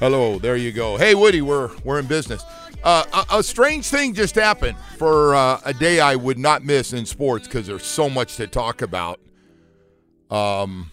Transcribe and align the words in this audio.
Hello, 0.00 0.38
there 0.38 0.56
you 0.56 0.72
go. 0.72 0.96
Hey, 0.96 1.14
Woody, 1.14 1.40
we're 1.40 1.70
we're 1.84 1.98
in 1.98 2.06
business. 2.06 2.42
Uh, 2.82 3.04
a, 3.30 3.38
a, 3.38 3.42
strange 3.42 3.86
thing 3.86 4.12
just 4.12 4.34
happened 4.34 4.76
for 4.98 5.34
uh, 5.34 5.58
a 5.64 5.72
day 5.72 6.00
I 6.00 6.16
would 6.16 6.38
not 6.38 6.62
miss 6.62 6.92
in 6.92 7.06
sports 7.06 7.46
because 7.46 7.66
there's 7.66 7.86
so 7.86 8.10
much 8.10 8.36
to 8.36 8.46
talk 8.46 8.82
about. 8.82 9.20
Um, 10.30 10.90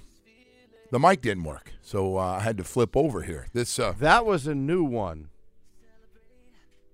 the 0.92 1.00
mic 1.00 1.22
didn't 1.22 1.44
work, 1.44 1.74
so 1.82 2.18
uh, 2.18 2.38
I 2.38 2.40
had 2.40 2.58
to 2.60 2.64
flip 2.64 2.96
over 2.96 3.24
here. 3.24 3.48
This 3.52 3.78
uh, 3.78 3.94
that 4.00 4.26
was 4.26 4.48
a 4.48 4.56
new 4.56 4.86
one. 4.86 5.31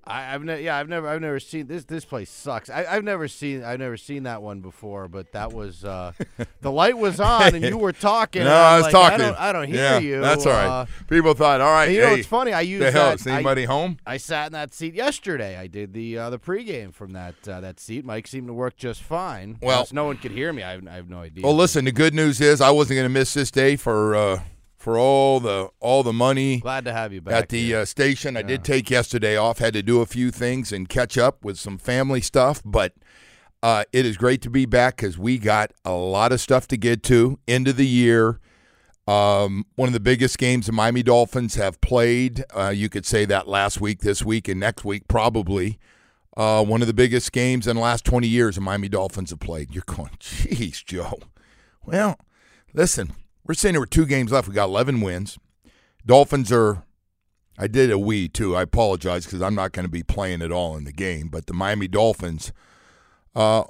I, 0.08 0.22
have 0.22 0.44
never, 0.44 0.62
yeah, 0.62 0.78
I've 0.78 0.90
never, 0.90 1.08
I've 1.08 1.22
never 1.22 1.40
seen 1.40 1.68
this. 1.68 1.86
This 1.86 2.06
place 2.06 2.30
sucks. 2.30 2.70
I, 2.70 2.84
have 2.84 3.04
never 3.04 3.28
seen, 3.28 3.64
I've 3.64 3.80
never 3.80 3.98
seen 3.98 4.24
that 4.24 4.42
one 4.42 4.62
before. 4.62 5.08
But 5.08 5.34
that 5.34 5.54
was, 5.54 5.84
uh, 5.84 6.14
the 6.62 6.72
light 6.72 6.98
was 6.98 7.20
on 7.20 7.56
and 7.56 7.64
you 7.64 7.78
were 7.78 7.92
talking. 7.94 8.44
no, 8.44 8.54
I 8.54 8.78
was 8.78 8.84
like, 8.84 8.92
talking. 8.92 9.22
I 9.22 9.26
don't, 9.26 9.40
I 9.40 9.54
don't 9.54 9.68
hear 9.68 9.76
yeah, 9.76 10.00
you. 10.00 10.22
That's 10.22 10.46
all 10.46 10.54
right. 10.54 10.68
Uh, 10.68 10.86
People 11.08 11.34
thought, 11.34 11.62
all 11.62 11.72
right. 11.72 11.92
you 11.92 12.02
hey, 12.02 12.08
know, 12.08 12.16
it's 12.16 12.28
funny. 12.28 12.54
I 12.54 12.62
used 12.62 12.84
the 12.84 12.92
hell, 12.92 13.10
that. 13.10 13.20
is 13.20 13.28
anybody 13.28 13.64
I, 13.64 13.66
home? 13.66 13.98
I 14.06 14.18
sat 14.18 14.48
in 14.48 14.54
that 14.54 14.74
seat 14.74 14.96
yesterday. 14.96 15.58
I 15.58 15.68
did 15.68 15.94
the 15.94 16.18
uh, 16.18 16.30
the 16.30 16.40
pregame 16.40 16.94
from 16.94 17.14
that 17.14 17.36
uh, 17.48 17.62
that 17.62 17.80
seat. 17.80 18.06
Mic 18.06 18.28
seemed 18.28 18.48
to 18.48 18.54
work 18.54 18.78
just 18.78 19.02
fine. 19.02 19.58
Well, 19.62 19.88
no 19.92 20.06
one 20.06 20.18
could 20.18 20.32
hear 20.32 20.52
me. 20.54 20.64
I 20.64 20.72
have, 20.72 20.88
I 20.88 20.96
have 20.96 21.10
no 21.10 21.20
idea. 21.20 21.44
Well, 21.44 21.56
listen. 21.56 21.86
The 21.86 21.92
good 21.92 22.14
news 22.14 22.42
is 22.42 22.62
I 22.62 22.72
wasn't 22.72 22.98
going 22.98 23.06
to 23.06 23.10
miss 23.10 23.34
this 23.34 23.52
day 23.52 23.76
for. 23.76 24.16
Uh, 24.16 24.40
for 24.88 24.98
all 24.98 25.42
the 25.42 25.68
all 25.82 26.02
the 26.02 26.14
money. 26.14 26.62
Glad 26.62 26.86
to 26.86 26.94
have 26.94 27.12
you 27.12 27.20
back 27.20 27.34
at 27.34 27.50
the 27.50 27.76
uh, 27.76 27.84
station. 27.84 28.36
Yeah. 28.36 28.40
I 28.40 28.44
did 28.44 28.64
take 28.64 28.90
yesterday 28.90 29.36
off. 29.36 29.58
Had 29.58 29.74
to 29.74 29.84
do 29.84 30.00
a 30.00 30.06
few 30.06 30.32
things 30.32 30.72
and 30.72 30.88
catch 30.88 31.18
up 31.18 31.44
with 31.44 31.60
some 31.60 31.78
family 31.78 32.22
stuff, 32.22 32.62
but 32.64 32.94
uh, 33.62 33.84
it 33.92 34.06
is 34.06 34.16
great 34.16 34.42
to 34.44 34.50
be 34.50 34.66
back 34.66 34.96
because 34.96 35.18
we 35.18 35.40
got 35.40 35.74
a 35.84 35.92
lot 35.92 36.32
of 36.32 36.40
stuff 36.40 36.70
to 36.70 36.78
get 36.78 37.04
to. 37.04 37.38
End 37.50 37.68
of 37.68 37.76
the 37.76 37.86
year. 37.86 38.40
Um, 39.10 39.66
one 39.76 39.90
of 39.90 39.94
the 39.94 40.00
biggest 40.00 40.38
games 40.38 40.68
the 40.68 40.72
Miami 40.72 41.04
Dolphins 41.04 41.56
have 41.56 41.82
played. 41.82 42.46
Uh, 42.56 42.70
you 42.70 42.88
could 42.88 43.06
say 43.06 43.26
that 43.26 43.46
last 43.46 43.82
week, 43.82 44.00
this 44.00 44.24
week, 44.24 44.48
and 44.48 44.58
next 44.58 44.86
week 44.86 45.10
probably. 45.10 45.80
Uh, 46.38 46.64
one 46.64 46.80
of 46.80 46.88
the 46.88 46.94
biggest 46.94 47.34
games 47.34 47.68
in 47.68 47.76
the 47.76 47.82
last 47.82 48.06
20 48.06 48.26
years 48.26 48.56
the 48.56 48.62
Miami 48.62 48.88
Dolphins 48.88 49.32
have 49.32 49.42
played. 49.42 49.76
You're 49.76 49.84
going, 49.86 50.11
geez, 50.20 50.82
Joe. 50.82 51.20
Well, 51.86 52.17
listen, 52.73 53.11
we're 53.48 53.54
saying 53.54 53.74
there 53.74 53.80
were 53.80 53.86
two 53.86 54.06
games 54.06 54.32
left. 54.32 54.48
We 54.48 54.54
got 54.54 54.70
11 54.70 55.02
wins. 55.02 55.40
Dolphins 56.06 56.52
are, 56.52 56.84
I 57.58 57.68
did 57.68 57.92
a 57.92 57.98
we 57.98 58.28
too. 58.28 58.56
I 58.56 58.64
apologize 58.64 59.26
because 59.26 59.42
I'm 59.42 59.56
not 59.56 59.72
going 59.72 59.86
to 59.86 59.92
be 59.92 60.04
playing 60.04 60.42
at 60.42 60.52
all 60.52 60.76
in 60.76 60.84
the 60.84 60.92
game. 60.92 61.30
But 61.30 61.48
the 61.48 61.54
Miami 61.54 61.88
Dolphins 61.88 62.52
uh, 63.36 63.64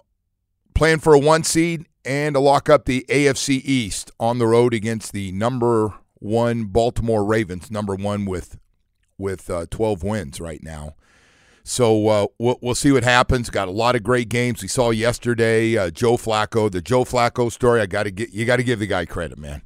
playing 0.74 1.00
for 1.00 1.14
a 1.14 1.20
one 1.20 1.44
seed 1.44 1.86
and 2.04 2.36
to 2.36 2.40
lock 2.40 2.70
up 2.70 2.86
the 2.86 3.06
AFC 3.10 3.62
East 3.64 4.12
on 4.20 4.40
the 4.40 4.48
road 4.48 4.74
against 4.74 5.14
the 5.14 5.32
number 5.32 5.94
one 6.16 6.66
Baltimore 6.66 7.24
Ravens, 7.24 7.70
number 7.70 7.96
one 7.96 8.26
with 8.26 8.58
with 9.20 9.50
uh, 9.50 9.66
12 9.72 10.04
wins 10.04 10.40
right 10.40 10.62
now. 10.62 10.94
So 11.64 12.08
uh, 12.08 12.28
we'll, 12.38 12.76
see 12.76 12.92
what 12.92 13.04
happens. 13.04 13.50
Got 13.50 13.68
a 13.68 13.72
lot 13.72 13.96
of 13.96 14.04
great 14.04 14.30
games. 14.30 14.62
We 14.62 14.70
saw 14.70 14.92
yesterday 14.92 15.76
uh, 15.76 15.90
Joe 15.90 16.16
Flacco, 16.16 16.72
the 16.72 16.82
Joe 16.82 17.04
Flacco 17.04 17.52
story. 17.52 17.82
I 17.82 17.88
got 17.88 18.04
to 18.04 18.12
get 18.12 18.30
you 18.30 18.46
got 18.46 18.58
to 18.58 18.64
give 18.64 18.80
the 18.80 18.88
guy 18.88 19.06
credit, 19.06 19.38
man 19.38 19.64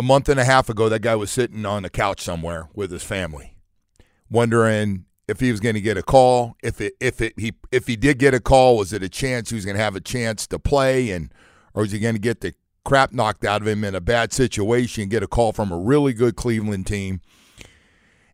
a 0.00 0.02
month 0.02 0.30
and 0.30 0.40
a 0.40 0.44
half 0.46 0.70
ago, 0.70 0.88
that 0.88 1.02
guy 1.02 1.14
was 1.14 1.30
sitting 1.30 1.66
on 1.66 1.84
a 1.84 1.90
couch 1.90 2.22
somewhere 2.22 2.70
with 2.72 2.90
his 2.90 3.02
family, 3.02 3.54
wondering 4.30 5.04
if 5.28 5.40
he 5.40 5.50
was 5.50 5.60
going 5.60 5.74
to 5.74 5.80
get 5.82 5.98
a 5.98 6.02
call. 6.02 6.56
If 6.62 6.80
it, 6.80 6.94
if 7.00 7.20
it, 7.20 7.38
he, 7.38 7.52
if 7.70 7.86
he 7.86 7.96
did 7.96 8.18
get 8.18 8.32
a 8.32 8.40
call, 8.40 8.78
was 8.78 8.94
it 8.94 9.02
a 9.02 9.10
chance 9.10 9.50
he 9.50 9.56
was 9.56 9.66
going 9.66 9.76
to 9.76 9.82
have 9.82 9.96
a 9.96 10.00
chance 10.00 10.46
to 10.46 10.58
play, 10.58 11.10
and 11.10 11.30
or 11.74 11.82
was 11.82 11.92
he 11.92 11.98
going 11.98 12.14
to 12.14 12.20
get 12.20 12.40
the 12.40 12.54
crap 12.82 13.12
knocked 13.12 13.44
out 13.44 13.60
of 13.60 13.68
him 13.68 13.84
in 13.84 13.94
a 13.94 14.00
bad 14.00 14.32
situation, 14.32 15.10
get 15.10 15.22
a 15.22 15.26
call 15.26 15.52
from 15.52 15.70
a 15.70 15.76
really 15.76 16.14
good 16.14 16.34
Cleveland 16.34 16.86
team? 16.86 17.20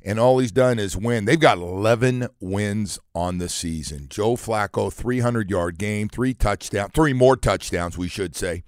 And 0.05 0.21
all 0.21 0.39
he's 0.39 0.53
done 0.53 0.79
is 0.79 0.97
win. 0.97 1.25
They've 1.25 1.41
got 1.41 1.59
11 1.59 2.29
wins 2.39 3.01
on 3.13 3.39
the 3.39 3.49
season. 3.49 4.07
Joe 4.09 4.37
Flacco, 4.37 4.93
300 4.93 5.51
yard 5.51 5.79
game, 5.79 6.09
three 6.09 6.33
touchdowns, 6.33 6.93
three 6.95 7.13
more 7.13 7.37
touchdowns, 7.37 7.99
we 7.99 8.07
should 8.07 8.37
say. 8.37 8.63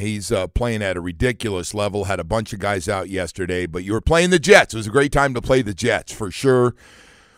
He's 0.00 0.32
uh, 0.32 0.46
playing 0.48 0.82
at 0.82 0.96
a 0.96 1.00
ridiculous 1.00 1.74
level. 1.74 2.04
Had 2.04 2.20
a 2.20 2.24
bunch 2.24 2.52
of 2.52 2.58
guys 2.58 2.88
out 2.88 3.08
yesterday, 3.08 3.66
but 3.66 3.84
you 3.84 3.92
were 3.92 4.00
playing 4.00 4.30
the 4.30 4.38
Jets. 4.38 4.74
It 4.74 4.78
was 4.78 4.86
a 4.86 4.90
great 4.90 5.12
time 5.12 5.34
to 5.34 5.42
play 5.42 5.62
the 5.62 5.74
Jets 5.74 6.12
for 6.12 6.30
sure. 6.30 6.74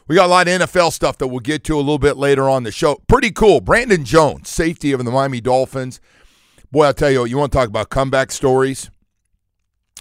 We 0.09 0.17
got 0.17 0.27
a 0.27 0.29
lot 0.29 0.49
of 0.49 0.61
NFL 0.61 0.93
stuff 0.93 1.19
that 1.19 1.29
we'll 1.29 1.41
get 1.41 1.65
to 1.65 1.77
a 1.77 1.79
little 1.79 1.99
bit 1.99 2.17
later 2.17 2.49
on 2.49 2.65
the 2.65 2.73
show. 2.73 3.01
Pretty 3.07 3.31
cool. 3.31 3.61
Brandon 3.61 4.05
Jones, 4.05 4.49
safety 4.49 4.93
of 4.93 5.05
the 5.05 5.11
Miami 5.11 5.41
Dolphins. 5.41 6.01
Boy, 6.71 6.87
I'll 6.87 6.95
tell 6.95 7.11
you, 7.11 7.25
you 7.25 7.39
want 7.39 7.53
to 7.53 7.59
talk 7.59 7.69
about 7.69 7.89
comeback 7.91 8.33
stories? 8.33 8.91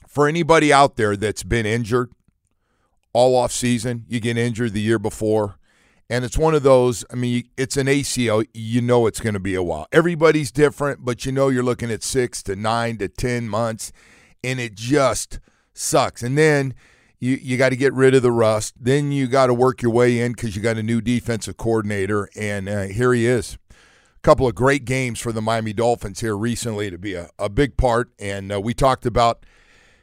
For 0.08 0.28
anybody 0.28 0.74
out 0.74 0.98
there 0.98 1.16
that's 1.16 1.44
been 1.44 1.66
injured 1.66 2.12
all 3.14 3.36
off 3.36 3.52
season, 3.52 4.06
you 4.08 4.20
get 4.20 4.38
injured 4.38 4.74
the 4.74 4.82
year 4.82 5.00
before, 5.00 5.58
and 6.12 6.26
it's 6.26 6.38
one 6.38 6.54
of 6.54 6.62
those, 6.62 7.06
I 7.10 7.16
mean, 7.16 7.48
it's 7.56 7.78
an 7.78 7.88
ACL. 7.88 8.46
You 8.54 8.82
know 8.82 9.08
it's 9.08 9.22
going 9.22 9.34
to 9.34 9.40
be 9.40 9.56
a 9.56 9.64
while. 9.64 9.88
Everybody's 9.94 10.52
different, 10.52 11.06
but 11.06 11.26
you 11.26 11.32
know 11.32 11.48
you're 11.48 11.64
looking 11.64 11.90
at 11.90 12.04
six 12.04 12.44
to 12.44 12.56
nine 12.58 12.98
to 12.98 13.08
10 13.08 13.48
months, 13.48 13.94
and 14.44 14.60
it 14.60 14.76
just 14.76 15.40
sucks. 15.74 16.22
And 16.22 16.38
then 16.38 16.74
you, 17.22 17.40
you 17.42 17.56
got 17.56 17.70
to 17.70 17.78
get 17.78 17.94
rid 17.94 18.14
of 18.14 18.24
the 18.24 18.32
rust. 18.32 18.74
Then 18.78 19.14
you 19.14 19.28
got 19.28 19.48
to 19.48 19.54
work 19.54 19.82
your 19.82 19.94
way 19.94 20.20
in 20.20 20.34
because 20.34 20.54
you 20.54 20.62
got 20.62 20.76
a 20.76 20.84
new 20.84 21.00
defensive 21.00 21.56
coordinator, 21.56 22.28
and 22.36 22.68
uh, 22.68 22.82
here 22.84 23.14
he 23.14 23.26
is. 23.26 23.58
A 23.70 24.22
couple 24.22 24.46
of 24.46 24.54
great 24.54 24.84
games 24.84 25.18
for 25.18 25.32
the 25.32 25.42
Miami 25.42 25.72
Dolphins 25.72 26.20
here 26.20 26.36
recently 26.36 26.92
to 26.92 26.98
be 26.98 27.14
a, 27.14 27.30
a 27.40 27.48
big 27.48 27.78
part. 27.78 28.12
And 28.20 28.52
uh, 28.52 28.60
we 28.60 28.74
talked 28.74 29.06
about– 29.06 29.46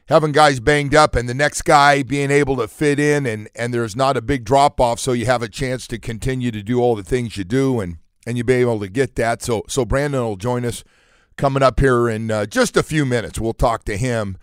having 0.08 0.32
guys 0.32 0.58
banged 0.58 0.94
up 0.94 1.14
and 1.14 1.28
the 1.28 1.34
next 1.34 1.62
guy 1.62 2.02
being 2.02 2.30
able 2.30 2.56
to 2.56 2.66
fit 2.66 2.98
in 2.98 3.26
and, 3.26 3.48
and 3.54 3.72
there's 3.72 3.94
not 3.94 4.16
a 4.16 4.22
big 4.22 4.44
drop 4.44 4.80
off 4.80 4.98
so 4.98 5.12
you 5.12 5.26
have 5.26 5.42
a 5.42 5.48
chance 5.48 5.86
to 5.86 5.98
continue 5.98 6.50
to 6.50 6.62
do 6.62 6.80
all 6.80 6.96
the 6.96 7.02
things 7.02 7.36
you 7.36 7.44
do 7.44 7.78
and, 7.80 7.98
and 8.26 8.36
you 8.36 8.44
be 8.44 8.54
able 8.54 8.80
to 8.80 8.88
get 8.88 9.16
that. 9.16 9.42
So 9.42 9.64
so 9.68 9.84
Brandon 9.84 10.22
will 10.22 10.36
join 10.36 10.64
us 10.64 10.82
coming 11.36 11.62
up 11.62 11.78
here 11.78 12.08
in 12.08 12.30
uh, 12.30 12.46
just 12.46 12.76
a 12.76 12.82
few 12.82 13.04
minutes. 13.04 13.38
We'll 13.38 13.52
talk 13.52 13.84
to 13.84 13.96
him. 13.96 14.38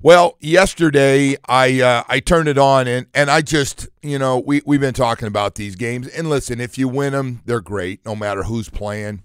Well, 0.00 0.36
yesterday 0.38 1.36
I 1.48 1.80
uh, 1.80 2.04
I 2.08 2.20
turned 2.20 2.48
it 2.48 2.56
on 2.56 2.86
and, 2.86 3.06
and 3.14 3.28
I 3.30 3.40
just 3.42 3.88
you 4.00 4.18
know 4.18 4.38
we 4.38 4.62
we've 4.64 4.80
been 4.80 4.94
talking 4.94 5.26
about 5.26 5.56
these 5.56 5.74
games 5.74 6.06
and 6.06 6.30
listen 6.30 6.60
if 6.60 6.78
you 6.78 6.86
win 6.86 7.12
them 7.14 7.42
they're 7.46 7.60
great 7.60 8.06
no 8.06 8.14
matter 8.14 8.44
who's 8.44 8.70
playing 8.70 9.24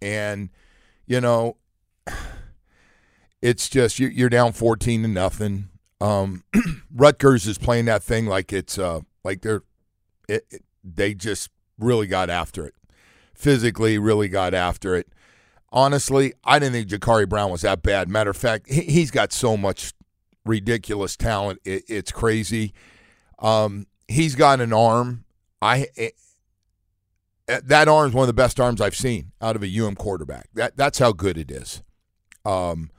and 0.00 0.50
you 1.04 1.20
know 1.20 1.56
it's 3.44 3.68
just 3.68 3.98
you're 4.00 4.30
down 4.30 4.52
14 4.52 5.02
to 5.02 5.08
nothing. 5.08 5.68
Um, 6.00 6.44
Rutgers 6.94 7.46
is 7.46 7.58
playing 7.58 7.84
that 7.84 8.02
thing 8.02 8.26
like 8.26 8.54
it's 8.54 8.78
uh, 8.78 9.00
like 9.22 9.42
they're 9.42 9.62
it, 10.26 10.46
it, 10.50 10.62
they 10.82 11.12
just 11.12 11.50
really 11.78 12.06
got 12.06 12.30
after 12.30 12.66
it, 12.66 12.74
physically 13.34 13.98
really 13.98 14.28
got 14.28 14.54
after 14.54 14.94
it. 14.94 15.08
Honestly, 15.70 16.32
I 16.42 16.58
didn't 16.58 16.72
think 16.72 16.88
Jacurri 16.88 17.28
Brown 17.28 17.50
was 17.50 17.60
that 17.60 17.82
bad. 17.82 18.08
Matter 18.08 18.30
of 18.30 18.36
fact, 18.36 18.70
he, 18.70 19.00
has 19.00 19.10
got 19.10 19.30
so 19.30 19.58
much 19.58 19.92
ridiculous 20.46 21.14
talent. 21.14 21.60
It, 21.64 21.84
it's 21.86 22.12
crazy. 22.12 22.72
Um, 23.40 23.86
he's 24.08 24.36
got 24.36 24.62
an 24.62 24.72
arm. 24.72 25.24
I 25.60 25.88
it, 25.96 26.14
that 27.46 27.88
arm 27.88 28.08
is 28.08 28.14
one 28.14 28.22
of 28.22 28.28
the 28.28 28.32
best 28.32 28.58
arms 28.58 28.80
I've 28.80 28.96
seen 28.96 29.32
out 29.42 29.54
of 29.54 29.62
a 29.62 29.80
UM 29.80 29.96
quarterback. 29.96 30.48
That 30.54 30.78
that's 30.78 30.98
how 30.98 31.12
good 31.12 31.36
it 31.36 31.50
is. 31.50 31.82
Um, 32.46 32.90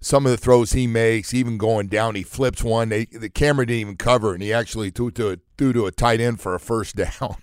some 0.00 0.26
of 0.26 0.30
the 0.30 0.36
throws 0.36 0.72
he 0.72 0.86
makes, 0.86 1.34
even 1.34 1.58
going 1.58 1.88
down, 1.88 2.14
he 2.14 2.22
flips 2.22 2.62
one. 2.62 2.88
They, 2.88 3.06
the 3.06 3.28
camera 3.28 3.66
didn't 3.66 3.80
even 3.80 3.96
cover, 3.96 4.32
and 4.32 4.42
he 4.42 4.52
actually 4.52 4.90
threw 4.90 5.10
to 5.12 5.32
a, 5.32 5.36
threw 5.56 5.72
to 5.72 5.86
a 5.86 5.92
tight 5.92 6.20
end 6.20 6.40
for 6.40 6.54
a 6.54 6.60
first 6.60 6.96
down. 6.96 7.36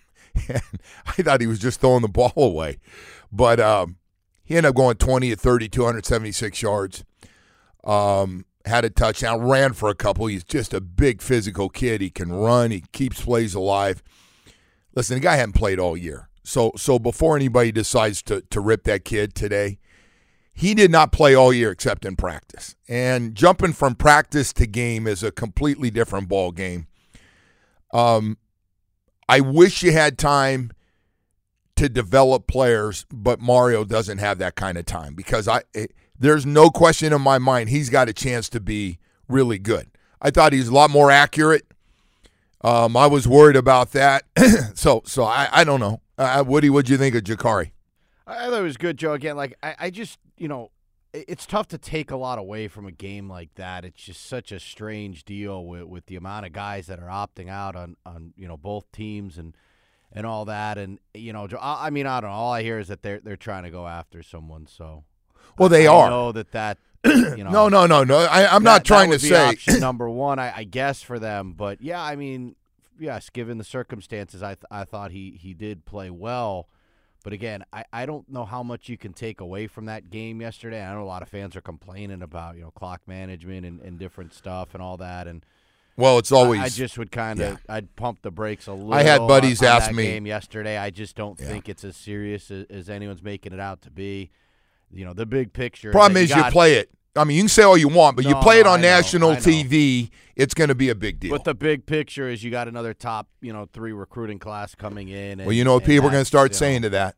and 0.47 0.61
I 1.05 1.21
thought 1.21 1.41
he 1.41 1.47
was 1.47 1.59
just 1.59 1.81
throwing 1.81 2.01
the 2.01 2.07
ball 2.07 2.33
away, 2.35 2.79
but 3.31 3.59
um, 3.59 3.97
he 4.43 4.55
ended 4.55 4.69
up 4.69 4.75
going 4.75 4.97
20 4.97 5.29
to 5.29 5.35
30, 5.35 5.69
276 5.69 6.61
yards. 6.61 7.03
Um, 7.83 8.45
had 8.65 8.83
a 8.83 8.89
touchdown, 8.89 9.41
ran 9.41 9.73
for 9.73 9.89
a 9.89 9.95
couple. 9.95 10.25
He's 10.25 10.43
just 10.43 10.73
a 10.73 10.81
big 10.81 11.21
physical 11.21 11.69
kid. 11.69 12.01
He 12.01 12.09
can 12.09 12.31
run. 12.31 12.71
He 12.71 12.83
keeps 12.91 13.21
plays 13.21 13.53
alive. 13.53 14.01
Listen, 14.95 15.15
the 15.15 15.21
guy 15.21 15.35
hadn't 15.35 15.53
played 15.53 15.77
all 15.77 15.95
year, 15.97 16.29
so 16.43 16.71
so 16.77 16.97
before 16.97 17.35
anybody 17.35 17.71
decides 17.71 18.21
to 18.23 18.41
to 18.49 18.61
rip 18.61 18.85
that 18.85 19.03
kid 19.03 19.35
today, 19.35 19.77
he 20.57 20.73
did 20.73 20.89
not 20.89 21.11
play 21.11 21.35
all 21.35 21.51
year 21.51 21.69
except 21.71 22.05
in 22.05 22.15
practice. 22.15 22.75
And 22.87 23.35
jumping 23.35 23.73
from 23.73 23.93
practice 23.93 24.53
to 24.53 24.65
game 24.65 25.05
is 25.05 25.21
a 25.21 25.31
completely 25.31 25.91
different 25.91 26.29
ball 26.29 26.51
game. 26.51 26.87
Um, 27.91 28.37
I 29.27 29.41
wish 29.41 29.83
you 29.83 29.91
had 29.91 30.17
time 30.17 30.71
to 31.75 31.89
develop 31.89 32.47
players, 32.47 33.05
but 33.11 33.41
Mario 33.41 33.83
doesn't 33.83 34.19
have 34.19 34.37
that 34.37 34.55
kind 34.55 34.77
of 34.77 34.85
time 34.85 35.13
because 35.13 35.49
I 35.49 35.63
it, 35.73 35.91
there's 36.17 36.45
no 36.45 36.69
question 36.69 37.11
in 37.11 37.21
my 37.21 37.37
mind 37.37 37.67
he's 37.67 37.89
got 37.89 38.07
a 38.07 38.13
chance 38.13 38.47
to 38.49 38.61
be 38.61 38.97
really 39.27 39.59
good. 39.59 39.89
I 40.21 40.31
thought 40.31 40.53
he's 40.53 40.69
a 40.69 40.73
lot 40.73 40.89
more 40.89 41.11
accurate. 41.11 41.65
Um, 42.61 42.95
I 42.95 43.07
was 43.07 43.27
worried 43.27 43.57
about 43.57 43.91
that. 43.91 44.23
so 44.73 45.01
so 45.05 45.25
I, 45.25 45.49
I 45.51 45.63
don't 45.65 45.81
know. 45.81 45.99
Uh, 46.17 46.45
Woody, 46.47 46.69
what 46.69 46.85
do 46.85 46.93
you 46.93 46.97
think 46.97 47.13
of 47.13 47.23
Jacurri? 47.23 47.71
I 48.25 48.49
thought 48.49 48.59
it 48.59 48.63
was 48.63 48.77
good, 48.77 48.97
Joe. 48.97 49.13
Again, 49.13 49.35
like 49.35 49.57
I, 49.61 49.75
I 49.79 49.89
just 49.89 50.17
you 50.37 50.47
know, 50.47 50.71
it's 51.13 51.45
tough 51.45 51.67
to 51.69 51.77
take 51.77 52.11
a 52.11 52.15
lot 52.15 52.39
away 52.39 52.67
from 52.67 52.85
a 52.85 52.91
game 52.91 53.29
like 53.29 53.53
that. 53.55 53.85
It's 53.85 54.03
just 54.03 54.25
such 54.25 54.51
a 54.51 54.59
strange 54.59 55.23
deal 55.23 55.65
with, 55.65 55.83
with 55.83 56.05
the 56.07 56.15
amount 56.15 56.45
of 56.45 56.51
guys 56.51 56.87
that 56.87 56.99
are 56.99 57.07
opting 57.07 57.49
out 57.49 57.75
on, 57.75 57.95
on 58.05 58.33
you 58.35 58.47
know 58.47 58.57
both 58.57 58.91
teams 58.91 59.37
and 59.37 59.55
and 60.11 60.25
all 60.25 60.45
that. 60.45 60.77
And 60.77 60.99
you 61.13 61.33
know, 61.33 61.47
I 61.59 61.89
mean, 61.89 62.07
I 62.07 62.21
don't 62.21 62.29
know. 62.29 62.35
All 62.35 62.53
I 62.53 62.63
hear 62.63 62.79
is 62.79 62.89
that 62.89 63.01
they're 63.01 63.19
they're 63.19 63.37
trying 63.37 63.63
to 63.63 63.69
go 63.69 63.87
after 63.87 64.23
someone. 64.23 64.67
So, 64.67 65.03
well, 65.57 65.69
they 65.69 65.87
I 65.87 65.93
are. 65.93 66.09
Know 66.09 66.31
that 66.31 66.51
that. 66.51 66.77
You 67.05 67.43
know, 67.43 67.51
no, 67.51 67.69
no, 67.69 67.85
no, 67.85 68.03
no. 68.03 68.17
I, 68.17 68.55
am 68.55 68.63
not 68.63 68.83
trying 68.83 69.11
to 69.11 69.19
say 69.19 69.35
option 69.35 69.79
number 69.79 70.09
one. 70.09 70.39
I, 70.39 70.51
I 70.57 70.63
guess 70.63 71.03
for 71.03 71.19
them, 71.19 71.53
but 71.55 71.79
yeah, 71.79 72.01
I 72.01 72.15
mean, 72.15 72.55
yes, 72.99 73.29
given 73.29 73.59
the 73.59 73.63
circumstances, 73.63 74.41
I 74.41 74.55
th- 74.55 74.63
I 74.71 74.85
thought 74.85 75.11
he 75.11 75.37
he 75.39 75.53
did 75.53 75.85
play 75.85 76.09
well. 76.09 76.67
But 77.25 77.33
again, 77.33 77.65
I, 77.73 77.83
I 77.91 78.05
don't 78.05 78.29
know 78.29 78.45
how 78.45 78.61
much 78.61 78.87
you 78.87 78.97
can 78.97 79.11
take 79.11 79.41
away 79.41 79.65
from 79.65 79.85
that 79.85 80.11
game 80.11 80.41
yesterday. 80.41 80.85
I 80.85 80.93
know 80.93 81.01
a 81.01 81.05
lot 81.05 81.23
of 81.23 81.27
fans 81.27 81.55
are 81.55 81.61
complaining 81.61 82.21
about 82.21 82.55
you 82.55 82.61
know 82.61 82.69
clock 82.69 83.01
management 83.07 83.65
and, 83.65 83.81
and 83.81 83.97
different 83.97 84.31
stuff 84.31 84.75
and 84.75 84.83
all 84.83 84.97
that. 84.97 85.27
And 85.27 85.43
well, 85.97 86.19
it's 86.19 86.31
always 86.31 86.61
I, 86.61 86.65
I 86.65 86.69
just 86.69 86.99
would 86.99 87.11
kind 87.11 87.41
of 87.41 87.53
yeah. 87.53 87.57
I'd 87.77 87.95
pump 87.95 88.21
the 88.21 88.29
brakes 88.29 88.67
a 88.67 88.73
little. 88.73 88.93
I 88.93 89.01
had 89.01 89.27
buddies 89.27 89.63
on, 89.63 89.69
on 89.69 89.75
ask 89.75 89.87
that 89.87 89.95
me 89.95 90.03
game 90.03 90.27
yesterday. 90.27 90.77
I 90.77 90.91
just 90.91 91.15
don't 91.15 91.39
Yeah. 91.39 91.47
think 91.47 91.67
it's 91.67 91.83
as 91.83 91.97
serious 91.97 92.51
as, 92.51 92.67
as 92.69 92.91
anyone's 92.91 93.23
making 93.23 93.53
it 93.53 93.59
out 93.59 93.81
to 93.81 93.89
be. 93.89 94.29
You 94.91 95.03
know, 95.05 95.13
the 95.13 95.25
big 95.25 95.51
picture. 95.51 95.89
problem 95.91 96.17
is, 96.17 96.29
you, 96.29 96.35
you 96.35 96.41
got- 96.43 96.51
play 96.51 96.75
it. 96.75 96.91
I 97.15 97.23
mean, 97.23 97.37
you 97.37 97.43
can 97.43 97.49
say 97.49 97.63
all 97.63 97.77
you 97.77 97.87
want, 97.87 98.15
but 98.15 98.25
you 98.25 98.35
play 98.35 98.59
it 98.59 98.67
on 98.67 98.81
national 98.81 99.31
know. 99.31 99.37
TV, 99.37 100.09
it's 100.35 100.53
going 100.53 100.67
to 100.67 100.75
be 100.75 100.89
a 100.89 100.95
big 100.95 101.19
deal. 101.19 101.31
But 101.31 101.45
the 101.45 101.53
big 101.53 101.85
picture 101.85 102.29
is 102.29 102.43
you 102.43 102.51
got 102.51 102.67
another 102.67 102.93
top, 102.93 103.27
you 103.41 103.53
know, 103.53 103.67
three 103.71 103.93
recruiting 103.93 104.39
class 104.39 104.75
coming 104.75 105.09
in. 105.09 105.39
And, 105.39 105.45
well, 105.45 105.53
you 105.53 105.63
know 105.63 105.75
what 105.75 105.85
people 105.85 106.07
are 106.07 106.11
going 106.11 106.21
to 106.21 106.27
start 106.27 106.51
you 106.51 106.55
know, 106.55 106.59
saying 106.59 106.81
to 106.83 106.89
that. 106.89 107.15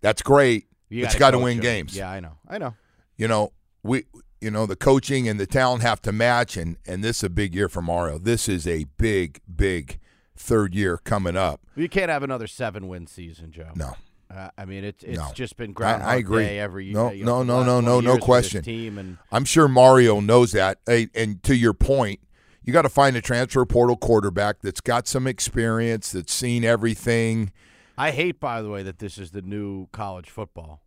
That's 0.00 0.22
great, 0.22 0.66
you 0.88 1.02
gotta 1.02 1.18
got 1.18 1.30
to 1.32 1.38
win 1.38 1.60
games. 1.60 1.96
Yeah, 1.96 2.10
I 2.10 2.20
know. 2.20 2.32
I 2.48 2.58
know. 2.58 2.74
You 3.16 3.28
know, 3.28 3.52
we, 3.82 4.04
you 4.40 4.50
know, 4.50 4.66
the 4.66 4.76
coaching 4.76 5.28
and 5.28 5.40
the 5.40 5.46
talent 5.46 5.82
have 5.82 6.00
to 6.02 6.12
match, 6.12 6.56
and 6.56 6.76
and 6.86 7.02
this 7.02 7.18
is 7.18 7.24
a 7.24 7.30
big 7.30 7.54
year 7.54 7.68
for 7.68 7.82
Mario. 7.82 8.18
This 8.18 8.48
is 8.48 8.66
a 8.66 8.84
big, 8.98 9.40
big 9.54 9.98
third 10.36 10.74
year 10.74 10.98
coming 10.98 11.36
up. 11.36 11.60
You 11.74 11.88
can't 11.88 12.10
have 12.10 12.22
another 12.22 12.46
seven 12.46 12.88
win 12.88 13.06
season, 13.06 13.50
Joe. 13.50 13.70
No, 13.74 13.94
Uh, 14.28 14.48
I 14.58 14.64
mean, 14.64 14.82
it's 14.84 15.04
it's 15.04 15.18
No. 15.18 15.30
just 15.34 15.56
been 15.56 15.70
I- 15.70 15.72
Groundhog 15.72 16.08
I 16.08 16.16
agree. 16.16 16.44
Day 16.44 16.58
every 16.58 16.86
year. 16.86 16.94
No, 16.94 17.10
you 17.12 17.24
know, 17.24 17.42
no, 17.42 17.62
no, 17.62 17.64
no, 17.64 17.80
no, 17.80 17.80
no 17.80 17.92
years 18.00 18.04
with 18.06 18.14
this 18.20 18.24
question. 18.24 18.62
Team 18.62 18.98
and 18.98 19.18
I'm 19.30 19.44
sure 19.44 19.68
Mario 19.68 20.20
knows 20.20 20.52
that. 20.52 20.78
Hey, 20.86 21.08
and 21.14 21.42
to 21.44 21.54
your 21.54 21.72
point, 21.74 22.20
you 22.64 22.72
got 22.72 22.82
to 22.82 22.88
find 22.88 23.14
a 23.16 23.20
transfer 23.20 23.64
portal 23.64 23.96
quarterback 23.96 24.60
that's 24.62 24.80
got 24.80 25.06
some 25.06 25.26
experience, 25.28 26.10
that's 26.10 26.32
seen 26.32 26.64
everything. 26.64 27.52
I 27.96 28.10
hate, 28.10 28.40
by 28.40 28.60
the 28.62 28.68
way, 28.68 28.82
that 28.82 28.98
this 28.98 29.16
is 29.16 29.30
the 29.30 29.42
new 29.42 29.86
college 29.92 30.28
football. 30.28 30.82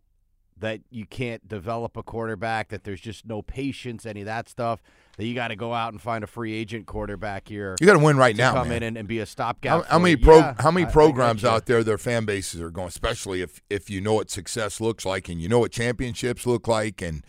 That 0.60 0.80
you 0.90 1.06
can't 1.06 1.46
develop 1.48 1.96
a 1.96 2.02
quarterback. 2.02 2.68
That 2.68 2.84
there's 2.84 3.00
just 3.00 3.26
no 3.26 3.42
patience, 3.42 4.06
any 4.06 4.20
of 4.20 4.26
that 4.26 4.48
stuff. 4.48 4.80
That 5.16 5.26
you 5.26 5.34
got 5.34 5.48
to 5.48 5.56
go 5.56 5.74
out 5.74 5.92
and 5.92 6.00
find 6.00 6.22
a 6.24 6.26
free 6.26 6.54
agent 6.54 6.86
quarterback 6.86 7.48
here. 7.48 7.76
You 7.80 7.86
got 7.86 7.94
to 7.94 7.98
win 7.98 8.16
right 8.16 8.36
now, 8.36 8.52
come 8.54 8.68
man. 8.68 8.78
in 8.78 8.82
and, 8.84 8.96
and 8.98 9.08
be 9.08 9.18
a 9.18 9.26
stopgap. 9.26 9.84
How, 9.84 9.92
how 9.92 9.98
many 9.98 10.16
pro, 10.16 10.38
Yeah, 10.38 10.54
how 10.58 10.70
many 10.70 10.86
I- 10.86 10.90
programs 10.90 11.44
out 11.44 11.66
there 11.66 11.82
their 11.82 11.98
fan 11.98 12.24
bases 12.24 12.60
are 12.60 12.70
going, 12.70 12.88
especially 12.88 13.42
if 13.42 13.60
if 13.68 13.90
you 13.90 14.00
know 14.00 14.14
what 14.14 14.30
success 14.30 14.80
looks 14.80 15.04
like 15.04 15.28
and 15.28 15.40
you 15.40 15.48
know 15.48 15.58
what 15.58 15.72
championships 15.72 16.46
look 16.46 16.68
like 16.68 17.02
and 17.02 17.24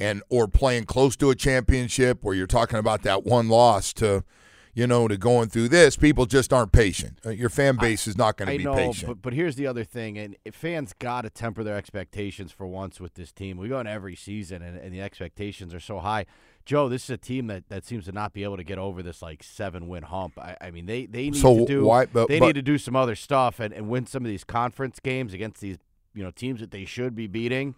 and 0.00 0.22
or 0.28 0.46
playing 0.48 0.84
close 0.84 1.16
to 1.16 1.30
a 1.30 1.34
championship 1.34 2.22
where 2.22 2.34
you're 2.34 2.46
talking 2.46 2.78
about 2.78 3.02
that 3.02 3.24
one 3.24 3.48
loss 3.48 3.92
to 3.94 4.24
you 4.76 4.86
know 4.86 5.08
to 5.08 5.16
going 5.16 5.48
through 5.48 5.68
this, 5.70 5.96
people 5.96 6.26
just 6.26 6.52
aren't 6.52 6.70
patient. 6.70 7.18
Uh, 7.24 7.30
Your 7.30 7.48
fan 7.48 7.76
base 7.76 8.06
is 8.06 8.16
not 8.16 8.36
going 8.36 8.50
to 8.52 8.58
be 8.58 8.62
know, 8.64 8.74
patient. 8.74 9.06
but 9.08 9.22
but 9.22 9.32
here's 9.32 9.56
the 9.56 9.66
other 9.66 9.82
thing, 9.82 10.18
and 10.18 10.36
fans 10.52 10.92
got 10.98 11.22
to 11.22 11.30
temper 11.30 11.64
their 11.64 11.76
expectations 11.76 12.52
for 12.52 12.66
once 12.66 13.00
with 13.00 13.14
this 13.14 13.32
team. 13.32 13.56
We 13.56 13.68
go 13.70 13.80
in 13.80 13.86
every 13.86 14.14
season, 14.14 14.60
and, 14.62 14.76
and 14.76 14.92
the 14.94 15.00
expectations 15.00 15.72
are 15.74 15.80
so 15.80 15.98
high. 15.98 16.26
Joe, 16.66 16.88
this 16.88 17.04
is 17.04 17.10
a 17.10 17.16
team 17.16 17.46
that, 17.46 17.68
that 17.68 17.84
seems 17.86 18.04
to 18.06 18.12
not 18.12 18.32
be 18.32 18.42
able 18.42 18.56
to 18.56 18.64
get 18.64 18.76
over 18.76 19.02
this 19.02 19.22
like 19.22 19.42
seven 19.42 19.88
win 19.88 20.02
hump. 20.02 20.38
I, 20.38 20.56
I 20.60 20.70
mean, 20.70 20.84
they 20.86 21.06
they 21.06 21.30
need 21.30 21.36
So 21.36 21.60
to 21.60 21.64
do 21.64 21.84
why- 21.84 22.06
but- 22.06 22.28
they 22.28 22.38
but- 22.38 22.46
need 22.46 22.56
to 22.56 22.62
do 22.62 22.76
some 22.76 22.94
other 22.94 23.14
stuff 23.16 23.58
and, 23.58 23.72
and 23.72 23.88
win 23.88 24.06
some 24.06 24.24
of 24.24 24.28
these 24.28 24.44
conference 24.44 25.00
games 25.00 25.32
against 25.32 25.60
these 25.62 25.78
you 26.12 26.22
know 26.22 26.30
teams 26.30 26.60
that 26.60 26.70
they 26.70 26.84
should 26.84 27.14
be 27.16 27.26
beating. 27.26 27.74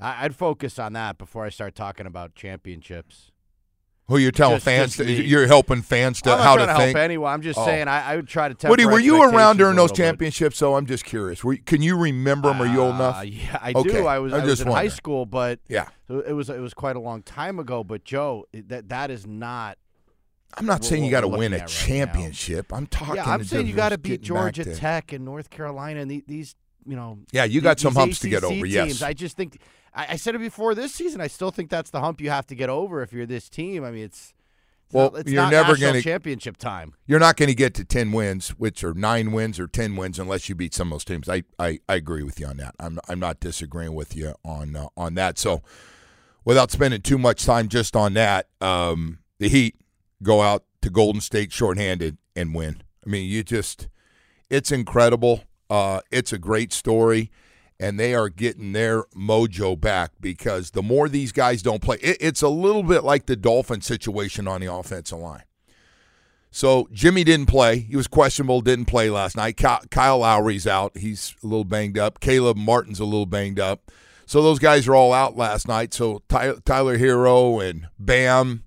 I, 0.00 0.24
I'd 0.24 0.34
focus 0.34 0.78
on 0.78 0.94
that 0.94 1.18
before 1.18 1.44
I 1.44 1.50
start 1.50 1.74
talking 1.74 2.06
about 2.06 2.34
championships. 2.34 3.32
Who 4.08 4.16
you're 4.16 4.30
telling 4.32 4.56
just- 4.56 4.64
fans? 4.64 4.96
just 4.96 5.06
to, 5.06 5.12
you're 5.22 5.46
helping 5.46 5.82
fans 5.82 6.22
to 6.22 6.32
I'm 6.32 6.38
not 6.38 6.44
how 6.44 6.56
to 6.56 6.66
to 6.66 6.74
think. 6.74 6.96
help 6.96 6.96
anyone. 7.04 7.30
I'm 7.32 7.42
just 7.42 7.58
Oh. 7.58 7.64
saying 7.66 7.88
I, 7.88 8.12
I 8.12 8.16
would 8.16 8.26
try 8.26 8.48
to 8.48 8.54
temper. 8.54 8.70
Woody, 8.72 8.86
were 8.86 8.98
you 8.98 9.22
around 9.22 9.58
during 9.58 9.76
those 9.76 9.90
little 9.90 9.96
bit. 9.96 10.02
championships? 10.10 10.56
So 10.56 10.76
I'm 10.76 10.86
just 10.86 11.04
curious. 11.04 11.44
Were 11.44 11.52
you, 11.52 11.62
can 11.62 11.82
you 11.82 11.96
remember 11.96 12.48
them? 12.48 12.62
Are 12.62 12.66
you 12.66 12.80
old 12.80 12.92
Uh, 12.92 12.96
enough? 12.96 13.24
Yeah, 13.26 13.58
I 13.60 13.72
Okay, 13.76 13.88
do. 13.90 14.06
I 14.06 14.18
was, 14.18 14.32
I 14.32 14.38
I 14.40 14.44
was 14.44 14.60
in 14.62 14.68
high 14.68 14.88
school, 14.88 15.26
but 15.26 15.60
Yeah. 15.68 15.88
it 16.08 16.32
was 16.34 16.48
it 16.48 16.58
was 16.60 16.72
quite 16.74 16.96
a 16.96 17.00
long 17.00 17.22
time 17.22 17.58
ago. 17.58 17.84
But 17.84 18.04
Joe, 18.04 18.46
that 18.54 18.88
that 18.88 19.10
is 19.10 19.26
not. 19.26 19.76
I'm 20.56 20.64
not 20.64 20.82
saying 20.82 21.04
you 21.04 21.10
got 21.10 21.20
to 21.20 21.28
win 21.28 21.52
a 21.52 21.56
right 21.56 21.60
now. 21.60 21.66
championship. 21.66 22.72
I'm 22.72 22.86
talking. 22.86 23.16
yeah, 23.16 23.30
I'm 23.30 23.44
saying 23.44 23.66
you 23.66 23.74
got 23.74 23.90
to 23.90 23.98
beat 23.98 24.22
Georgia 24.22 24.64
Tech 24.64 25.12
and 25.12 25.22
North 25.24 25.50
Carolina 25.50 26.00
and 26.00 26.10
the, 26.10 26.24
these 26.26 26.54
you 26.88 26.96
know. 26.96 27.18
Yeah, 27.32 27.44
you 27.44 27.60
got 27.60 27.78
some 27.78 27.94
humps 27.94 28.18
to 28.20 28.28
get 28.28 28.42
over, 28.44 28.54
Teams. 28.54 28.70
yes. 28.72 29.02
I 29.02 29.12
just 29.12 29.36
think 29.36 29.60
I, 29.94 30.06
I 30.10 30.16
said 30.16 30.34
it 30.34 30.38
before 30.38 30.74
this 30.74 30.94
season. 30.94 31.20
I 31.20 31.26
still 31.28 31.50
think 31.50 31.70
that's 31.70 31.90
the 31.90 32.00
hump 32.00 32.20
you 32.20 32.30
have 32.30 32.46
to 32.48 32.54
get 32.54 32.68
over 32.70 33.02
if 33.02 33.12
you're 33.12 33.26
this 33.26 33.48
team. 33.48 33.84
I 33.84 33.90
mean, 33.90 34.04
it's. 34.04 34.32
it's 34.86 34.94
Well, 34.94 35.10
not, 35.10 35.20
it's 35.20 35.30
you're 35.30 35.50
never 35.50 35.76
gonna- 35.76 36.00
championship 36.02 36.56
time. 36.56 36.94
You're 37.06 37.18
not 37.20 37.36
going 37.36 37.48
to 37.48 37.54
get 37.54 37.74
to 37.74 37.84
ten 37.84 38.12
wins, 38.12 38.50
which 38.50 38.82
are 38.82 38.94
nine 38.94 39.32
wins 39.32 39.58
or 39.60 39.66
ten 39.68 39.96
wins, 39.96 40.18
unless 40.18 40.48
you 40.48 40.54
beat 40.54 40.74
some 40.74 40.88
of 40.88 40.92
those 40.92 41.04
teams. 41.04 41.28
I, 41.28 41.42
I, 41.58 41.78
I 41.88 41.94
agree 41.96 42.22
with 42.22 42.40
you 42.40 42.46
on 42.46 42.56
that. 42.58 42.74
I'm 42.80 42.98
I'm 43.08 43.18
not 43.20 43.38
disagreeing 43.40 43.94
with 43.94 44.16
you 44.16 44.34
on 44.44 44.74
uh, 44.76 44.88
on 44.96 45.14
that. 45.14 45.38
So, 45.38 45.62
without 46.44 46.70
spending 46.70 47.02
too 47.02 47.18
much 47.18 47.44
time 47.44 47.68
just 47.68 47.94
on 47.96 48.14
that, 48.14 48.48
um, 48.60 49.18
the 49.38 49.48
Heat 49.48 49.76
go 50.22 50.40
out 50.42 50.64
to 50.82 50.90
Golden 50.90 51.20
State 51.20 51.52
shorthanded 51.52 52.16
and 52.34 52.54
win. 52.54 52.82
I 53.06 53.10
mean, 53.10 53.28
you 53.28 53.42
just 53.42 53.88
it's 54.50 54.70
incredible. 54.72 55.42
Uh, 55.70 56.00
it's 56.10 56.32
a 56.32 56.38
great 56.38 56.72
story, 56.72 57.30
and 57.78 57.98
they 57.98 58.14
are 58.14 58.28
getting 58.28 58.72
their 58.72 59.04
mojo 59.14 59.78
back 59.78 60.12
because 60.20 60.70
the 60.70 60.82
more 60.82 61.08
these 61.08 61.32
guys 61.32 61.62
don't 61.62 61.82
play, 61.82 61.98
it, 62.00 62.16
it's 62.20 62.42
a 62.42 62.48
little 62.48 62.82
bit 62.82 63.04
like 63.04 63.26
the 63.26 63.36
Dolphin 63.36 63.80
situation 63.80 64.48
on 64.48 64.60
the 64.60 64.72
offensive 64.72 65.18
line. 65.18 65.44
So 66.50 66.88
Jimmy 66.92 67.24
didn't 67.24 67.46
play; 67.46 67.80
he 67.80 67.96
was 67.96 68.08
questionable, 68.08 68.62
didn't 68.62 68.86
play 68.86 69.10
last 69.10 69.36
night. 69.36 69.56
Kyle 69.56 70.18
Lowry's 70.18 70.66
out; 70.66 70.96
he's 70.96 71.34
a 71.42 71.46
little 71.46 71.64
banged 71.64 71.98
up. 71.98 72.20
Caleb 72.20 72.56
Martin's 72.56 73.00
a 73.00 73.04
little 73.04 73.26
banged 73.26 73.60
up. 73.60 73.90
So 74.26 74.42
those 74.42 74.58
guys 74.58 74.86
are 74.88 74.94
all 74.94 75.12
out 75.12 75.36
last 75.36 75.68
night. 75.68 75.94
So 75.94 76.22
Tyler 76.28 76.98
Herro 76.98 77.66
and 77.66 77.88
Bam 77.98 78.64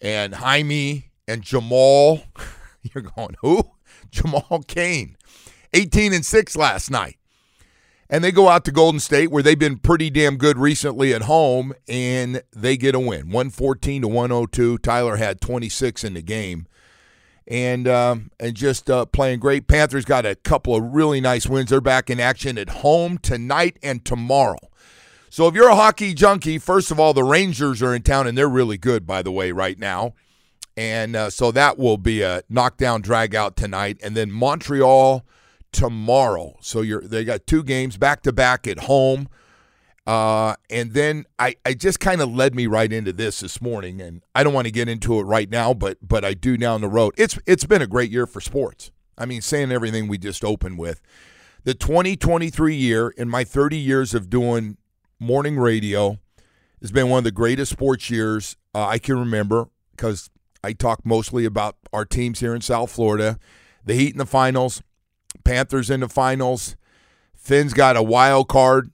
and 0.00 0.34
Jaime 0.36 1.10
and 1.26 1.42
Jamal. 1.42 2.22
You're 2.82 3.02
going 3.02 3.36
who? 3.40 3.70
Jamal 4.10 4.62
Cain, 4.68 5.16
18 5.74 6.12
and 6.12 6.24
six 6.24 6.56
last 6.56 6.90
night, 6.90 7.18
and 8.08 8.22
they 8.22 8.32
go 8.32 8.48
out 8.48 8.64
to 8.64 8.72
Golden 8.72 9.00
State 9.00 9.30
where 9.30 9.42
they've 9.42 9.58
been 9.58 9.78
pretty 9.78 10.08
damn 10.08 10.36
good 10.36 10.56
recently 10.56 11.12
at 11.12 11.22
home, 11.22 11.74
and 11.88 12.42
they 12.52 12.76
get 12.76 12.94
a 12.94 13.00
win, 13.00 13.30
114 13.30 14.02
to 14.02 14.08
102. 14.08 14.78
Tyler 14.78 15.16
had 15.16 15.40
26 15.40 16.04
in 16.04 16.14
the 16.14 16.22
game, 16.22 16.66
and 17.46 17.88
um, 17.88 18.30
and 18.38 18.54
just 18.54 18.88
uh, 18.88 19.04
playing 19.04 19.40
great. 19.40 19.66
Panthers 19.66 20.04
got 20.04 20.24
a 20.24 20.36
couple 20.36 20.76
of 20.76 20.82
really 20.94 21.20
nice 21.20 21.46
wins. 21.46 21.70
They're 21.70 21.80
back 21.80 22.08
in 22.08 22.20
action 22.20 22.56
at 22.56 22.68
home 22.68 23.18
tonight 23.18 23.78
and 23.82 24.04
tomorrow. 24.04 24.58
So 25.34 25.48
if 25.48 25.54
you're 25.56 25.68
a 25.68 25.74
hockey 25.74 26.14
junkie, 26.14 26.58
first 26.58 26.92
of 26.92 27.00
all, 27.00 27.12
the 27.12 27.24
Rangers 27.24 27.82
are 27.82 27.92
in 27.92 28.02
town 28.02 28.28
and 28.28 28.38
they're 28.38 28.48
really 28.48 28.78
good, 28.78 29.04
by 29.04 29.20
the 29.20 29.32
way, 29.32 29.50
right 29.50 29.76
now. 29.76 30.14
And 30.76 31.16
uh, 31.16 31.28
so 31.30 31.50
that 31.50 31.76
will 31.76 31.98
be 31.98 32.22
a 32.22 32.42
knockdown 32.48 33.00
drag 33.00 33.34
out 33.34 33.56
tonight. 33.56 33.98
And 34.00 34.16
then 34.16 34.30
Montreal 34.30 35.24
tomorrow. 35.74 36.56
So 36.60 36.80
you're 36.80 37.02
they 37.02 37.24
got 37.24 37.46
two 37.46 37.62
games 37.62 37.98
back 37.98 38.22
to 38.22 38.32
back 38.32 38.66
at 38.66 38.80
home. 38.80 39.28
Uh, 40.06 40.54
and 40.68 40.92
then 40.92 41.24
I, 41.38 41.56
I 41.64 41.72
just 41.72 41.98
kind 41.98 42.20
of 42.20 42.34
led 42.34 42.54
me 42.54 42.66
right 42.66 42.92
into 42.92 43.10
this 43.12 43.40
this 43.40 43.62
morning, 43.62 44.02
and 44.02 44.22
I 44.34 44.44
don't 44.44 44.52
want 44.52 44.66
to 44.66 44.70
get 44.70 44.86
into 44.86 45.18
it 45.18 45.22
right 45.22 45.48
now, 45.50 45.72
but 45.74 45.98
but 46.06 46.24
I 46.24 46.34
do 46.34 46.56
down 46.56 46.80
the 46.80 46.88
road. 46.88 47.14
It's 47.16 47.38
it's 47.46 47.64
been 47.64 47.82
a 47.82 47.86
great 47.86 48.10
year 48.10 48.26
for 48.26 48.40
sports. 48.40 48.90
I 49.16 49.26
mean, 49.26 49.40
saying 49.40 49.72
everything 49.72 50.08
we 50.08 50.18
just 50.18 50.44
opened 50.44 50.78
with, 50.78 51.00
the 51.64 51.74
2023 51.74 52.74
year 52.74 53.10
in 53.10 53.28
my 53.28 53.44
30 53.44 53.76
years 53.76 54.12
of 54.12 54.28
doing 54.28 54.76
morning 55.18 55.58
radio 55.58 56.18
has 56.80 56.92
been 56.92 57.08
one 57.08 57.18
of 57.18 57.24
the 57.24 57.30
greatest 57.30 57.72
sports 57.72 58.10
years 58.10 58.56
uh, 58.74 58.86
I 58.86 58.98
can 58.98 59.18
remember 59.18 59.68
because 59.92 60.28
I 60.62 60.72
talk 60.72 61.06
mostly 61.06 61.44
about 61.44 61.76
our 61.92 62.04
teams 62.04 62.40
here 62.40 62.54
in 62.54 62.60
South 62.60 62.90
Florida, 62.90 63.38
the 63.84 63.94
Heat 63.94 64.12
in 64.12 64.18
the 64.18 64.26
finals, 64.26 64.82
Panthers 65.44 65.90
in 65.90 66.00
the 66.00 66.08
finals. 66.08 66.76
Finn's 67.34 67.74
got 67.74 67.96
a 67.96 68.02
wild 68.02 68.48
card 68.48 68.90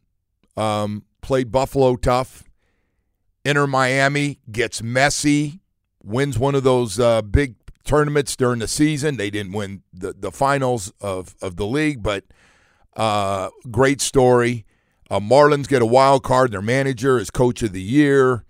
um, 0.56 1.04
played 1.22 1.50
Buffalo 1.50 1.96
tough. 1.96 2.44
Inter 3.44 3.66
Miami, 3.66 4.38
gets 4.50 4.82
messy, 4.82 5.60
wins 6.02 6.38
one 6.38 6.54
of 6.54 6.62
those 6.62 7.00
uh, 7.00 7.22
big 7.22 7.54
tournaments 7.84 8.36
during 8.36 8.58
the 8.58 8.68
season. 8.68 9.16
They 9.16 9.30
didn't 9.30 9.52
win 9.52 9.82
the, 9.92 10.12
the 10.12 10.30
finals 10.30 10.92
of, 11.00 11.34
of 11.40 11.56
the 11.56 11.66
league, 11.66 12.02
but 12.02 12.24
uh, 12.96 13.48
great 13.70 14.00
story. 14.00 14.66
Uh, 15.10 15.20
Marlins 15.20 15.66
get 15.66 15.80
a 15.80 15.86
wild 15.86 16.22
card. 16.22 16.52
Their 16.52 16.62
manager 16.62 17.18
is 17.18 17.30
coach 17.30 17.62
of 17.62 17.72
the 17.72 17.82
year. 17.82 18.44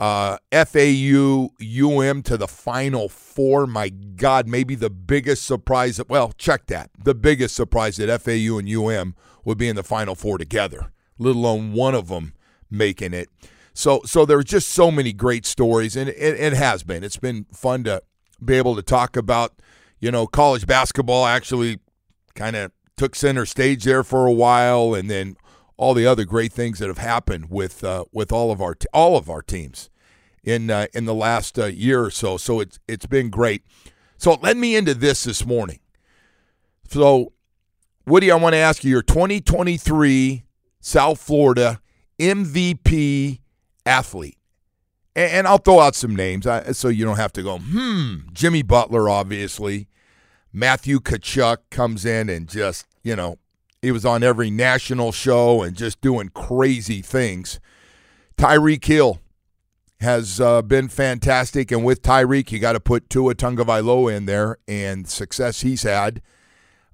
Uh, 0.00 0.38
FAU 0.50 1.50
UM 1.60 2.22
to 2.22 2.36
the 2.36 2.48
final 2.48 3.08
four. 3.08 3.66
My 3.66 3.90
God, 3.90 4.48
maybe 4.48 4.74
the 4.74 4.90
biggest 4.90 5.44
surprise. 5.44 5.98
That, 5.98 6.08
well, 6.08 6.32
check 6.38 6.66
that. 6.66 6.90
The 6.98 7.14
biggest 7.14 7.54
surprise 7.54 7.98
that 7.98 8.22
FAU 8.22 8.58
and 8.58 8.68
UM 8.68 9.14
would 9.44 9.58
be 9.58 9.68
in 9.68 9.76
the 9.76 9.84
final 9.84 10.14
four 10.16 10.38
together 10.38 10.90
let 11.20 11.36
alone 11.36 11.72
one 11.72 11.94
of 11.94 12.08
them 12.08 12.32
making 12.68 13.14
it. 13.14 13.28
So, 13.72 14.00
so 14.04 14.24
there's 14.24 14.46
just 14.46 14.70
so 14.70 14.90
many 14.90 15.12
great 15.12 15.46
stories, 15.46 15.94
and 15.94 16.08
it, 16.08 16.16
it 16.18 16.54
has 16.54 16.82
been. 16.82 17.04
It's 17.04 17.18
been 17.18 17.46
fun 17.52 17.84
to 17.84 18.02
be 18.44 18.54
able 18.54 18.74
to 18.74 18.82
talk 18.82 19.16
about, 19.16 19.52
you 20.00 20.10
know, 20.10 20.26
college 20.26 20.66
basketball 20.66 21.26
actually 21.26 21.78
kind 22.34 22.56
of 22.56 22.72
took 22.96 23.14
center 23.14 23.46
stage 23.46 23.84
there 23.84 24.02
for 24.02 24.26
a 24.26 24.32
while, 24.32 24.94
and 24.94 25.08
then 25.08 25.36
all 25.80 25.94
the 25.94 26.06
other 26.06 26.26
great 26.26 26.52
things 26.52 26.78
that 26.78 26.88
have 26.88 26.98
happened 26.98 27.48
with 27.48 27.82
uh, 27.82 28.04
with 28.12 28.30
all 28.30 28.52
of 28.52 28.60
our 28.60 28.74
t- 28.74 28.86
all 28.92 29.16
of 29.16 29.30
our 29.30 29.40
teams 29.40 29.88
in 30.44 30.70
uh, 30.70 30.86
in 30.92 31.06
the 31.06 31.14
last 31.14 31.58
uh, 31.58 31.64
year 31.64 32.04
or 32.04 32.10
so. 32.10 32.36
So 32.36 32.60
it's 32.60 32.78
it's 32.86 33.06
been 33.06 33.30
great. 33.30 33.64
So 34.18 34.34
led 34.34 34.58
me 34.58 34.76
into 34.76 34.92
this 34.92 35.24
this 35.24 35.46
morning. 35.46 35.80
So, 36.90 37.32
Woody, 38.04 38.30
I 38.30 38.36
want 38.36 38.52
to 38.52 38.58
ask 38.58 38.84
you 38.84 38.90
your 38.90 39.02
2023 39.02 40.44
South 40.80 41.18
Florida 41.18 41.80
MVP 42.18 43.40
athlete. 43.86 44.36
And, 45.16 45.46
I'll 45.46 45.58
throw 45.58 45.80
out 45.80 45.94
some 45.94 46.14
names 46.14 46.46
so 46.72 46.88
you 46.88 47.04
don't 47.04 47.16
have 47.16 47.32
to 47.34 47.42
go, 47.42 47.58
hmm. 47.58 48.28
Jimmy 48.32 48.62
Butler, 48.62 49.08
obviously. 49.08 49.88
Matthew 50.52 50.98
Tkachuk 50.98 51.58
comes 51.70 52.04
in 52.04 52.28
and 52.28 52.48
just, 52.48 52.86
you 53.02 53.16
know, 53.16 53.38
he 53.82 53.90
was 53.90 54.04
on 54.04 54.22
every 54.22 54.50
national 54.50 55.12
show 55.12 55.62
and 55.62 55.76
just 55.76 56.00
doing 56.00 56.28
crazy 56.28 57.02
things. 57.02 57.60
Tyreek 58.36 58.84
Hill 58.84 59.20
has 60.00 60.40
uh, 60.40 60.62
been 60.62 60.88
fantastic. 60.88 61.70
And 61.70 61.84
with 61.84 62.02
Tyreek, 62.02 62.52
you 62.52 62.58
got 62.58 62.72
to 62.72 62.80
put 62.80 63.10
Tua 63.10 63.34
Tagovailoa 63.34 64.16
in 64.16 64.26
there 64.26 64.58
and 64.66 65.08
success 65.08 65.60
he's 65.60 65.82
had. 65.82 66.22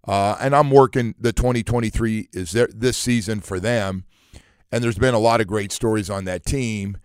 Uh, 0.06 0.36
and 0.40 0.54
I'm 0.54 0.70
working 0.70 1.14
the 1.18 1.32
2023 1.32 2.28
is 2.32 2.52
there 2.52 2.68
this 2.72 2.96
season 2.96 3.40
for 3.40 3.58
them, 3.58 4.04
and 4.70 4.82
there's 4.82 4.98
been 4.98 5.14
a 5.14 5.18
lot 5.18 5.40
of 5.40 5.48
great 5.48 5.72
stories 5.72 6.08
on 6.08 6.24
that 6.26 6.44
team. 6.44 6.98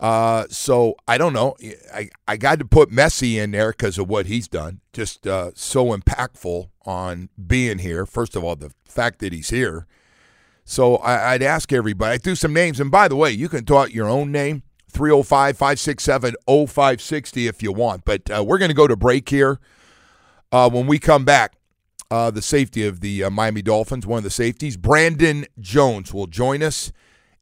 Uh, 0.00 0.46
so 0.48 0.96
I 1.06 1.18
don't 1.18 1.34
know. 1.34 1.56
I, 1.94 2.08
I 2.26 2.38
got 2.38 2.58
to 2.58 2.64
put 2.64 2.90
Messi 2.90 3.34
in 3.34 3.50
there 3.50 3.70
because 3.70 3.98
of 3.98 4.08
what 4.08 4.26
he's 4.26 4.48
done. 4.48 4.80
Just 4.94 5.26
uh, 5.26 5.50
so 5.54 5.94
impactful 5.94 6.70
on 6.86 7.28
being 7.46 7.78
here. 7.78 8.06
First 8.06 8.34
of 8.34 8.42
all, 8.42 8.56
the 8.56 8.72
fact 8.86 9.18
that 9.18 9.34
he's 9.34 9.50
here. 9.50 9.86
So 10.64 10.96
I, 10.96 11.34
would 11.34 11.42
ask 11.42 11.72
everybody. 11.72 12.14
I 12.14 12.18
threw 12.18 12.34
some 12.34 12.54
names, 12.54 12.80
and 12.80 12.90
by 12.90 13.08
the 13.08 13.16
way, 13.16 13.30
you 13.30 13.48
can 13.48 13.64
throw 13.64 13.78
out 13.78 13.92
your 13.92 14.08
own 14.08 14.32
name 14.32 14.62
305 14.90 15.56
567 15.56 16.34
0560 16.46 17.46
if 17.46 17.62
you 17.62 17.72
want. 17.72 18.04
But 18.06 18.30
uh, 18.30 18.42
we're 18.42 18.58
going 18.58 18.70
to 18.70 18.74
go 18.74 18.86
to 18.86 18.96
break 18.96 19.28
here. 19.28 19.60
Uh, 20.50 20.70
when 20.70 20.86
we 20.86 20.98
come 20.98 21.24
back, 21.24 21.54
uh, 22.10 22.30
the 22.30 22.42
safety 22.42 22.86
of 22.86 23.00
the 23.00 23.24
uh, 23.24 23.30
Miami 23.30 23.62
Dolphins, 23.62 24.06
one 24.06 24.18
of 24.18 24.24
the 24.24 24.30
safeties. 24.30 24.76
Brandon 24.76 25.44
Jones 25.60 26.14
will 26.14 26.26
join 26.26 26.62
us. 26.62 26.90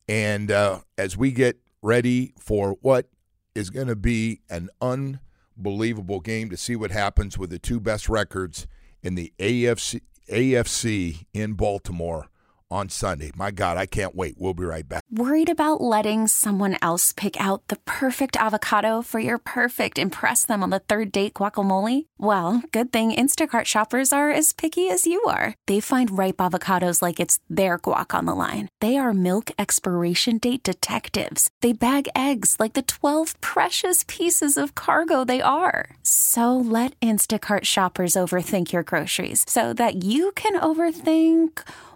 And 0.09 0.51
as 0.97 1.19
we 1.19 1.33
get 1.33 1.59
ready 1.83 2.33
for 2.39 2.77
what 2.81 3.09
is 3.55 3.71
going 3.71 3.89
to 3.89 3.97
be 3.97 4.41
an 4.49 4.69
unbelievable 4.81 6.21
game 6.21 6.51
to 6.51 6.57
see 6.57 6.77
what 6.77 6.91
happens 6.91 7.39
with 7.39 7.51
the 7.51 7.59
two 7.59 7.81
best 7.81 8.09
records 8.09 8.67
in 9.03 9.15
the 9.15 9.33
AFC, 9.39 10.01
AFC 10.31 11.25
in 11.33 11.55
Baltimore 11.55 12.27
on 12.71 12.89
Sunday. 12.89 13.31
My 13.35 13.51
God, 13.51 13.77
I 13.77 13.87
can't 13.87 14.15
wait. 14.15 14.35
We'll 14.39 14.55
be 14.55 14.65
right 14.65 14.87
back. 14.87 15.03
Worried 15.11 15.49
about 15.49 15.81
letting 15.81 16.27
someone 16.27 16.77
else 16.83 17.13
pick 17.13 17.41
out 17.41 17.67
the 17.69 17.79
perfect 17.87 18.37
avocado 18.37 19.01
for 19.03 19.21
your 19.21 19.39
perfect 19.39 19.99
impress 19.99 20.45
them 20.45 20.63
on 20.63 20.71
the 20.71 20.81
third 20.81 21.11
date 21.11 21.35
guacamole? 21.35 22.07
Well, 22.19 22.63
good 22.73 22.93
thing 22.93 23.13
Instacart 23.13 23.65
shoppers 23.65 24.13
are 24.13 24.31
as 24.31 24.53
picky 24.53 24.91
as 24.91 25.07
you 25.07 25.23
are. 25.25 25.55
They 25.67 25.81
find 25.81 26.17
ripe 26.19 26.37
avocados 26.37 27.01
like 27.01 27.19
it's 27.19 27.41
their 27.49 27.79
guac 27.79 28.15
on 28.15 28.27
the 28.27 28.35
line. 28.35 28.69
They 28.81 28.99
are 28.99 29.15
milk 29.15 29.51
expiration 29.59 30.37
date 30.37 30.63
detectives. 30.63 31.49
They 31.63 31.73
bag 31.73 32.09
eggs 32.15 32.57
like 32.61 32.75
the 32.75 32.83
12 32.83 33.41
precious 33.41 34.05
pieces 34.09 34.59
of 34.59 34.75
cargo 34.75 35.25
they 35.25 35.41
are. 35.41 35.97
So 36.03 36.55
let 36.55 37.01
Instacart 37.01 37.65
shoppers 37.65 38.13
overthink 38.13 38.73
your 38.73 38.83
groceries 38.83 39.45
so 39.49 39.73
that 39.73 40.05
you 40.05 40.33
can 40.33 40.61
overthink 40.61 41.63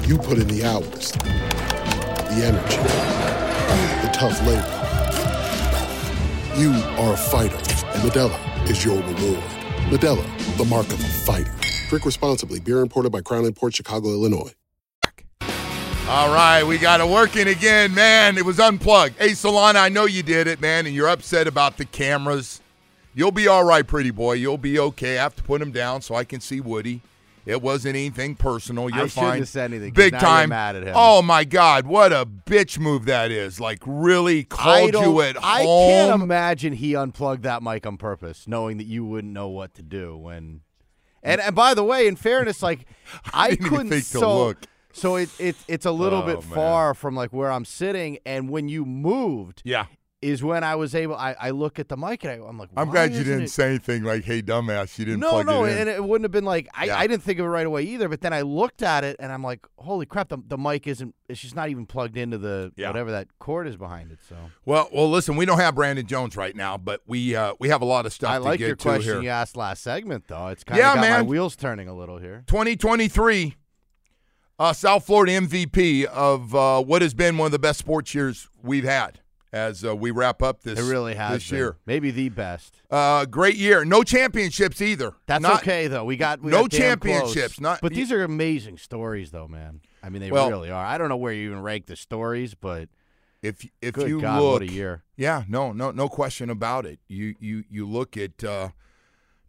You 0.00 0.18
put 0.18 0.38
in 0.38 0.48
the 0.48 0.64
hours, 0.64 1.12
the 1.12 2.42
energy, 2.44 2.76
the 4.02 4.10
tough 4.12 4.40
labor. 4.46 4.78
You 6.58 6.72
are 6.98 7.12
a 7.12 7.16
fighter, 7.16 7.56
and 7.56 8.02
Modelo 8.10 8.70
is 8.70 8.84
your 8.84 8.96
reward. 8.96 9.44
Modelo, 9.90 10.56
the 10.56 10.64
mark 10.64 10.86
of 10.86 10.98
a 10.98 11.08
fighter. 11.24 11.54
Drink 11.88 12.04
responsibly. 12.04 12.58
Beer 12.58 12.80
imported 12.80 13.12
by 13.12 13.20
Crown 13.20 13.50
Port 13.52 13.74
Chicago, 13.74 14.08
Illinois. 14.08 14.52
All 16.08 16.34
right, 16.34 16.64
we 16.64 16.78
got 16.78 17.00
it 17.00 17.08
working 17.08 17.48
again, 17.48 17.94
man. 17.94 18.36
It 18.38 18.44
was 18.44 18.58
unplugged. 18.58 19.16
Hey, 19.18 19.30
Solana, 19.30 19.76
I 19.76 19.88
know 19.88 20.06
you 20.06 20.22
did 20.22 20.46
it, 20.46 20.60
man, 20.60 20.86
and 20.86 20.94
you're 20.94 21.08
upset 21.08 21.46
about 21.46 21.76
the 21.76 21.84
cameras. 21.84 22.60
You'll 23.14 23.30
be 23.30 23.46
all 23.46 23.62
right, 23.62 23.86
pretty 23.86 24.10
boy. 24.10 24.32
You'll 24.34 24.58
be 24.58 24.78
okay. 24.78 25.18
I 25.18 25.22
have 25.22 25.36
to 25.36 25.42
put 25.42 25.60
them 25.60 25.70
down 25.70 26.02
so 26.02 26.14
I 26.14 26.24
can 26.24 26.40
see 26.40 26.60
Woody 26.60 27.02
It 27.44 27.60
wasn't 27.60 27.96
anything 27.96 28.36
personal. 28.36 28.88
You're 28.88 29.04
I 29.04 29.06
shouldn't 29.08 29.26
fine. 29.30 29.38
have 29.40 29.48
said 29.48 29.72
anything, 29.72 29.92
Big 29.94 30.12
time. 30.18 30.50
mad 30.50 30.76
at 30.76 30.84
him. 30.84 30.94
Oh 30.96 31.22
my 31.22 31.42
God, 31.44 31.86
what 31.86 32.12
a 32.12 32.24
bitch 32.24 32.78
move 32.78 33.06
that 33.06 33.30
is! 33.32 33.58
Like 33.58 33.80
really 33.84 34.40
I 34.40 34.44
called 34.44 34.94
you 34.94 35.20
at 35.22 35.36
I 35.42 35.64
home. 35.64 35.88
can't 35.90 36.22
imagine 36.22 36.72
he 36.74 36.94
unplugged 36.94 37.42
that 37.42 37.62
mic 37.62 37.84
on 37.86 37.96
purpose, 37.96 38.46
knowing 38.46 38.76
that 38.78 38.86
you 38.86 39.04
wouldn't 39.04 39.32
know 39.32 39.48
what 39.48 39.74
to 39.74 39.82
do 39.82 40.16
when. 40.16 40.60
And 41.24 41.40
and 41.40 41.54
by 41.54 41.74
the 41.74 41.84
way, 41.84 42.06
in 42.06 42.16
fairness, 42.16 42.62
like 42.62 42.86
I, 43.34 43.50
didn't 43.50 43.68
couldn't 43.68 44.02
so 44.02 44.44
look. 44.46 44.58
so 44.92 45.16
it, 45.16 45.28
it 45.40 45.56
it's 45.68 45.86
a 45.86 45.92
little 45.92 46.22
Oh, 46.22 46.26
bit 46.26 46.42
man. 46.44 46.54
far 46.54 46.94
from 46.94 47.14
like 47.16 47.32
where 47.32 47.50
I'm 47.50 47.64
sitting, 47.64 48.18
and 48.26 48.50
when 48.50 48.68
you 48.68 48.84
moved, 48.84 49.62
yeah. 49.64 49.86
Is 50.22 50.42
when 50.42 50.62
I 50.62 50.76
was 50.76 50.94
able. 50.94 51.16
I, 51.16 51.34
I 51.38 51.50
look 51.50 51.78
at 51.80 51.88
the 51.88 51.96
mic 51.96 52.22
and 52.24 52.32
I, 52.42 52.46
I'm 52.48 52.56
like, 52.56 52.68
I'm 52.76 52.88
glad 52.90 53.12
you 53.12 53.24
didn't 53.24 53.42
it- 53.42 53.50
say 53.50 53.70
anything 53.70 54.04
like, 54.04 54.22
"Hey, 54.24 54.40
dumbass," 54.40 54.96
you 54.98 55.04
didn't 55.04 55.20
no, 55.20 55.42
no, 55.42 55.64
it 55.64 55.76
and 55.76 55.88
it 55.90 56.02
wouldn't 56.02 56.24
have 56.24 56.30
been 56.30 56.44
like 56.44 56.68
I, 56.72 56.84
Yeah. 56.86 56.96
I 56.98 57.06
didn't 57.08 57.24
think 57.24 57.40
of 57.40 57.44
it 57.46 57.48
right 57.48 57.66
away 57.66 57.82
either. 57.82 58.08
But 58.08 58.20
then 58.20 58.32
I 58.32 58.42
looked 58.42 58.82
at 58.82 59.02
it 59.04 59.16
and 59.18 59.32
I'm 59.32 59.42
like, 59.42 59.66
holy 59.78 60.06
crap, 60.06 60.28
the, 60.28 60.38
the 60.46 60.56
mic 60.56 60.86
isn't. 60.86 61.14
It's 61.28 61.40
just 61.40 61.56
not 61.56 61.68
even 61.70 61.86
plugged 61.86 62.16
into 62.16 62.38
the 62.38 62.72
Yeah. 62.76 62.86
whatever 62.88 63.10
that 63.10 63.26
cord 63.40 63.66
is 63.66 63.76
behind 63.76 64.12
it. 64.12 64.20
So 64.28 64.36
well, 64.64 64.88
well, 64.92 65.10
listen, 65.10 65.34
we 65.36 65.44
don't 65.44 65.58
have 65.58 65.74
Brandon 65.74 66.06
Jones 66.06 66.36
right 66.36 66.54
now, 66.54 66.78
but 66.78 67.00
we 67.06 67.34
uh, 67.34 67.54
we 67.58 67.68
have 67.70 67.82
a 67.82 67.86
lot 67.86 68.06
of 68.06 68.12
stuff 68.12 68.30
I 68.30 68.38
to 68.38 68.44
like 68.44 68.58
get 68.60 68.66
your 68.68 68.76
to 68.76 68.82
question 68.82 69.12
here. 69.14 69.22
you 69.22 69.28
asked 69.28 69.56
last 69.56 69.82
segment 69.82 70.28
though. 70.28 70.46
It's 70.48 70.62
kind 70.62 70.78
Yeah, 70.78 70.90
of 70.90 70.94
got 70.96 71.00
my 71.00 71.08
man. 71.10 71.26
wheels 71.26 71.56
turning 71.56 71.88
a 71.88 71.94
little 71.94 72.18
here. 72.18 72.44
2023, 72.46 73.56
uh, 74.58 74.72
South 74.72 75.04
Florida 75.04 75.32
MVP 75.32 76.04
of 76.04 76.54
uh, 76.54 76.80
what 76.82 77.02
has 77.02 77.14
been 77.14 77.36
one 77.38 77.46
of 77.46 77.52
the 77.52 77.58
best 77.58 77.78
sports 77.80 78.14
years 78.14 78.48
we've 78.62 78.84
had 78.84 79.18
as 79.52 79.84
uh, 79.84 79.94
we 79.94 80.10
wrap 80.10 80.42
up 80.42 80.62
this 80.62 80.78
It 80.78 80.90
really 80.90 81.14
has 81.14 81.34
this 81.38 81.50
been. 81.50 81.58
year. 81.58 81.76
maybe 81.84 82.10
the 82.10 82.28
best. 82.30 82.80
Uh, 82.90 83.24
great 83.26 83.56
year. 83.56 83.84
No 83.84 84.02
championships 84.02 84.80
either. 84.80 85.12
That's 85.26 85.42
Not- 85.42 85.62
okay 85.62 85.88
though. 85.88 86.04
We 86.04 86.16
got 86.16 86.40
we 86.40 86.50
no 86.50 86.62
got 86.62 86.70
championships, 86.70 87.60
not- 87.60 87.80
but 87.82 87.92
these 87.92 88.10
are 88.12 88.22
amazing 88.24 88.78
stories 88.78 89.30
though, 89.30 89.48
man. 89.48 89.80
I 90.02 90.08
mean, 90.08 90.22
they 90.22 90.30
Well- 90.30 90.50
really 90.50 90.70
are. 90.70 90.84
I 90.84 90.96
don't 90.98 91.08
know 91.08 91.16
where 91.16 91.32
you 91.32 91.46
even 91.50 91.60
rank 91.62 91.86
the 91.86 91.96
stories, 91.96 92.54
but 92.54 92.88
If 93.42 93.66
if 93.82 93.96
you 93.96 94.20
God, 94.20 94.40
look, 94.40 94.52
what 94.60 94.62
a 94.62 94.72
year! 94.72 95.02
yeah, 95.16 95.44
no, 95.48 95.72
no, 95.72 95.90
no 95.90 96.08
question 96.08 96.48
about 96.48 96.86
it. 96.86 97.00
You 97.08 97.34
you 97.40 97.64
you 97.68 97.86
look 97.88 98.16
at 98.16 98.42
uh, 98.44 98.70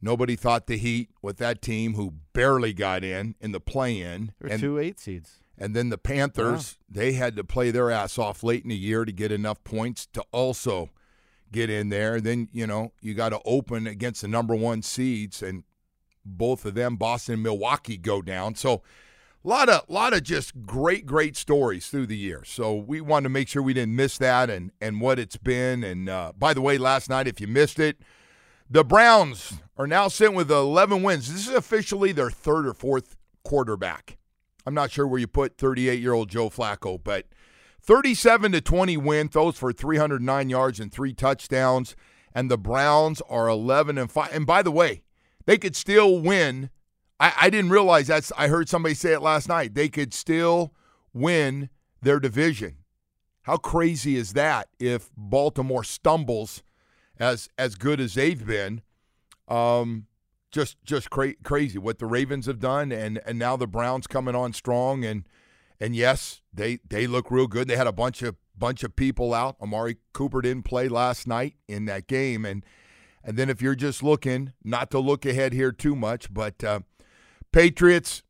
nobody 0.01 0.35
thought 0.35 0.67
the 0.67 0.77
Heat 0.77 1.09
with 1.21 1.37
that 1.37 1.61
team 1.61 1.93
who 1.93 2.15
barely 2.33 2.73
got 2.73 3.03
in 3.03 3.35
in 3.39 3.51
the 3.51 3.59
play-in, 3.59 4.33
There 4.39 4.47
were 4.49 4.53
and 4.53 4.59
two 4.61 4.79
eight 4.79 4.99
seeds. 4.99 5.39
And 5.57 5.75
then 5.75 5.89
the 5.89 5.97
Panthers 5.97 6.77
they 6.89 7.13
had 7.13 7.35
to 7.35 7.43
play 7.43 7.71
their 7.71 7.91
ass 7.91 8.17
off 8.17 8.43
late 8.43 8.63
in 8.63 8.69
the 8.69 8.75
year 8.75 9.05
to 9.05 9.11
get 9.11 9.31
enough 9.31 9.63
points 9.63 10.05
to 10.07 10.23
also 10.31 10.89
get 11.51 11.69
in 11.69 11.89
there. 11.89 12.19
Then 12.19 12.49
you 12.51 12.67
know 12.67 12.91
you 13.01 13.13
got 13.13 13.29
to 13.29 13.39
open 13.45 13.87
against 13.87 14.21
the 14.21 14.27
number 14.27 14.55
one 14.55 14.81
seeds, 14.81 15.41
and 15.41 15.63
both 16.25 16.65
of 16.65 16.73
them, 16.73 16.95
Boston 16.95 17.35
and 17.35 17.43
Milwaukee, 17.43 17.97
go 17.97 18.21
down. 18.21 18.55
So 18.55 18.81
a 19.45 19.47
lot 19.47 19.69
of 19.69 19.89
lot 19.89 20.13
of 20.13 20.23
just 20.23 20.65
great 20.65 21.05
great 21.05 21.35
stories 21.35 21.87
through 21.87 22.07
the 22.07 22.17
year. 22.17 22.43
So 22.45 22.75
we 22.75 23.01
wanted 23.01 23.23
to 23.23 23.29
make 23.29 23.47
sure 23.47 23.61
we 23.61 23.73
didn't 23.73 23.95
miss 23.95 24.17
that 24.17 24.49
and 24.49 24.71
and 24.81 25.01
what 25.01 25.19
it's 25.19 25.37
been. 25.37 25.83
And 25.83 26.09
uh, 26.09 26.33
by 26.37 26.53
the 26.53 26.61
way, 26.61 26.77
last 26.77 27.09
night 27.09 27.27
if 27.27 27.39
you 27.39 27.47
missed 27.47 27.79
it, 27.79 27.97
the 28.69 28.83
Browns 28.83 29.53
are 29.77 29.87
now 29.87 30.07
sitting 30.07 30.35
with 30.35 30.51
11 30.51 31.03
wins. 31.03 31.31
This 31.31 31.47
is 31.47 31.53
officially 31.53 32.11
their 32.11 32.31
third 32.31 32.65
or 32.65 32.73
fourth 32.73 33.15
quarterback. 33.43 34.17
I'm 34.65 34.73
not 34.73 34.91
sure 34.91 35.07
where 35.07 35.19
you 35.19 35.27
put 35.27 35.57
38 35.57 35.99
year 35.99 36.13
old 36.13 36.29
Joe 36.29 36.49
Flacco, 36.49 36.99
but 37.03 37.25
37 37.81 38.53
to 38.53 38.61
20 38.61 38.97
win, 38.97 39.27
throws 39.27 39.57
for 39.57 39.73
309 39.73 40.49
yards 40.49 40.79
and 40.79 40.91
three 40.91 41.13
touchdowns. 41.13 41.95
And 42.33 42.49
the 42.49 42.57
Browns 42.57 43.21
are 43.29 43.47
11 43.47 43.97
and 43.97 44.11
5. 44.11 44.33
And 44.33 44.45
by 44.45 44.63
the 44.63 44.71
way, 44.71 45.03
they 45.45 45.57
could 45.57 45.75
still 45.75 46.19
win. 46.19 46.69
I, 47.19 47.33
I 47.41 47.49
didn't 47.49 47.71
realize 47.71 48.07
that's, 48.07 48.31
I 48.37 48.47
heard 48.47 48.69
somebody 48.69 48.95
say 48.95 49.13
it 49.13 49.21
last 49.21 49.47
night. 49.47 49.75
They 49.75 49.89
could 49.89 50.13
still 50.13 50.73
win 51.13 51.69
their 52.01 52.19
division. 52.19 52.77
How 53.43 53.57
crazy 53.57 54.15
is 54.15 54.33
that 54.33 54.69
if 54.79 55.09
Baltimore 55.17 55.83
stumbles 55.83 56.63
as 57.19 57.49
as 57.57 57.75
good 57.75 57.99
as 57.99 58.13
they've 58.13 58.45
been? 58.45 58.81
Um, 59.47 60.07
just 60.53 60.77
just 60.85 61.09
cra- 61.09 61.35
crazy 61.43 61.77
what 61.77 61.99
the 61.99 62.05
Ravens 62.05 62.45
have 62.45 62.59
done, 62.59 62.91
and 62.91 63.19
and 63.25 63.37
now 63.37 63.57
the 63.57 63.67
Browns 63.67 64.07
coming 64.07 64.35
on 64.35 64.53
strong, 64.53 65.03
and 65.03 65.27
and 65.79 65.95
yes, 65.95 66.41
they 66.53 66.79
they 66.87 67.07
look 67.07 67.29
real 67.29 67.47
good. 67.47 67.67
They 67.67 67.75
had 67.75 67.87
a 67.87 67.91
bunch 67.91 68.21
of 68.21 68.35
bunch 68.57 68.83
of 68.83 68.95
people 68.95 69.33
out. 69.33 69.57
Amari 69.61 69.97
Cooper 70.13 70.41
didn't 70.41 70.63
play 70.63 70.87
last 70.87 71.27
night 71.27 71.55
in 71.67 71.85
that 71.85 72.07
game, 72.07 72.45
and 72.45 72.63
and 73.23 73.35
then 73.35 73.49
if 73.49 73.61
you're 73.61 73.75
just 73.75 74.03
looking, 74.03 74.53
not 74.63 74.91
to 74.91 74.99
look 74.99 75.25
ahead 75.25 75.53
here 75.53 75.71
too 75.71 75.95
much, 75.95 76.31
but 76.31 76.63
uh, 76.63 76.81
Patriots 77.51 78.23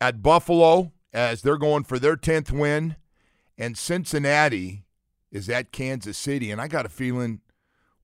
at 0.00 0.22
Buffalo 0.22 0.92
as 1.12 1.42
they're 1.42 1.58
going 1.58 1.84
for 1.84 1.98
their 1.98 2.16
tenth 2.16 2.50
win, 2.50 2.96
and 3.56 3.78
Cincinnati 3.78 4.84
is 5.30 5.48
at 5.48 5.70
Kansas 5.70 6.18
City, 6.18 6.50
and 6.50 6.60
I 6.60 6.66
got 6.66 6.86
a 6.86 6.88
feeling, 6.88 7.40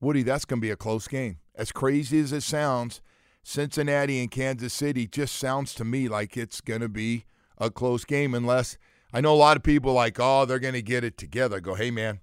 Woody, 0.00 0.22
that's 0.22 0.44
going 0.44 0.61
to 0.61 0.66
be 0.66 0.70
a 0.70 0.76
close 0.76 1.09
game. 1.09 1.38
As 1.57 1.72
crazy 1.72 2.20
as 2.20 2.33
it 2.33 2.42
sounds, 2.42 3.00
Cincinnati 3.48 4.18
and 4.20 4.28
Kansas 4.28 4.74
City 4.74 5.06
just 5.06 5.37
sounds 5.37 5.72
to 5.74 5.85
me 5.85 6.09
like 6.09 6.37
it's 6.37 6.61
going 6.61 6.80
to 6.80 6.88
be 6.88 7.26
a 7.59 7.70
close 7.70 8.04
game 8.04 8.35
unless 8.35 8.76
I 9.12 9.20
know 9.20 9.32
a 9.32 9.37
lot 9.37 9.56
of 9.56 9.62
people 9.62 9.92
like, 9.92 10.16
oh, 10.18 10.44
they're 10.46 10.59
going 10.59 10.74
to 10.74 10.82
get 10.82 11.04
it 11.04 11.16
together. 11.16 11.59
I 11.59 11.61
go, 11.61 11.74
hey, 11.76 11.92
man, 11.92 12.18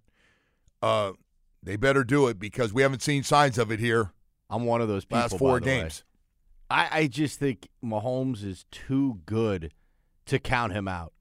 uh, 0.81 1.13
they 1.63 1.77
better 1.77 2.03
do 2.03 2.27
it 2.27 2.39
because 2.39 2.73
we 2.73 2.81
haven't 2.81 3.01
seen 3.01 3.23
signs 3.23 3.57
of 3.57 3.71
it 3.71 3.79
here 3.79 4.12
I'm 4.49 4.65
one 4.65 4.81
of 4.81 4.89
those 4.89 5.05
people. 5.05 5.19
last 5.19 5.38
four 5.38 5.59
by 5.62 5.65
the 5.65 5.71
way. 5.71 5.81
games. 5.83 6.03
I, 6.69 6.89
I 6.91 7.07
just 7.07 7.39
think 7.39 7.69
Mahomes 7.81 8.43
is 8.43 8.65
too 8.69 9.21
good 9.25 9.71
to 10.25 10.39
count 10.39 10.73
him 10.73 10.89
out. 10.89 11.13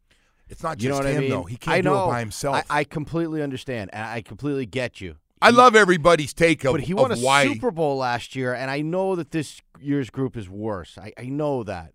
It's 0.49 0.65
not 0.65 0.83
You 0.83 0.89
know 0.89 0.97
what 0.97 1.07
him, 1.07 1.17
I 1.17 1.21
mean? 1.21 1.31
though. 1.31 1.45
He 1.45 1.57
can't 1.57 1.77
I 1.77 1.81
do 1.81 1.91
know. 1.91 2.05
it 2.05 2.09
by 2.09 2.19
himself. 2.19 2.57
I, 2.69 2.81
I 2.81 2.85
completely 2.85 3.41
understand, 3.41 3.91
and 3.93 4.05
I 4.05 4.21
completely 4.21 4.67
get 4.67 5.01
you. 5.01 5.15
I 5.43 5.51
love 5.51 5.77
everybody's 5.77 6.33
take 6.33 6.65
of, 6.65 6.73
but 6.73 6.81
he 6.83 6.95
won 6.95 7.13
a 7.13 7.17
why. 7.17 7.47
Super 7.47 7.71
Bowl 7.71 7.97
last 7.99 8.35
year, 8.37 8.55
and 8.55 8.71
I 8.71 8.81
know 8.81 9.17
that 9.17 9.31
this 9.31 9.61
year's 9.81 10.11
group 10.11 10.37
is 10.37 10.49
worse. 10.49 10.97
I, 10.99 11.13
I 11.19 11.25
know 11.25 11.63
that, 11.65 11.93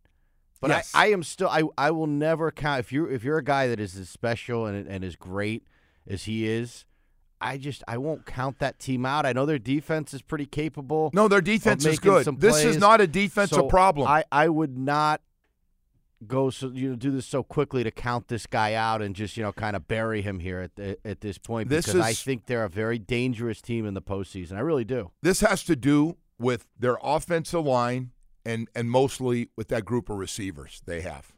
but 0.59 0.69
Yes. 0.69 0.91
I, 0.93 1.05
I 1.05 1.07
am 1.11 1.23
still. 1.23 1.49
I, 1.49 1.63
I 1.77 1.91
will 1.91 2.07
never 2.07 2.51
count 2.51 2.79
if 2.81 2.91
you're 2.91 3.09
if 3.09 3.23
you're 3.23 3.37
a 3.37 3.43
guy 3.43 3.67
that 3.67 3.79
is 3.79 3.95
as 3.97 4.09
special 4.09 4.65
and 4.65 4.87
and 4.87 5.03
as 5.03 5.15
great 5.15 5.63
as 6.07 6.23
he 6.25 6.47
is. 6.47 6.85
I 7.39 7.57
just 7.57 7.83
I 7.87 7.97
won't 7.99 8.25
count 8.25 8.57
that 8.59 8.79
team 8.79 9.05
out. 9.05 9.25
I 9.25 9.31
know 9.33 9.45
their 9.45 9.59
defense 9.59 10.11
is 10.13 10.23
pretty 10.23 10.47
capable. 10.47 11.11
No, 11.13 11.27
their 11.27 11.41
defense 11.41 11.85
is 11.85 11.99
good. 11.99 12.25
This 12.39 12.63
is 12.63 12.77
not 12.77 12.99
a 12.99 13.05
defensive 13.07 13.55
So 13.55 13.67
problem. 13.67 14.07
I, 14.07 14.23
I 14.31 14.49
would 14.49 14.75
not 14.75 15.21
go 16.25 16.49
so 16.49 16.69
you 16.69 16.89
know 16.89 16.95
do 16.95 17.11
this 17.11 17.27
so 17.27 17.43
quickly 17.43 17.83
to 17.83 17.91
count 17.91 18.27
this 18.27 18.47
guy 18.47 18.73
out 18.73 19.03
and 19.03 19.15
just 19.15 19.37
you 19.37 19.43
know 19.43 19.51
kind 19.51 19.75
of 19.75 19.87
bury 19.87 20.21
him 20.23 20.39
here 20.39 20.61
at 20.61 20.75
the, 20.75 20.97
at 21.05 21.21
this 21.21 21.37
point 21.37 21.69
This 21.69 21.85
because 21.85 22.01
I 22.01 22.13
think 22.13 22.47
they're 22.47 22.63
a 22.63 22.69
very 22.69 22.97
dangerous 22.97 23.61
team 23.61 23.85
in 23.85 23.93
the 23.93 24.01
postseason. 24.01 24.53
I 24.53 24.61
really 24.61 24.83
do. 24.85 25.11
this 25.21 25.41
has 25.41 25.63
to 25.65 25.75
do 25.75 26.17
with 26.39 26.65
their 26.79 26.97
offensive 27.03 27.65
line 27.65 28.11
and 28.45 28.67
and 28.75 28.89
mostly 28.89 29.49
with 29.55 29.67
that 29.67 29.85
group 29.85 30.09
of 30.09 30.17
receivers 30.17 30.81
they 30.85 31.01
have. 31.01 31.33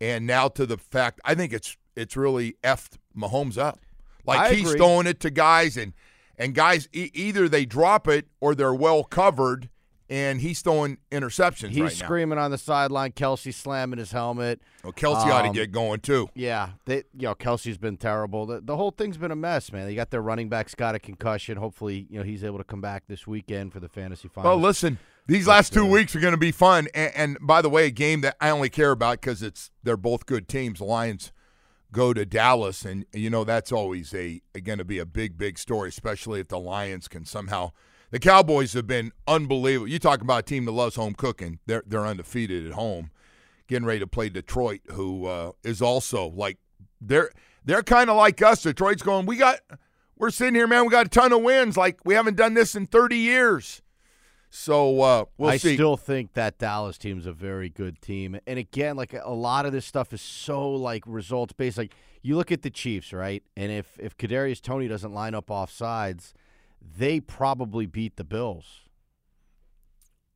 And 0.00 0.26
now 0.26 0.48
to 0.48 0.66
the 0.66 0.78
fact 0.78 1.20
I 1.24 1.34
think 1.34 1.52
it's 1.52 1.76
it's 1.96 2.16
really 2.16 2.56
effed 2.62 2.98
Mahomes 3.16 3.58
up. 3.58 3.80
Like 4.24 4.38
I 4.38 4.54
he's 4.54 4.66
agree. 4.68 4.78
throwing 4.78 5.06
it 5.08 5.18
to 5.20 5.30
guys 5.30 5.76
and 5.76 5.94
and 6.38 6.54
guys 6.54 6.88
e- 6.92 7.10
either 7.12 7.48
they 7.48 7.64
drop 7.66 8.06
it 8.06 8.26
or 8.40 8.54
they're 8.54 8.72
well 8.74 9.02
covered 9.04 9.68
and 10.12 10.42
he's 10.42 10.60
throwing 10.60 10.98
interceptions 11.10 11.70
He's 11.70 11.80
right 11.80 11.98
now. 11.98 12.04
screaming 12.04 12.38
on 12.38 12.50
the 12.50 12.58
sideline. 12.58 13.12
Kelce 13.12 13.52
slamming 13.54 13.98
his 13.98 14.12
helmet. 14.12 14.60
Well, 14.84 14.92
Kelce 14.92 15.24
ought 15.24 15.42
to 15.42 15.48
Um, 15.48 15.54
get 15.54 15.72
going 15.72 16.00
too. 16.00 16.28
Yeah, 16.34 16.72
they, 16.84 16.96
you 17.14 17.22
know, 17.22 17.34
Kelce's 17.34 17.78
been 17.78 17.96
terrible. 17.96 18.44
The, 18.44 18.60
the 18.60 18.76
whole 18.76 18.90
thing's 18.90 19.16
been 19.16 19.30
a 19.30 19.36
mess, 19.36 19.72
man. 19.72 19.86
They 19.86 19.94
got 19.94 20.10
their 20.10 20.20
running 20.20 20.50
backs 20.50 20.74
got 20.74 20.94
a 20.94 20.98
concussion. 20.98 21.56
Hopefully, 21.56 22.06
you 22.10 22.18
know, 22.18 22.24
he's 22.24 22.44
able 22.44 22.58
to 22.58 22.64
come 22.64 22.82
back 22.82 23.04
this 23.08 23.26
weekend 23.26 23.72
for 23.72 23.80
the 23.80 23.88
fantasy 23.88 24.28
finals. 24.28 24.50
Well, 24.52 24.60
listen, 24.60 24.98
these 25.26 25.46
last 25.46 25.72
two 25.72 25.86
weeks 25.86 26.14
are 26.14 26.20
going 26.20 26.32
to 26.34 26.38
be 26.38 26.52
fun. 26.52 26.88
And, 26.94 27.12
and 27.16 27.38
by 27.40 27.62
the 27.62 27.70
way, 27.70 27.86
a 27.86 27.90
game 27.90 28.20
that 28.20 28.36
I 28.38 28.50
only 28.50 28.68
care 28.68 28.90
about 28.90 29.22
because 29.22 29.42
it's 29.42 29.70
they're 29.82 29.96
both 29.96 30.26
good 30.26 30.46
teams. 30.46 30.78
The 30.80 30.84
Lions 30.84 31.32
go 31.90 32.12
to 32.12 32.26
Dallas, 32.26 32.84
and 32.84 33.06
you 33.14 33.30
know 33.30 33.44
that's 33.44 33.72
always 33.72 34.12
a 34.12 34.42
going 34.62 34.78
to 34.78 34.84
be 34.84 34.98
a 34.98 35.06
big, 35.06 35.38
big 35.38 35.58
story, 35.58 35.88
especially 35.88 36.40
if 36.40 36.48
the 36.48 36.58
Lions 36.58 37.08
can 37.08 37.24
somehow. 37.24 37.70
The 38.12 38.20
Cowboys 38.20 38.74
have 38.74 38.86
been 38.86 39.10
unbelievable. 39.26 39.88
You 39.88 39.98
talk 39.98 40.20
about 40.20 40.40
a 40.40 40.42
team 40.42 40.66
that 40.66 40.72
loves 40.72 40.96
home 40.96 41.14
cooking. 41.14 41.58
They're 41.66 41.82
they're 41.86 42.06
undefeated 42.06 42.66
at 42.66 42.74
home, 42.74 43.10
getting 43.68 43.86
ready 43.86 44.00
to 44.00 44.06
play 44.06 44.28
Detroit, 44.28 44.82
who 44.92 45.24
uh, 45.24 45.52
is 45.64 45.80
also 45.80 46.28
like 46.28 46.58
they're 47.00 47.30
they're 47.64 47.82
kind 47.82 48.10
of 48.10 48.16
like 48.16 48.42
us. 48.42 48.62
Detroit's 48.62 49.02
going. 49.02 49.24
We 49.24 49.36
got 49.36 49.60
we're 50.18 50.28
sitting 50.28 50.54
here, 50.54 50.66
man. 50.66 50.84
We 50.84 50.90
got 50.90 51.06
a 51.06 51.08
ton 51.08 51.32
of 51.32 51.40
wins. 51.40 51.78
Like 51.78 52.00
we 52.04 52.12
haven't 52.12 52.36
done 52.36 52.52
this 52.52 52.74
in 52.74 52.86
thirty 52.86 53.16
years. 53.16 53.80
So 54.50 55.00
uh, 55.00 55.24
we'll 55.38 55.48
I 55.48 55.56
see. 55.56 55.72
still 55.76 55.96
think 55.96 56.34
that 56.34 56.58
Dallas 56.58 56.98
team's 56.98 57.24
a 57.24 57.32
very 57.32 57.70
good 57.70 58.02
team. 58.02 58.38
And 58.46 58.58
again, 58.58 58.96
like 58.96 59.14
a 59.14 59.32
lot 59.32 59.64
of 59.64 59.72
this 59.72 59.86
stuff 59.86 60.12
is 60.12 60.20
so 60.20 60.70
like 60.70 61.02
results 61.06 61.54
based. 61.54 61.78
Like 61.78 61.94
you 62.20 62.36
look 62.36 62.52
at 62.52 62.60
the 62.60 62.68
Chiefs, 62.68 63.14
right? 63.14 63.42
And 63.56 63.72
if 63.72 63.98
if 63.98 64.18
Kadarius 64.18 64.60
Toney 64.60 64.86
doesn't 64.86 65.14
line 65.14 65.34
up 65.34 65.50
off 65.50 65.72
sides, 65.72 66.34
they 66.98 67.20
probably 67.20 67.86
beat 67.86 68.16
the 68.16 68.24
Bills. 68.24 68.80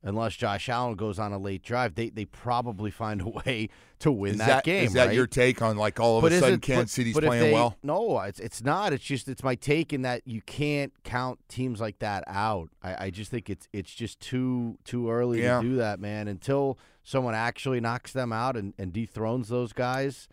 unless 0.03 0.37
Josh 0.37 0.69
Allen 0.69 0.95
goes 0.95 1.19
on 1.19 1.33
a 1.33 1.39
late 1.39 1.63
drive, 1.65 1.95
they 1.97 2.11
they 2.11 2.25
probably 2.27 2.91
find 2.93 3.21
a 3.21 3.29
way 3.29 3.69
to 3.99 4.13
win 4.13 4.39
that, 4.39 4.47
that, 4.47 4.65
game. 4.65 4.85
is 4.87 4.93
that 4.93 5.07
right? 5.07 5.15
your 5.17 5.27
take 5.27 5.61
on 5.63 5.77
like 5.77 5.99
all 5.99 6.19
of 6.19 6.23
But 6.23 6.33
a 6.33 6.39
sudden 6.39 6.55
it- 6.57 6.63
Kansas 6.63 6.83
but- 6.85 6.91
City's 6.91 7.15
but 7.15 7.25
playing 7.25 7.43
they- 7.45 7.53
well? 7.53 7.77
No, 7.83 8.21
it's 8.21 8.39
it's 8.39 8.63
not. 8.63 8.93
It's 8.93 9.03
just 9.03 9.27
it's 9.29 9.43
my 9.43 9.57
take 9.57 9.93
in 9.93 10.03
that 10.03 10.23
you 10.25 10.43
can't 10.43 10.93
count 11.03 11.41
teams 11.49 11.81
like 11.81 11.99
that 11.99 12.23
out. 12.29 12.69
I, 12.83 13.07
I 13.07 13.11
just 13.11 13.31
think 13.31 13.51
it's 13.51 13.67
it's 13.73 13.93
just 13.93 14.21
too 14.21 14.79
too 14.85 15.11
early 15.11 15.43
Yeah. 15.43 15.61
to 15.61 15.69
do 15.69 15.77
that, 15.77 15.99
man. 15.99 16.29
Until 16.29 16.79
someone 17.03 17.35
actually 17.35 17.81
knocks 17.81 18.13
them 18.13 18.33
out 18.33 18.57
and, 18.57 18.75
and 18.79 18.93
dethrones 18.93 19.49
those 19.49 19.73
guys, 19.73 20.29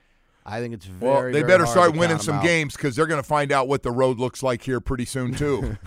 I 0.45 0.59
think 0.59 0.73
it's 0.73 0.85
very. 0.85 1.11
Well, 1.11 1.23
they 1.23 1.31
very 1.31 1.43
better 1.43 1.65
start 1.65 1.95
winning 1.95 2.19
some 2.19 2.35
out. 2.35 2.43
games 2.43 2.75
because 2.75 2.95
they're 2.95 3.07
going 3.07 3.21
to 3.21 3.27
find 3.27 3.51
out 3.51 3.67
what 3.67 3.83
the 3.83 3.91
road 3.91 4.19
looks 4.19 4.43
like 4.43 4.61
here 4.61 4.81
pretty 4.81 5.05
soon 5.05 5.33
too. 5.35 5.77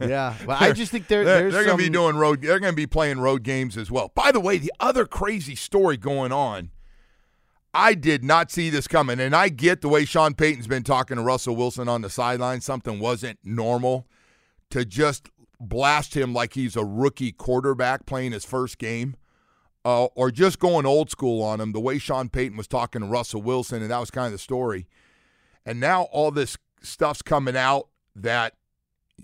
Yeah, 0.00 0.34
but 0.46 0.60
I 0.60 0.72
just 0.74 0.92
think 0.92 1.08
there, 1.08 1.24
they're, 1.24 1.50
they're 1.50 1.64
going 1.64 1.78
to 1.78 1.84
be 1.84 1.90
doing 1.90 2.16
road. 2.16 2.42
They're 2.42 2.60
going 2.60 2.72
to 2.72 2.76
be 2.76 2.86
playing 2.86 3.18
road 3.18 3.42
games 3.42 3.76
as 3.76 3.90
well. 3.90 4.12
By 4.14 4.32
the 4.32 4.40
way, 4.40 4.58
the 4.58 4.72
other 4.80 5.06
crazy 5.06 5.54
story 5.56 5.96
going 5.96 6.32
on. 6.32 6.70
I 7.74 7.92
did 7.92 8.24
not 8.24 8.50
see 8.50 8.70
this 8.70 8.88
coming, 8.88 9.20
and 9.20 9.36
I 9.36 9.50
get 9.50 9.82
the 9.82 9.88
way 9.90 10.06
Sean 10.06 10.32
Payton's 10.32 10.66
been 10.66 10.82
talking 10.82 11.18
to 11.18 11.22
Russell 11.22 11.56
Wilson 11.56 11.88
on 11.88 12.00
the 12.00 12.08
sideline. 12.08 12.62
Something 12.62 13.00
wasn't 13.00 13.38
normal 13.44 14.06
to 14.70 14.86
just 14.86 15.28
blast 15.60 16.16
him 16.16 16.32
like 16.32 16.54
he's 16.54 16.74
a 16.74 16.84
rookie 16.84 17.32
quarterback 17.32 18.06
playing 18.06 18.32
his 18.32 18.46
first 18.46 18.78
game, 18.78 19.16
uh, 19.86 20.06
or 20.16 20.32
just 20.32 20.58
going 20.58 20.84
old 20.84 21.10
school 21.10 21.40
on 21.44 21.60
him. 21.60 21.70
The 21.70 21.78
way 21.78 21.98
Sean 21.98 22.28
Payton 22.28 22.56
was 22.56 22.66
talking 22.66 23.02
to 23.02 23.06
Russell 23.06 23.40
Wilson, 23.40 23.82
and 23.82 23.92
that 23.92 24.00
was 24.00 24.10
kind 24.10 24.26
of 24.26 24.32
the 24.32 24.38
story. 24.38 24.88
And 25.64 25.78
now 25.78 26.02
all 26.10 26.32
this 26.32 26.58
stuff's 26.82 27.22
coming 27.22 27.56
out 27.56 27.86
that 28.16 28.54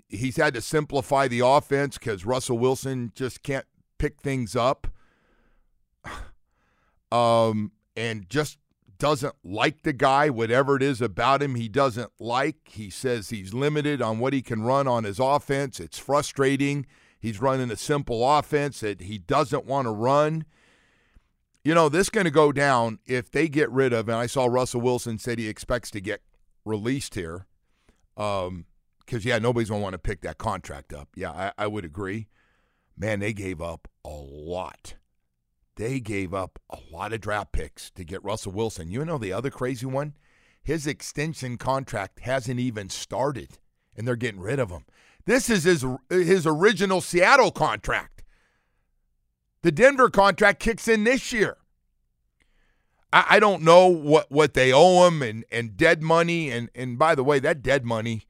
he's 0.09 0.37
had 0.37 0.55
to 0.55 0.61
simplify 0.61 1.27
the 1.27 1.41
offense 1.41 1.99
because 1.99 2.25
Russell 2.25 2.59
Wilson 2.59 3.11
just 3.17 3.43
can't 3.43 3.67
pick 3.99 4.21
things 4.21 4.55
up. 4.57 4.87
Um, 7.11 7.73
and 7.95 8.27
just 8.31 8.57
doesn't 8.97 9.35
like 9.45 9.83
the 9.83 9.93
guy, 9.93 10.31
whatever 10.31 10.77
it 10.77 10.83
is 10.83 11.03
about 11.03 11.43
him, 11.43 11.57
he 11.57 11.69
doesn't 11.69 12.11
like. 12.19 12.57
He 12.71 12.89
says 12.89 13.29
he's 13.29 13.53
limited 13.53 14.01
on 14.01 14.19
what 14.19 14.33
he 14.33 14.41
can 14.41 14.63
run 14.63 14.89
on 14.89 15.05
his 15.05 15.19
offense. 15.19 15.79
It's 15.79 15.99
frustrating. 15.99 16.87
He's 17.23 17.41
running 17.41 17.71
a 17.71 17.77
simple 17.77 18.29
offense 18.29 18.81
that 18.81 19.03
he 19.03 19.17
doesn't 19.17 19.65
want 19.65 19.87
to 19.87 19.93
run. 19.93 20.45
You 21.63 21.73
know, 21.73 21.89
this 21.89 22.09
going 22.11 22.25
to 22.25 22.33
go 22.33 22.51
down 22.51 22.99
if 23.07 23.31
they 23.31 23.49
get 23.49 23.71
rid 23.71 23.93
of, 23.93 24.09
and 24.09 24.19
I 24.19 24.27
saw 24.27 24.47
Russell 24.47 24.81
Wilson 24.81 25.21
said 25.21 25.39
he 25.39 25.47
expects 25.47 25.93
to 25.93 26.01
get 26.01 26.21
released 26.65 27.15
here. 27.15 27.47
Um, 28.17 28.67
because 28.99 29.25
yeah, 29.25 29.39
nobody's 29.39 29.69
gonna 29.69 29.83
want 29.83 29.93
to 29.93 29.99
pick 29.99 30.23
that 30.23 30.39
contract 30.39 30.93
up. 30.93 31.09
Yeah, 31.15 31.31
I, 31.31 31.53
I 31.59 31.67
would 31.67 31.85
agree. 31.85 32.29
Man, 32.97 33.21
they 33.21 33.33
gave 33.33 33.61
up 33.61 33.89
a 34.05 34.11
lot. 34.11 34.95
They 35.77 36.01
gave 36.01 36.35
up 36.35 36.59
a 36.71 36.79
lot 36.91 37.13
of 37.13 37.21
draft 37.21 37.53
picks 37.53 37.91
to 37.93 38.05
get 38.05 38.25
Russell 38.25 38.53
Wilson. 38.53 38.91
You 38.91 39.05
know 39.05 39.19
the 39.19 39.33
other 39.33 39.51
crazy 39.51 39.87
one? 39.87 40.15
His 40.63 40.87
extension 40.87 41.57
contract 41.57 42.21
hasn't 42.21 42.61
even 42.61 42.89
started, 42.89 43.59
and 43.97 44.07
they're 44.07 44.17
getting 44.17 44.41
rid 44.41 44.59
of 44.59 44.71
him. 44.71 44.85
This 45.25 45.49
is 45.49 45.65
his 45.65 45.85
his 46.11 46.47
original 46.47 47.01
Seattle 47.01 47.51
contract. 47.51 48.23
The 49.63 49.73
Denver 49.73 50.11
contract 50.11 50.61
kicks 50.61 50.89
in 50.89 51.05
this 51.05 51.33
year. 51.33 51.57
I, 53.13 53.27
I 53.31 53.41
don't 53.41 53.63
know 53.63 53.87
what, 53.87 54.31
what 54.31 54.55
they 54.55 54.73
owe 54.73 55.07
him 55.07 55.23
and, 55.23 55.45
and 55.53 55.77
dead 55.77 56.03
money. 56.03 56.51
And, 56.51 56.69
and 56.75 56.99
by 56.99 57.15
the 57.15 57.23
way, 57.23 57.39
that 57.39 57.63
dead 57.63 57.85
money, 57.85 58.23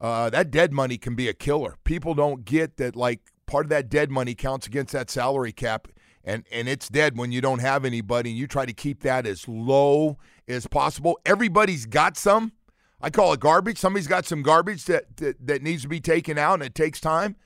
uh, 0.00 0.30
that 0.30 0.50
dead 0.50 0.72
money 0.72 0.96
can 0.96 1.14
be 1.14 1.28
a 1.28 1.34
killer. 1.34 1.76
People 1.84 2.14
don't 2.14 2.44
get 2.46 2.78
that 2.78 2.96
like 2.96 3.20
part 3.46 3.66
of 3.66 3.70
that 3.70 3.90
dead 3.90 4.10
money 4.10 4.34
counts 4.34 4.66
against 4.66 4.92
that 4.92 5.10
salary 5.10 5.52
cap 5.52 5.88
and 6.24 6.44
and 6.52 6.68
it's 6.68 6.88
dead 6.88 7.16
when 7.16 7.32
you 7.32 7.40
don't 7.40 7.60
have 7.60 7.84
anybody 7.84 8.30
and 8.30 8.38
you 8.38 8.46
try 8.46 8.66
to 8.66 8.72
keep 8.72 9.02
that 9.02 9.26
as 9.26 9.48
low 9.48 10.18
as 10.46 10.66
possible. 10.66 11.18
Everybody's 11.24 11.86
got 11.86 12.16
some. 12.16 12.52
I 13.00 13.10
call 13.10 13.32
it 13.32 13.40
garbage. 13.40 13.78
Somebody's 13.78 14.08
got 14.08 14.26
some 14.26 14.42
garbage 14.42 14.84
that 14.86 15.16
that, 15.18 15.46
that 15.46 15.62
needs 15.62 15.82
to 15.82 15.88
be 15.88 16.00
taken 16.00 16.38
out 16.38 16.54
and 16.54 16.62
it 16.62 16.74
takes 16.74 17.00
time. 17.00 17.36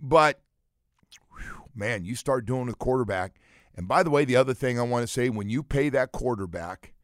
But 0.00 0.40
whew, 1.36 1.68
man, 1.74 2.04
you 2.04 2.14
start 2.14 2.46
doing 2.46 2.68
a 2.68 2.74
quarterback. 2.74 3.40
And 3.74 3.86
by 3.86 4.02
the 4.02 4.10
way, 4.10 4.24
the 4.24 4.36
other 4.36 4.54
thing 4.54 4.78
I 4.78 4.82
want 4.82 5.02
to 5.02 5.12
say, 5.12 5.28
when 5.28 5.50
you 5.50 5.62
pay 5.62 5.90
that 5.90 6.12
quarterback, 6.12 6.94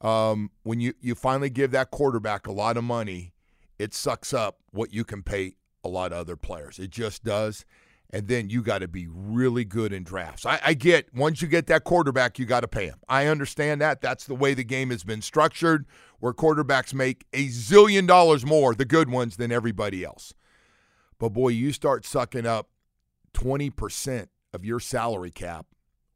um, 0.00 0.50
when 0.62 0.80
you, 0.80 0.94
you 1.00 1.14
finally 1.14 1.50
give 1.50 1.72
that 1.72 1.90
quarterback 1.90 2.46
a 2.46 2.52
lot 2.52 2.78
of 2.78 2.84
money, 2.84 3.34
it 3.78 3.92
sucks 3.92 4.32
up 4.32 4.60
what 4.70 4.94
you 4.94 5.04
can 5.04 5.22
pay 5.22 5.56
a 5.84 5.88
lot 5.88 6.12
of 6.12 6.18
other 6.18 6.36
players. 6.36 6.78
It 6.78 6.90
just 6.90 7.22
does. 7.22 7.66
And 8.12 8.26
then 8.26 8.50
you 8.50 8.62
got 8.62 8.78
to 8.78 8.88
be 8.88 9.06
really 9.08 9.64
good 9.64 9.92
in 9.92 10.02
drafts. 10.02 10.44
I, 10.44 10.60
I 10.64 10.74
get 10.74 11.14
once 11.14 11.42
you 11.42 11.48
get 11.48 11.68
that 11.68 11.84
quarterback, 11.84 12.38
you 12.38 12.44
got 12.44 12.60
to 12.60 12.68
pay 12.68 12.86
him. 12.86 12.98
I 13.08 13.26
understand 13.26 13.80
that. 13.80 14.00
That's 14.00 14.24
the 14.24 14.34
way 14.34 14.52
the 14.52 14.64
game 14.64 14.90
has 14.90 15.04
been 15.04 15.22
structured, 15.22 15.86
where 16.18 16.32
quarterbacks 16.32 16.92
make 16.92 17.24
a 17.32 17.46
zillion 17.46 18.08
dollars 18.08 18.44
more, 18.44 18.74
the 18.74 18.84
good 18.84 19.10
ones, 19.10 19.36
than 19.36 19.52
everybody 19.52 20.04
else. 20.04 20.34
But 21.20 21.28
boy, 21.30 21.48
you 21.48 21.72
start 21.72 22.04
sucking 22.04 22.46
up 22.46 22.70
20% 23.34 24.26
of 24.52 24.64
your 24.64 24.80
salary 24.80 25.30
cap 25.30 25.66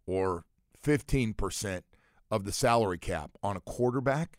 or 0.06 0.44
15% 0.82 1.82
of 2.30 2.44
the 2.44 2.52
salary 2.52 2.98
cap 2.98 3.30
on 3.42 3.56
a 3.56 3.60
quarterback. 3.60 4.38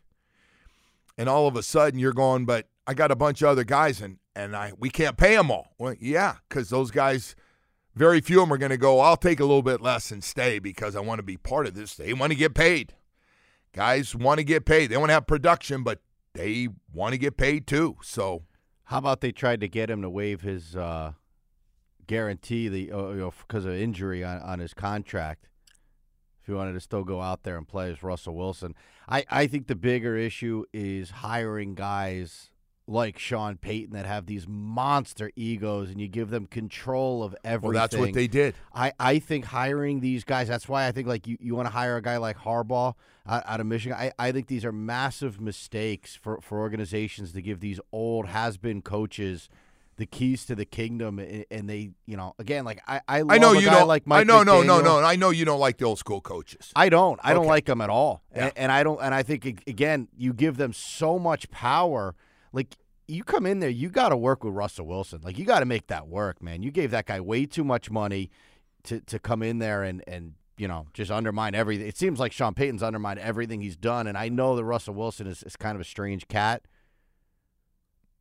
And 1.16 1.28
all 1.28 1.48
of 1.48 1.56
a 1.56 1.62
sudden 1.62 1.98
you're 1.98 2.12
going, 2.12 2.44
but 2.44 2.68
I 2.86 2.94
got 2.94 3.10
a 3.10 3.16
bunch 3.16 3.42
of 3.42 3.48
other 3.48 3.64
guys 3.64 4.00
and, 4.00 4.18
and 4.34 4.54
I 4.54 4.72
we 4.78 4.90
can't 4.90 5.16
pay 5.16 5.34
them 5.34 5.50
all. 5.50 5.74
Well, 5.78 5.94
yeah, 5.98 6.36
because 6.48 6.68
those 6.68 6.90
guys, 6.90 7.34
very 7.96 8.20
few 8.20 8.40
of 8.40 8.48
them 8.48 8.52
are 8.52 8.58
going 8.58 8.70
to 8.70 8.76
go, 8.76 9.00
I'll 9.00 9.16
take 9.16 9.40
a 9.40 9.44
little 9.44 9.62
bit 9.62 9.80
less 9.80 10.10
and 10.10 10.22
stay 10.22 10.58
because 10.58 10.94
I 10.94 11.00
want 11.00 11.18
to 11.18 11.22
be 11.22 11.38
part 11.38 11.66
of 11.66 11.74
this. 11.74 11.94
They 11.94 12.12
want 12.12 12.30
to 12.30 12.38
get 12.38 12.54
paid. 12.54 12.94
Guys 13.72 14.14
want 14.14 14.38
to 14.38 14.44
get 14.44 14.66
paid. 14.66 14.90
They 14.90 14.96
want 14.96 15.08
to 15.08 15.14
have 15.14 15.26
production, 15.26 15.82
but 15.82 16.00
they 16.34 16.68
want 16.92 17.12
to 17.12 17.18
get 17.18 17.36
paid 17.36 17.66
too. 17.66 17.96
So 18.02 18.42
How 18.84 18.98
about 18.98 19.20
they 19.20 19.32
tried 19.32 19.60
to 19.60 19.68
get 19.68 19.90
him 19.90 20.02
to 20.02 20.10
waive 20.10 20.42
his 20.42 20.76
uh, 20.76 21.12
guarantee 22.06 22.68
the 22.68 22.92
uh, 22.92 23.08
you 23.08 23.16
know 23.16 23.34
because 23.48 23.64
of 23.64 23.72
injury 23.72 24.22
on, 24.22 24.40
on 24.40 24.58
his 24.60 24.74
contract? 24.74 25.48
If 26.40 26.46
he 26.46 26.52
wanted 26.52 26.74
to 26.74 26.80
still 26.80 27.02
go 27.02 27.20
out 27.20 27.42
there 27.42 27.56
and 27.56 27.66
play 27.66 27.90
as 27.90 28.04
Russell 28.04 28.36
Wilson, 28.36 28.74
I, 29.08 29.24
I 29.28 29.46
think 29.48 29.66
the 29.66 29.74
bigger 29.74 30.16
issue 30.16 30.64
is 30.72 31.10
hiring 31.10 31.74
guys 31.74 32.50
like 32.88 33.18
Sean 33.18 33.56
Payton 33.56 33.94
that 33.94 34.06
have 34.06 34.26
these 34.26 34.46
monster 34.48 35.30
egos, 35.36 35.90
and 35.90 36.00
you 36.00 36.08
give 36.08 36.30
them 36.30 36.46
control 36.46 37.22
of 37.22 37.34
everything. 37.44 37.74
well, 37.74 37.82
that's 37.82 37.96
what 37.96 38.12
they 38.12 38.26
did. 38.26 38.54
I, 38.74 38.92
I 38.98 39.18
think 39.18 39.46
hiring 39.46 40.00
these 40.00 40.24
guys, 40.24 40.48
that's 40.48 40.68
why 40.68 40.86
I 40.86 40.92
think 40.92 41.08
like 41.08 41.26
you, 41.26 41.36
you 41.40 41.54
want 41.54 41.66
to 41.66 41.72
hire 41.72 41.96
a 41.96 42.02
guy 42.02 42.16
like 42.18 42.38
Harbaugh 42.38 42.94
out, 43.26 43.42
out 43.46 43.60
of 43.60 43.66
Michigan. 43.66 43.98
I, 43.98 44.12
I 44.18 44.32
think 44.32 44.46
these 44.46 44.64
are 44.64 44.72
massive 44.72 45.40
mistakes 45.40 46.14
for, 46.14 46.40
for 46.40 46.60
organizations 46.60 47.32
to 47.32 47.42
give 47.42 47.60
these 47.60 47.80
old 47.92 48.26
has 48.26 48.56
been 48.56 48.82
coaches 48.82 49.48
the 49.96 50.06
keys 50.06 50.44
to 50.44 50.54
the 50.54 50.64
kingdom 50.64 51.18
and, 51.18 51.44
and 51.50 51.68
they 51.68 51.90
you 52.04 52.16
know 52.16 52.34
again 52.38 52.64
like 52.64 52.82
I 52.86 53.00
I, 53.08 53.20
love 53.22 53.32
I 53.32 53.38
know 53.38 53.52
you 53.52 53.66
don't 53.66 53.88
like 53.88 54.06
Mike 54.06 54.20
I 54.20 54.24
know 54.24 54.42
no 54.42 54.62
no 54.62 54.80
no. 54.80 54.98
I 54.98 55.16
know 55.16 55.30
you 55.30 55.44
don't 55.44 55.58
like 55.58 55.78
the 55.78 55.86
old 55.86 55.98
school 55.98 56.20
coaches. 56.20 56.72
I 56.76 56.88
don't. 56.88 57.18
I 57.22 57.32
don't 57.32 57.46
like 57.46 57.64
them 57.64 57.80
at 57.80 57.90
all. 57.90 58.22
Yeah. 58.34 58.44
And, 58.44 58.52
and 58.56 58.72
I 58.72 58.82
don't. 58.82 59.00
And 59.00 59.14
I 59.14 59.22
think 59.22 59.46
again, 59.66 60.08
you 60.16 60.32
give 60.32 60.56
them 60.56 60.72
so 60.72 61.18
much 61.18 61.50
power. 61.50 62.14
Like 62.56 62.74
you 63.06 63.22
come 63.22 63.44
in 63.44 63.60
there, 63.60 63.68
you 63.68 63.90
got 63.90 64.08
to 64.08 64.16
work 64.16 64.42
with 64.42 64.54
Russell 64.54 64.86
Wilson. 64.86 65.20
Like 65.22 65.38
you 65.38 65.44
got 65.44 65.60
to 65.60 65.66
make 65.66 65.88
that 65.88 66.08
work, 66.08 66.42
man. 66.42 66.62
You 66.62 66.70
gave 66.70 66.90
that 66.90 67.04
guy 67.04 67.20
way 67.20 67.44
too 67.44 67.62
much 67.64 67.90
money 67.90 68.30
to 68.84 69.00
to 69.02 69.18
come 69.18 69.42
in 69.42 69.58
there 69.58 69.82
and 69.82 70.02
and 70.08 70.32
you 70.56 70.66
know 70.66 70.86
just 70.94 71.10
undermine 71.10 71.54
everything. 71.54 71.86
It 71.86 71.98
seems 71.98 72.18
like 72.18 72.32
Sean 72.32 72.54
Payton's 72.54 72.82
undermined 72.82 73.18
everything 73.20 73.60
he's 73.60 73.76
done. 73.76 74.06
And 74.06 74.16
I 74.16 74.30
know 74.30 74.56
that 74.56 74.64
Russell 74.64 74.94
Wilson 74.94 75.26
is, 75.26 75.42
is 75.42 75.54
kind 75.54 75.74
of 75.74 75.82
a 75.82 75.84
strange 75.84 76.28
cat. 76.28 76.62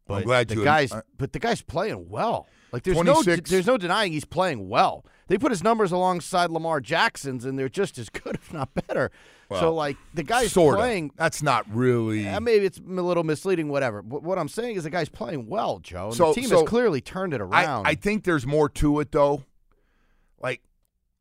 I'm 0.09 0.17
But 0.17 0.23
glad 0.25 0.47
the 0.49 0.55
you- 0.55 0.63
guys, 0.65 0.93
but 1.17 1.31
the 1.31 1.39
guy's 1.39 1.61
playing 1.61 2.09
well. 2.09 2.45
Like 2.73 2.83
there's 2.83 3.01
no 3.01 3.23
there's 3.23 3.67
no 3.67 3.77
denying 3.77 4.11
he's 4.11 4.25
playing 4.25 4.67
well. 4.67 5.05
They 5.27 5.37
put 5.39 5.51
his 5.51 5.63
numbers 5.63 5.91
alongside 5.91 6.51
Lamar 6.51 6.79
Jackson's, 6.79 7.45
and 7.45 7.57
they're 7.57 7.69
just 7.69 7.97
as 7.97 8.09
good, 8.23 8.35
if 8.35 8.53
not 8.53 8.69
better. 8.87 9.11
so 9.49 9.73
like 9.73 9.97
the 10.13 10.23
guy's 10.23 10.51
Sorta. 10.51 10.77
playing. 10.77 11.11
That's 11.15 11.41
not 11.41 11.65
really. 11.73 12.27
Uh, 12.27 12.39
maybe 12.39 12.65
it's 12.65 12.77
a 12.77 12.81
little 12.81 13.23
misleading, 13.23 13.69
whatever. 13.69 14.01
But 14.01 14.23
what 14.23 14.37
I'm 14.37 14.47
saying 14.49 14.75
is 14.75 14.83
the 14.83 14.89
guy's 14.89 15.09
playing 15.09 15.47
well, 15.47 15.79
Joe. 15.79 16.07
And 16.07 16.15
So- 16.15 16.27
the 16.33 16.41
team 16.41 16.49
so 16.49 16.59
has 16.59 16.69
clearly 16.69 17.01
turned 17.01 17.33
it 17.33 17.41
I, 17.41 17.43
around. 17.43 17.87
I 17.87 17.95
think 17.95 18.23
there's 18.23 18.45
more 18.45 18.69
to 18.69 18.99
it 18.99 19.11
though. 19.11 19.43
Like, 20.39 20.61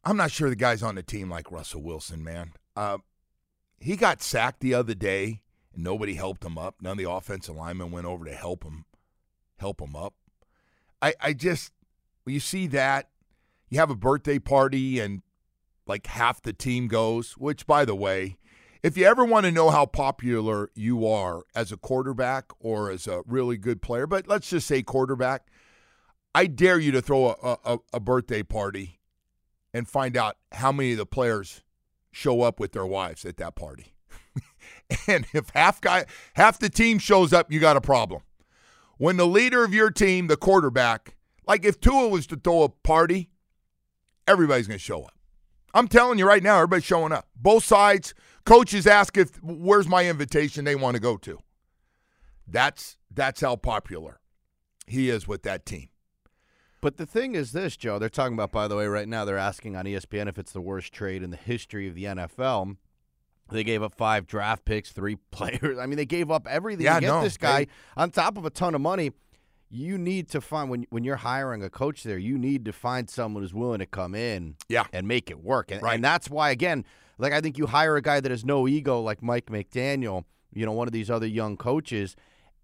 I'm 0.05 0.17
not 0.19 0.31
sure 0.31 0.51
the 0.51 0.57
guy's 0.57 0.83
on 0.83 0.97
the 0.97 1.03
team 1.03 1.31
like 1.31 1.51
Russell 1.51 1.83
Wilson, 1.83 2.23
man. 2.23 2.53
Uh, 2.77 2.99
he 3.81 3.97
got 3.97 4.23
sacked 4.23 4.61
the 4.61 4.75
other 4.75 4.95
day, 4.95 5.41
and 5.75 5.83
nobody 5.83 6.15
helped 6.15 6.45
him 6.45 6.59
up. 6.59 6.77
None 6.83 6.93
of 6.93 6.99
the 6.99 7.11
offensive 7.11 7.57
linemen 7.57 7.91
went 7.91 8.07
over 8.07 8.25
to 8.27 8.35
help 8.35 8.65
him, 8.65 8.85
help 9.59 9.81
him 9.81 9.97
up. 9.97 10.13
I, 11.01 11.15
I 11.21 11.33
just, 11.33 11.73
when 12.25 12.35
you 12.35 12.41
see 12.41 12.67
that, 12.69 13.09
you 13.69 13.79
have 13.79 13.91
a 13.91 13.97
birthday 13.97 14.39
party 14.39 15.01
and 15.01 15.23
like 15.87 16.07
half 16.07 16.43
the 16.43 16.53
team 16.53 16.89
goes. 16.89 17.33
Which, 17.33 17.67
by 17.67 17.85
the 17.85 17.95
way, 17.95 18.39
if 18.83 18.97
you 18.97 19.07
ever 19.07 19.25
want 19.25 19.47
to 19.47 19.53
know 19.53 19.71
how 19.71 19.87
popular 19.87 20.71
you 20.75 21.07
are 21.07 21.43
as 21.55 21.73
a 21.73 21.77
quarterback 21.77 22.53
or 22.61 22.91
as 22.91 23.07
a 23.07 23.23
really 23.27 23.57
good 23.57 23.81
player, 23.81 24.07
but 24.07 24.29
let's 24.29 24.51
just 24.51 24.67
say 24.67 24.83
quarterback. 24.83 25.49
I 26.35 26.47
dare 26.47 26.81
you 26.81 26.91
to 26.93 27.01
throw 27.01 27.29
a, 27.29 27.59
a, 27.65 27.79
a 27.95 28.01
birthday 28.01 28.43
party 28.43 28.99
and 29.73 29.89
find 29.89 30.17
out 30.17 30.37
how 30.53 30.73
many 30.73 30.93
of 30.93 30.99
the 30.99 31.07
players 31.07 31.63
show 32.11 32.43
up 32.43 32.61
with 32.61 32.73
their 32.73 32.87
wives 32.87 33.25
at 33.25 33.37
that 33.39 33.55
party. 33.55 33.95
and 35.09 35.27
if 35.33 35.51
half 35.51 35.81
guy 35.81 36.07
half 36.35 36.59
the 36.59 36.69
team 36.69 36.99
shows 36.99 37.33
up, 37.33 37.51
you 37.51 37.61
got 37.61 37.77
a 37.77 37.81
problem. 37.81 38.23
When 38.99 39.17
the 39.17 39.27
leader 39.27 39.65
of 39.65 39.75
your 39.75 39.91
team, 39.91 40.29
the 40.29 40.37
quarterback, 40.37 41.17
like 41.47 41.65
if 41.65 41.81
Tua 41.81 42.09
was 42.09 42.27
to 42.29 42.37
throw 42.37 42.63
a 42.63 42.69
party, 42.69 43.31
everybody's 44.27 44.67
going 44.67 44.79
to 44.79 44.85
show 44.85 45.03
up. 45.03 45.15
I'm 45.73 45.89
telling 45.89 46.19
you 46.19 46.27
right 46.27 46.43
now, 46.43 46.57
everybody's 46.57 46.85
showing 46.85 47.13
up. 47.13 47.27
Both 47.37 47.65
sides. 47.65 48.15
Coaches 48.45 48.87
ask 48.87 49.17
if 49.17 49.43
where's 49.43 49.89
my 49.89 50.07
invitation 50.09 50.65
they 50.65 50.77
want 50.77 50.95
to 50.95 51.01
go 51.01 51.17
to. 51.19 51.39
That's 52.47 52.97
that's 53.13 53.41
how 53.41 53.57
popular 53.57 54.21
he 54.87 55.09
is 55.09 55.27
with 55.27 55.43
that 55.45 55.65
team. 55.65 55.89
But 56.81 56.99
the 56.99 57.07
thing 57.07 57.35
is 57.35 57.53
this, 57.53 57.77
Joe. 57.77 57.99
They're 57.99 58.11
talking 58.11 58.35
about, 58.35 58.53
by 58.53 58.69
the 58.69 58.77
way, 58.77 58.87
right 58.87 59.09
now. 59.09 59.25
They're 59.25 59.39
asking 59.39 59.75
on 59.77 59.87
ESPN 59.87 60.29
if 60.29 60.39
it's 60.39 60.53
the 60.53 60.61
worst 60.61 60.93
trade 60.93 61.23
in 61.23 61.31
the 61.31 61.37
history 61.39 61.89
of 61.89 61.95
the 61.95 62.05
NFL. 62.05 62.77
They 63.51 63.65
gave 63.65 63.83
up 63.83 63.95
five 63.95 64.27
draft 64.27 64.65
picks, 64.67 64.93
three 64.93 65.17
players. 65.31 65.79
I 65.79 65.87
mean, 65.87 65.97
they 65.97 66.05
gave 66.07 66.31
up 66.31 66.47
everything 66.47 66.85
Yeah, 66.85 66.97
to 66.97 67.01
get 67.01 67.07
no, 67.09 67.23
this 67.23 67.39
guy 67.39 67.65
they- 67.65 67.71
on 67.97 68.11
top 68.11 68.37
of 68.37 68.45
a 68.45 68.51
ton 68.51 68.75
of 68.75 68.81
money. 68.83 69.13
You 69.71 69.99
need 69.99 70.29
to 70.31 70.41
find 70.41 70.71
when 70.71 70.87
when 70.91 71.03
you're 71.05 71.17
hiring 71.17 71.63
a 71.63 71.71
coach 71.71 72.03
there, 72.05 72.19
you 72.19 72.39
need 72.39 72.65
to 72.67 72.73
find 72.73 73.11
someone 73.11 73.43
who's 73.43 73.55
willing 73.55 73.81
to 73.81 73.87
come 73.87 74.15
in, 74.15 74.57
Yeah. 74.69 74.85
and 74.93 75.09
make 75.09 75.31
it 75.31 75.43
work. 75.43 75.71
And, 75.71 75.83
Right. 75.83 75.95
and 75.95 76.05
that's 76.05 76.31
why, 76.31 76.51
again, 76.51 76.85
like 77.19 77.33
I 77.33 77.41
think 77.41 77.59
you 77.59 77.67
hire 77.67 77.97
a 77.97 78.03
guy 78.03 78.21
that 78.21 78.31
has 78.31 78.45
no 78.45 78.69
ego, 78.69 79.01
like 79.01 79.23
Mike 79.23 79.47
McDaniel, 79.47 80.25
you 80.53 80.65
know, 80.65 80.73
one 80.73 80.87
of 80.87 80.93
these 80.93 81.11
other 81.11 81.27
young 81.27 81.57
coaches, 81.57 82.15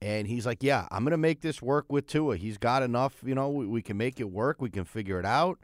and 0.01 0.29
he's 0.29 0.47
like, 0.47 0.63
"Yeah, 0.63 0.87
I'm 0.91 1.03
going 1.05 1.11
to 1.13 1.17
make 1.19 1.41
this 1.41 1.61
work 1.61 1.91
with 1.91 2.07
Tua. 2.07 2.37
He's 2.37 2.59
got 2.59 2.83
enough. 2.83 3.17
You 3.25 3.35
know, 3.35 3.49
we, 3.51 3.67
we 3.67 3.83
can 3.83 3.97
make 3.97 4.21
it 4.21 4.31
work. 4.31 4.61
We 4.61 4.71
can 4.71 4.85
figure 4.85 5.19
it 5.19 5.27
out." 5.27 5.59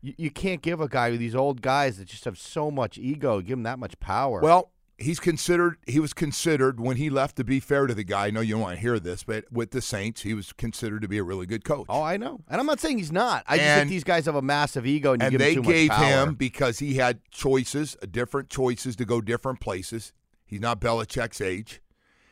You, 0.00 0.14
you 0.16 0.30
can't 0.30 0.62
give 0.62 0.80
a 0.80 0.88
guy 0.88 1.16
these 1.16 1.34
old 1.34 1.60
guys 1.62 1.98
that 1.98 2.06
just 2.06 2.24
have 2.24 2.38
so 2.38 2.70
much 2.70 2.98
ego, 2.98 3.40
give 3.40 3.54
him 3.58 3.62
that 3.64 3.78
much 3.80 3.98
power. 4.00 4.40
Well, 4.40 4.70
he's 4.98 5.20
considered. 5.20 5.76
He 5.86 6.00
was 6.00 6.12
considered 6.12 6.80
when 6.80 6.96
he 6.96 7.08
left. 7.08 7.36
To 7.36 7.44
be 7.44 7.60
fair 7.60 7.86
to 7.86 7.94
the 7.94 8.04
guy, 8.04 8.26
I 8.26 8.30
know 8.30 8.40
you 8.40 8.54
don't 8.54 8.62
want 8.62 8.74
to 8.74 8.80
hear 8.80 8.98
this, 8.98 9.22
but 9.22 9.50
with 9.50 9.70
the 9.70 9.80
Saints, 9.80 10.22
he 10.22 10.34
was 10.34 10.52
considered 10.52 11.02
to 11.02 11.08
be 11.08 11.18
a 11.18 11.22
really 11.22 11.46
good 11.46 11.64
coach. 11.64 11.86
oh, 11.88 12.02
I 12.02 12.16
know, 12.16 12.40
and 12.48 12.60
I'm 12.60 12.66
not 12.66 12.80
saying 12.80 12.98
he's 12.98 13.12
not. 13.12 13.44
I 13.46 13.56
just 13.56 13.78
think 13.78 13.88
these 13.90 14.04
guys 14.04 14.26
have 14.26 14.34
a 14.34 14.42
massive 14.42 14.86
ego, 14.86 15.12
and 15.12 15.22
you 15.22 15.26
and 15.26 15.32
give 15.32 15.40
they 15.40 15.54
too 15.54 15.62
gave 15.62 15.88
much 15.88 15.98
power. 15.98 16.26
him 16.26 16.34
because 16.34 16.80
he 16.80 16.94
had 16.94 17.20
choices, 17.30 17.96
uh, 18.02 18.06
different 18.10 18.50
choices 18.50 18.96
to 18.96 19.04
go 19.04 19.20
different 19.20 19.60
places. 19.60 20.12
He's 20.44 20.60
not 20.60 20.80
Belichick's 20.80 21.40
age. 21.40 21.80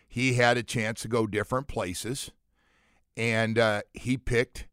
He 0.08 0.34
had 0.34 0.56
a 0.56 0.62
chance 0.62 1.02
to 1.02 1.08
go 1.08 1.26
different 1.26 1.68
places, 1.68 2.30
and 3.16 3.58
uh, 3.58 3.82
he 3.92 4.16
picked 4.16 4.66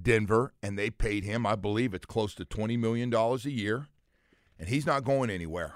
Denver, 0.00 0.52
and 0.62 0.78
they 0.78 0.90
paid 0.90 1.24
him. 1.24 1.46
I 1.46 1.54
believe 1.56 1.94
it's 1.94 2.06
close 2.06 2.34
to 2.34 2.44
twenty 2.44 2.76
million 2.76 3.08
dollars 3.10 3.44
a 3.46 3.50
year, 3.50 3.86
and 4.58 4.68
he's 4.68 4.86
not 4.86 5.04
going 5.04 5.30
anywhere. 5.30 5.74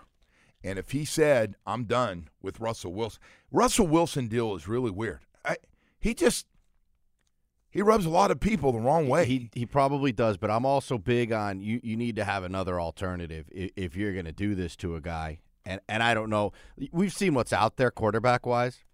And 0.64 0.78
if 0.78 0.92
he 0.92 1.04
said, 1.04 1.56
"I'm 1.66 1.84
done 1.84 2.28
with 2.40 2.60
Russell 2.60 2.92
Wilson," 2.92 3.20
Russell 3.50 3.86
Wilson 3.86 4.28
deal 4.28 4.54
is 4.54 4.68
really 4.68 4.90
weird. 4.90 5.20
I, 5.44 5.56
he 5.98 6.14
just 6.14 6.46
he 7.70 7.80
rubs 7.82 8.04
a 8.04 8.10
lot 8.10 8.30
of 8.30 8.38
people 8.38 8.70
the 8.72 8.78
wrong 8.80 9.08
way. 9.08 9.24
He 9.26 9.50
he 9.54 9.66
probably 9.66 10.12
does, 10.12 10.36
but 10.36 10.50
I'm 10.50 10.64
also 10.66 10.98
big 10.98 11.32
on 11.32 11.60
you. 11.60 11.80
You 11.82 11.96
need 11.96 12.16
to 12.16 12.24
have 12.24 12.44
another 12.44 12.80
alternative 12.80 13.46
if, 13.50 13.70
if 13.76 13.96
you're 13.96 14.12
going 14.12 14.26
to 14.26 14.32
do 14.32 14.54
this 14.54 14.76
to 14.76 14.94
a 14.94 15.00
guy. 15.00 15.40
And 15.64 15.80
and 15.88 16.02
I 16.02 16.14
don't 16.14 16.30
know. 16.30 16.52
We've 16.92 17.12
seen 17.12 17.34
what's 17.34 17.52
out 17.52 17.76
there 17.76 17.90
quarterback 17.90 18.46
wise. 18.46 18.84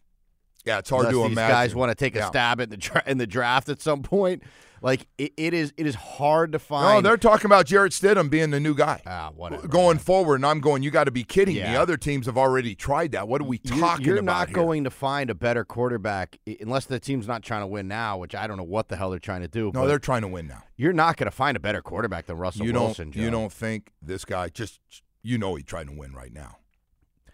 yeah, 0.64 0.78
it's 0.78 0.90
hard 0.90 1.06
Unless 1.06 1.14
to 1.14 1.22
these 1.28 1.32
imagine. 1.32 1.54
guys 1.54 1.74
want 1.74 1.90
to 1.90 1.94
take 1.94 2.14
a 2.14 2.18
Yeah. 2.20 2.28
stab 2.28 2.60
at 2.60 2.70
the 2.70 2.76
dra- 2.76 3.02
in 3.06 3.18
the 3.18 3.26
draft 3.26 3.68
at 3.68 3.80
some 3.82 4.02
point. 4.02 4.42
Like 4.80 5.06
it, 5.18 5.32
it 5.36 5.54
is 5.54 5.72
it 5.76 5.86
is 5.86 5.94
hard 5.94 6.52
to 6.52 6.58
find. 6.58 7.02
No, 7.04 7.08
they're 7.08 7.16
talking 7.16 7.46
about 7.46 7.66
Jarrett 7.66 7.92
Stidham 7.92 8.30
being 8.30 8.50
the 8.50 8.60
new 8.60 8.74
guy. 8.74 9.02
ah 9.06 9.30
whatever 9.34 9.66
Going 9.66 9.96
man. 9.96 10.04
forward, 10.04 10.36
and 10.36 10.46
I'm 10.46 10.60
going, 10.60 10.82
you 10.82 10.90
got 10.90 11.04
to 11.04 11.10
be 11.10 11.24
kidding 11.24 11.54
me. 11.54 11.60
Yeah. 11.60 11.80
Other 11.82 11.96
teams 11.96 12.26
have 12.26 12.38
already 12.38 12.74
tried 12.74 13.12
that. 13.12 13.26
What 13.28 13.40
are 13.40 13.44
we 13.44 13.60
You're- 13.64 13.78
You're, 14.00 14.14
about 14.18 14.24
not 14.24 14.48
here? 14.48 14.54
going 14.54 14.84
to 14.84 14.90
find 14.90 15.30
a 15.30 15.34
better 15.34 15.64
quarterback 15.64 16.38
unless 16.60 16.86
the 16.86 17.00
team's 17.00 17.26
not 17.26 17.42
trying 17.42 17.62
to 17.62 17.66
win 17.66 17.88
now, 17.88 18.18
which 18.18 18.34
I 18.34 18.46
don't 18.46 18.56
know 18.56 18.62
what 18.62 18.88
the 18.88 18.96
hell 18.96 19.10
they're 19.10 19.18
trying 19.18 19.40
to 19.42 19.48
do. 19.48 19.70
No, 19.74 19.86
they're 19.86 19.98
trying 19.98 20.22
to 20.22 20.28
win 20.28 20.46
now. 20.46 20.62
you're 20.76 20.92
not 20.92 21.16
going 21.16 21.26
to 21.30 21.36
find 21.36 21.56
a 21.56 21.60
better 21.60 21.82
quarterback 21.82 22.26
than 22.26 22.36
Russell 22.36 22.66
you 22.66 22.72
Wilson. 22.72 23.10
don't. 23.10 23.22
You 23.22 23.30
don't 23.30 23.52
think 23.52 23.92
this 24.00 24.24
guy 24.24 24.48
just? 24.48 24.80
You 25.22 25.36
know 25.38 25.56
he's 25.56 25.64
trying 25.66 25.86
to 25.88 25.92
win 25.98 26.12
right 26.12 26.32
now. 26.32 26.58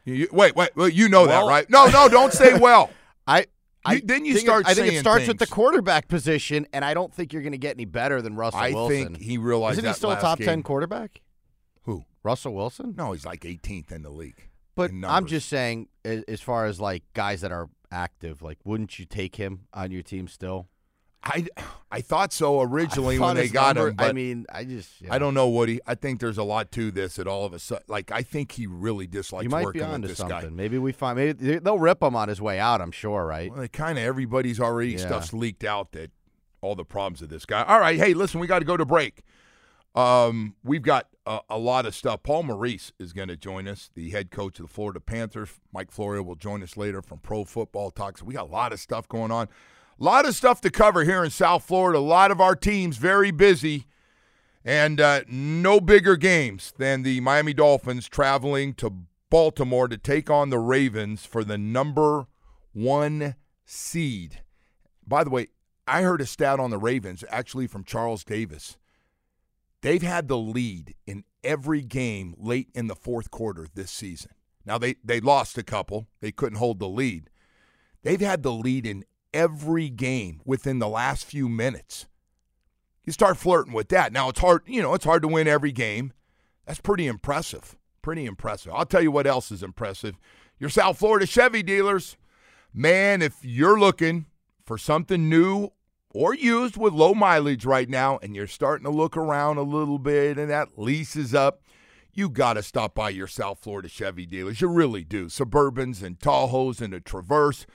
You- 0.05 0.15
you- 0.15 0.29
wait, 0.33 0.57
wait, 0.57 0.71
wait. 0.77 0.95
You 0.95 1.09
know 1.09 1.27
Well- 1.27 1.47
that, 1.47 1.51
right? 1.51 1.69
No, 1.71 1.87
no. 1.89 2.09
Don't 2.09 2.33
say 2.33 2.59
well. 2.59 2.91
I. 3.27 3.47
I 3.85 4.01
then 4.05 4.25
you 4.25 4.35
think 4.35 4.45
it- 4.45 4.49
start 4.49 4.67
I 4.67 4.75
think 4.75 4.93
it 4.95 5.01
starts 5.01 5.29
with 5.29 5.39
the 5.39 5.47
quarterback 5.47 6.09
position, 6.09 6.67
and 6.73 6.85
I 6.85 6.95
don't 6.95 7.13
think 7.13 7.33
you're 7.33 7.43
going 7.43 7.53
to 7.53 7.59
get 7.59 7.77
any 7.77 7.85
better 7.85 8.23
than 8.23 8.35
Russell 8.37 8.61
Wilson. 8.61 8.77
I 8.77 8.81
Wilson. 8.81 9.15
think 9.15 9.23
he 9.25 9.39
realized 9.39 9.79
Isn't 9.79 9.89
he 9.91 9.95
still 9.95 10.11
a 10.13 10.21
top 10.21 10.39
game. 10.39 10.47
ten 10.47 10.63
quarterback? 10.63 11.21
Who? 11.83 12.05
Russell 12.23 12.55
Wilson? 12.55 12.95
No, 12.97 13.13
he's 13.13 13.27
like 13.27 13.43
18th 13.43 13.93
in 13.93 14.03
the 14.03 14.11
league. 14.11 14.49
But 14.77 14.91
I'm 15.07 15.27
just 15.27 15.49
saying, 15.49 15.89
as 16.05 16.41
far 16.41 16.67
as 16.67 16.81
like 16.81 17.05
guys 17.13 17.43
that 17.43 17.53
are 17.53 17.69
active, 17.93 18.43
like 18.43 18.59
wouldn't 18.65 18.99
you 18.99 19.05
take 19.05 19.37
him 19.37 19.67
on 19.73 19.91
your 19.93 20.03
team 20.03 20.27
still? 20.29 20.69
I, 21.27 21.47
I 21.91 22.01
thought 22.03 22.33
so 22.33 22.61
originally 22.61 23.19
when 23.19 23.35
they 23.37 23.49
got 23.49 23.77
number- 23.77 23.91
him. 23.91 23.97
I 23.99 24.13
mean, 24.13 24.47
I 24.53 24.65
just 24.65 24.91
I 25.11 25.19
don't 25.19 25.33
know, 25.35 25.49
Woody. 25.49 25.81
I 25.87 25.95
think 25.95 26.21
there's 26.21 26.37
a 26.39 26.43
lot 26.43 26.71
to 26.73 26.91
this. 26.91 27.17
That 27.17 27.27
all 27.27 27.47
of 27.47 27.55
a 27.55 27.59
sudden, 27.59 27.85
like 27.89 28.13
I 28.13 28.23
think 28.23 28.53
he 28.53 28.67
really 28.67 29.07
dislikes 29.07 29.45
You 29.45 29.49
might 29.51 29.65
working 29.65 29.85
be 29.87 29.91
with 29.91 30.03
this 30.03 30.19
something. 30.19 30.39
guy. 30.41 30.49
Maybe 30.51 30.77
we 30.79 30.93
find 30.93 31.17
maybe 31.17 31.33
they- 31.33 31.59
they'll 31.61 31.79
rip 31.79 32.03
him 32.03 32.15
on 32.15 32.29
his 32.29 32.41
way 32.43 32.59
out. 32.61 32.81
I'm 32.83 32.91
sure, 32.93 33.25
right? 33.27 33.51
Well, 33.51 33.67
kind 33.69 33.97
of 33.99 34.05
everybody's 34.05 34.61
already 34.61 34.93
Yeah. 34.93 34.99
stuff's 34.99 35.33
leaked 35.33 35.65
out 35.65 35.93
that 35.93 36.11
all 36.61 36.75
the 36.75 36.85
problems 36.85 37.23
of 37.23 37.31
this 37.31 37.47
guy. 37.47 37.63
All 37.65 37.81
right, 37.81 37.99
hey, 37.99 38.13
listen, 38.15 38.39
we 38.41 38.47
got 38.47 38.59
to 38.59 38.65
go 38.67 38.77
to 38.77 38.85
break. 38.85 39.23
Um, 39.95 40.57
we've 40.65 40.83
got 40.83 41.09
a, 41.27 41.41
a 41.51 41.59
lot 41.59 41.87
of 41.87 41.95
stuff. 41.95 42.23
Paul 42.23 42.43
Maurice 42.43 42.93
is 42.99 43.13
going 43.13 43.29
to 43.29 43.37
join 43.37 43.69
us, 43.69 43.91
the 43.95 44.11
head 44.11 44.31
coach 44.31 44.59
of 44.59 44.67
the 44.67 44.73
Florida 44.73 44.99
Panthers. 44.99 45.51
Mike 45.73 45.91
Florio 45.91 46.23
will 46.23 46.35
join 46.35 46.63
us 46.63 46.77
later 46.77 47.01
from 47.01 47.19
Pro 47.19 47.45
Football 47.45 47.91
Talks. 47.93 48.23
We 48.23 48.35
got 48.35 48.49
a 48.49 48.53
lot 48.53 48.73
of 48.73 48.81
stuff 48.81 49.09
going 49.09 49.31
on. 49.31 49.49
A 50.01 50.05
lot 50.05 50.27
of 50.27 50.35
stuff 50.35 50.61
to 50.63 50.71
cover 50.71 51.05
here 51.05 51.23
in 51.23 51.31
South 51.31 51.65
Florida. 51.65 51.99
A 51.99 52.01
lot 52.01 52.31
of 52.31 52.41
our 52.41 52.57
teams 52.57 52.97
very 52.97 53.31
busy. 53.31 53.87
And 54.65 55.01
uh, 55.01 55.21
no 55.29 55.79
bigger 55.81 56.17
games 56.17 56.73
than 56.79 57.03
the 57.03 57.21
Miami 57.21 57.53
Dolphins 57.53 58.09
traveling 58.09 58.75
to 58.75 58.93
Baltimore 59.31 59.89
to 59.89 59.99
take 59.99 60.31
on 60.31 60.51
the 60.51 60.59
Ravens 60.59 61.27
for 61.27 61.45
the 61.45 61.59
number 61.59 62.27
one 62.73 63.35
seed. 63.65 64.43
By 65.07 65.23
the 65.23 65.31
way, 65.31 65.49
I 65.87 66.03
heard 66.03 66.23
a 66.23 66.27
stat 66.27 66.59
on 66.59 66.71
the 66.71 66.79
Ravens, 66.79 67.25
actually 67.29 67.67
from 67.67 67.85
Charles 67.85 68.25
Davis. 68.25 68.79
They've 69.83 70.03
had 70.03 70.29
the 70.29 70.39
lead 70.39 70.95
in 71.07 71.25
every 71.43 71.83
game 71.83 72.35
late 72.39 72.71
in 72.75 72.87
the 72.87 72.97
fourth 72.97 73.31
quarter 73.31 73.67
this 73.75 73.91
season. 73.91 74.31
Now, 74.65 74.79
they, 74.79 74.95
they 75.05 75.21
lost 75.21 75.59
a 75.59 75.63
couple, 75.63 76.07
they 76.21 76.33
couldn't 76.33 76.59
hold 76.59 76.79
the 76.79 76.89
lead. 76.89 77.29
They've 78.03 78.21
had 78.21 78.43
the 78.43 78.53
lead 78.53 78.87
in 78.87 79.05
every 79.35 79.91
game 79.91 80.41
within 80.47 80.79
the 80.79 80.89
last 80.89 81.27
few 81.27 81.49
minutes. 81.49 82.07
You 83.05 83.13
start 83.13 83.37
flirting 83.37 83.75
with 83.75 83.89
that. 83.91 84.13
Now, 84.13 84.31
it's 84.31 84.41
hard, 84.41 84.63
you 84.67 84.81
know, 84.81 84.95
it's 84.95 85.05
hard 85.05 85.21
to 85.23 85.29
win 85.29 85.47
every 85.47 85.73
game. 85.73 86.15
That's 86.67 86.81
pretty 86.81 87.07
impressive. 87.07 87.77
Pretty 88.01 88.25
impressive. 88.25 88.73
I'll 88.75 88.87
tell 88.87 89.03
you 89.03 89.11
what 89.11 89.27
else 89.27 89.51
is 89.51 89.63
impressive. 89.63 90.17
Your 90.59 90.71
South 90.71 90.99
Florida 90.99 91.27
Chevy 91.27 91.63
dealers. 91.63 92.17
Man, 92.73 93.21
if 93.21 93.39
you're 93.43 93.79
looking 93.79 94.27
for 94.65 94.79
something 94.79 95.29
new 95.29 95.71
or 96.15 96.35
used 96.35 96.77
with 96.77 96.95
low 96.95 97.15
mileage 97.15 97.67
right 97.67 97.89
now 97.89 98.19
and 98.23 98.35
you're 98.35 98.47
starting 98.47 98.85
to 98.85 98.91
look 98.91 99.17
around 99.17 99.59
a 99.59 99.63
little 99.63 99.99
bit 99.99 100.39
and 100.39 100.51
that 100.51 100.79
lease 100.79 101.17
is 101.17 101.35
up, 101.35 101.61
you 102.13 102.31
got 102.31 102.55
to 102.55 102.63
stop 102.63 102.95
by 102.95 103.11
your 103.11 103.27
South 103.27 103.59
Florida 103.61 103.89
Chevy 103.89 104.25
dealers. 104.25 104.61
You 104.61 104.69
really 104.69 105.05
do. 105.05 105.27
Suburbans 105.27 106.03
and 106.03 106.19
Tahoes 106.19 106.81
and 106.81 106.95
a 106.95 107.01
Traverse. 107.01 107.67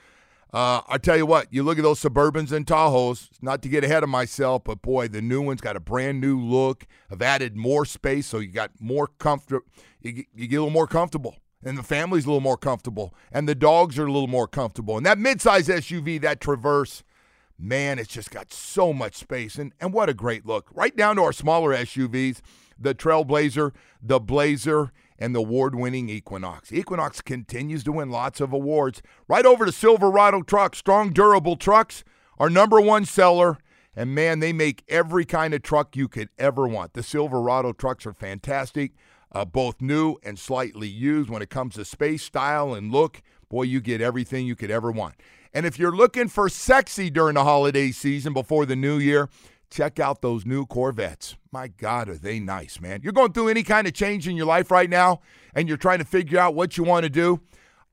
Uh, 0.52 0.80
I 0.88 0.98
tell 0.98 1.16
you 1.16 1.26
what, 1.26 1.46
you 1.52 1.62
look 1.62 1.78
at 1.78 1.84
those 1.84 2.00
Suburbans 2.00 2.50
and 2.50 2.66
Tahoes, 2.66 3.28
not 3.40 3.62
to 3.62 3.68
get 3.68 3.84
ahead 3.84 4.02
of 4.02 4.08
myself, 4.08 4.64
but 4.64 4.82
boy, 4.82 5.06
the 5.06 5.22
new 5.22 5.40
ones 5.40 5.60
got 5.60 5.76
a 5.76 5.80
brand 5.80 6.20
new 6.20 6.40
look. 6.40 6.86
I've 7.10 7.22
added 7.22 7.56
more 7.56 7.84
space, 7.84 8.26
so 8.26 8.38
you 8.38 8.50
got 8.50 8.72
more 8.80 9.06
comfort. 9.06 9.62
You, 10.02 10.24
you 10.34 10.48
get 10.48 10.56
a 10.56 10.62
little 10.62 10.70
more 10.70 10.88
comfortable, 10.88 11.36
and 11.62 11.78
the 11.78 11.84
family's 11.84 12.24
a 12.24 12.28
little 12.28 12.40
more 12.40 12.56
comfortable, 12.56 13.14
and 13.30 13.48
the 13.48 13.54
dogs 13.54 13.96
are 13.96 14.06
a 14.06 14.12
little 14.12 14.26
more 14.28 14.48
comfortable. 14.48 14.96
And 14.96 15.06
that 15.06 15.18
midsize 15.18 15.68
SUV, 15.68 16.20
that 16.22 16.40
Traverse, 16.40 17.04
man, 17.56 18.00
it's 18.00 18.12
just 18.12 18.32
got 18.32 18.52
so 18.52 18.92
much 18.92 19.14
space, 19.14 19.56
and 19.56 19.72
and 19.80 19.92
what 19.92 20.08
a 20.08 20.14
great 20.14 20.46
look. 20.46 20.68
Right 20.74 20.96
down 20.96 21.14
to 21.16 21.22
our 21.22 21.32
smaller 21.32 21.76
SUVs, 21.76 22.40
the 22.76 22.92
Trailblazer, 22.92 23.72
the 24.02 24.18
Blazer, 24.18 24.90
and 25.20 25.34
the 25.34 25.40
award-winning 25.40 26.08
Equinox. 26.08 26.72
Equinox 26.72 27.20
continues 27.20 27.84
to 27.84 27.92
win 27.92 28.10
lots 28.10 28.40
of 28.40 28.52
awards. 28.52 29.02
Right 29.28 29.44
over 29.44 29.66
to 29.66 29.72
Silverado 29.72 30.42
Trucks, 30.42 30.78
strong, 30.78 31.12
durable 31.12 31.56
trucks, 31.56 32.02
our 32.38 32.50
number 32.50 32.80
one 32.80 33.04
seller. 33.04 33.58
And 33.94 34.14
man, 34.14 34.38
they 34.38 34.52
make 34.52 34.82
every 34.88 35.24
kind 35.24 35.52
of 35.52 35.62
truck 35.62 35.94
you 35.94 36.08
could 36.08 36.30
ever 36.38 36.66
want. 36.66 36.94
The 36.94 37.02
Silverado 37.02 37.72
trucks 37.72 38.06
are 38.06 38.12
fantastic, 38.12 38.92
uh, 39.32 39.44
both 39.44 39.80
new 39.80 40.16
and 40.22 40.38
slightly 40.38 40.88
used. 40.88 41.28
When 41.28 41.42
it 41.42 41.50
comes 41.50 41.74
to 41.74 41.84
space, 41.84 42.22
style, 42.22 42.72
and 42.72 42.90
look, 42.90 43.20
boy, 43.48 43.64
you 43.64 43.80
get 43.80 44.00
everything 44.00 44.46
you 44.46 44.56
could 44.56 44.70
ever 44.70 44.90
want. 44.90 45.16
And 45.52 45.66
if 45.66 45.78
you're 45.78 45.94
looking 45.94 46.28
for 46.28 46.48
sexy 46.48 47.10
during 47.10 47.34
the 47.34 47.42
holiday 47.42 47.90
season 47.90 48.32
before 48.32 48.64
the 48.64 48.76
new 48.76 48.98
year, 48.98 49.28
check 49.70 50.00
out 50.00 50.20
those 50.20 50.44
new 50.44 50.66
Corvettes. 50.66 51.36
My 51.52 51.68
God, 51.68 52.08
are 52.08 52.18
they 52.18 52.40
nice, 52.40 52.80
man? 52.80 53.00
You're 53.02 53.12
going 53.12 53.32
through 53.32 53.48
any 53.48 53.62
kind 53.62 53.86
of 53.86 53.94
change 53.94 54.28
in 54.28 54.36
your 54.36 54.46
life 54.46 54.70
right 54.70 54.90
now 54.90 55.20
and 55.54 55.68
you're 55.68 55.76
trying 55.76 55.98
to 55.98 56.04
figure 56.04 56.38
out 56.38 56.54
what 56.54 56.76
you 56.76 56.84
want 56.84 57.04
to 57.04 57.10
do. 57.10 57.40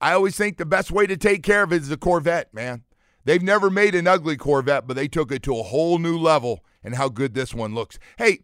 I 0.01 0.13
always 0.13 0.35
think 0.35 0.57
the 0.57 0.65
best 0.65 0.91
way 0.91 1.07
to 1.07 1.17
take 1.17 1.43
care 1.43 1.63
of 1.63 1.73
it 1.73 1.81
is 1.81 1.91
a 1.91 1.97
Corvette, 1.97 2.53
man. 2.53 2.83
They've 3.25 3.41
never 3.41 3.69
made 3.69 3.95
an 3.95 4.07
ugly 4.07 4.37
Corvette, 4.37 4.87
but 4.87 4.95
they 4.95 5.07
took 5.07 5.31
it 5.31 5.43
to 5.43 5.57
a 5.57 5.63
whole 5.63 5.97
new 5.97 6.17
level 6.17 6.63
and 6.83 6.95
how 6.95 7.09
good 7.09 7.33
this 7.33 7.53
one 7.53 7.73
looks. 7.73 7.99
Hey, 8.17 8.39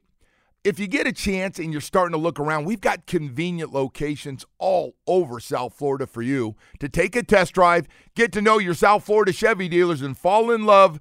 if 0.64 0.80
you 0.80 0.88
get 0.88 1.08
a 1.08 1.12
chance 1.12 1.60
and 1.60 1.72
you're 1.72 1.82
starting 1.82 2.14
to 2.14 2.18
look 2.18 2.40
around, 2.40 2.66
we've 2.66 2.82
got 2.82 3.06
convenient 3.06 3.74
locations 3.74 4.46
all 4.58 4.96
over 5.08 5.40
South 5.40 5.74
Florida 5.74 6.08
for 6.08 6.22
you 6.22 6.56
to 6.80 6.88
take 6.88 7.16
a 7.16 7.24
test 7.24 7.54
drive, 7.54 7.88
get 8.16 8.32
to 8.32 8.42
know 8.42 8.60
your 8.60 8.74
South 8.74 9.06
Florida 9.06 9.34
Chevy 9.34 9.68
dealers, 9.68 10.02
and 10.02 10.18
fall 10.18 10.52
in 10.52 10.66
love. 10.66 11.00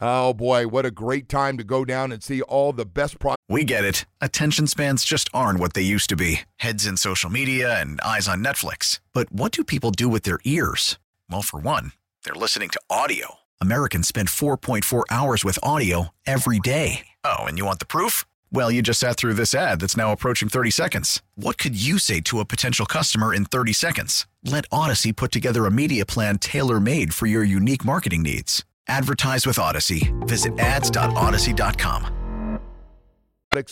Oh 0.00 0.34
boy, 0.34 0.66
what 0.68 0.84
a 0.84 0.90
great 0.90 1.28
time 1.28 1.56
to 1.56 1.64
go 1.64 1.84
down 1.84 2.12
and 2.12 2.22
see 2.22 2.42
all 2.42 2.72
the 2.72 2.84
best 2.84 3.18
products. 3.18 3.42
We 3.48 3.64
get 3.64 3.84
it. 3.84 4.04
Attention 4.20 4.66
spans 4.66 5.04
just 5.04 5.30
aren't 5.32 5.58
what 5.58 5.72
they 5.72 5.82
used 5.82 6.10
to 6.10 6.16
be 6.16 6.40
heads 6.56 6.84
in 6.86 6.96
social 6.96 7.30
media 7.30 7.80
and 7.80 8.00
eyes 8.02 8.28
on 8.28 8.44
Netflix. 8.44 9.00
But 9.14 9.32
what 9.32 9.52
do 9.52 9.64
people 9.64 9.90
do 9.90 10.08
with 10.08 10.24
their 10.24 10.40
ears? 10.44 10.98
Well, 11.30 11.42
for 11.42 11.58
one, 11.60 11.92
they're 12.24 12.34
listening 12.34 12.68
to 12.70 12.80
audio. 12.90 13.36
Americans 13.60 14.08
spend 14.08 14.28
4.4 14.28 15.04
hours 15.10 15.44
with 15.44 15.58
audio 15.62 16.10
every 16.26 16.58
day. 16.58 17.06
Oh, 17.24 17.44
and 17.44 17.56
you 17.56 17.64
want 17.64 17.78
the 17.78 17.86
proof? 17.86 18.24
Well, 18.52 18.70
you 18.70 18.82
just 18.82 19.00
sat 19.00 19.16
through 19.16 19.34
this 19.34 19.54
ad 19.54 19.80
that's 19.80 19.96
now 19.96 20.12
approaching 20.12 20.48
30 20.48 20.70
seconds. 20.70 21.22
What 21.36 21.56
could 21.56 21.80
you 21.80 21.98
say 21.98 22.20
to 22.22 22.40
a 22.40 22.44
potential 22.44 22.84
customer 22.84 23.32
in 23.32 23.44
30 23.46 23.72
seconds? 23.72 24.26
Let 24.44 24.68
Audacy 24.70 25.16
put 25.16 25.32
together 25.32 25.64
a 25.66 25.70
media 25.70 26.04
plan 26.04 26.38
tailor 26.38 26.80
made 26.80 27.14
for 27.14 27.26
your 27.26 27.44
unique 27.44 27.84
marketing 27.84 28.22
needs. 28.22 28.64
Advertise 28.88 29.46
with 29.46 29.56
Audacy. 29.56 30.12
Visit 30.28 30.58
ads.audacy.com. 30.58 32.60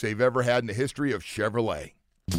they've 0.00 0.20
ever 0.20 0.42
had 0.42 0.62
in 0.62 0.66
the 0.66 0.74
history 0.74 1.12
of 1.12 1.22
Chevrolet. 1.22 1.92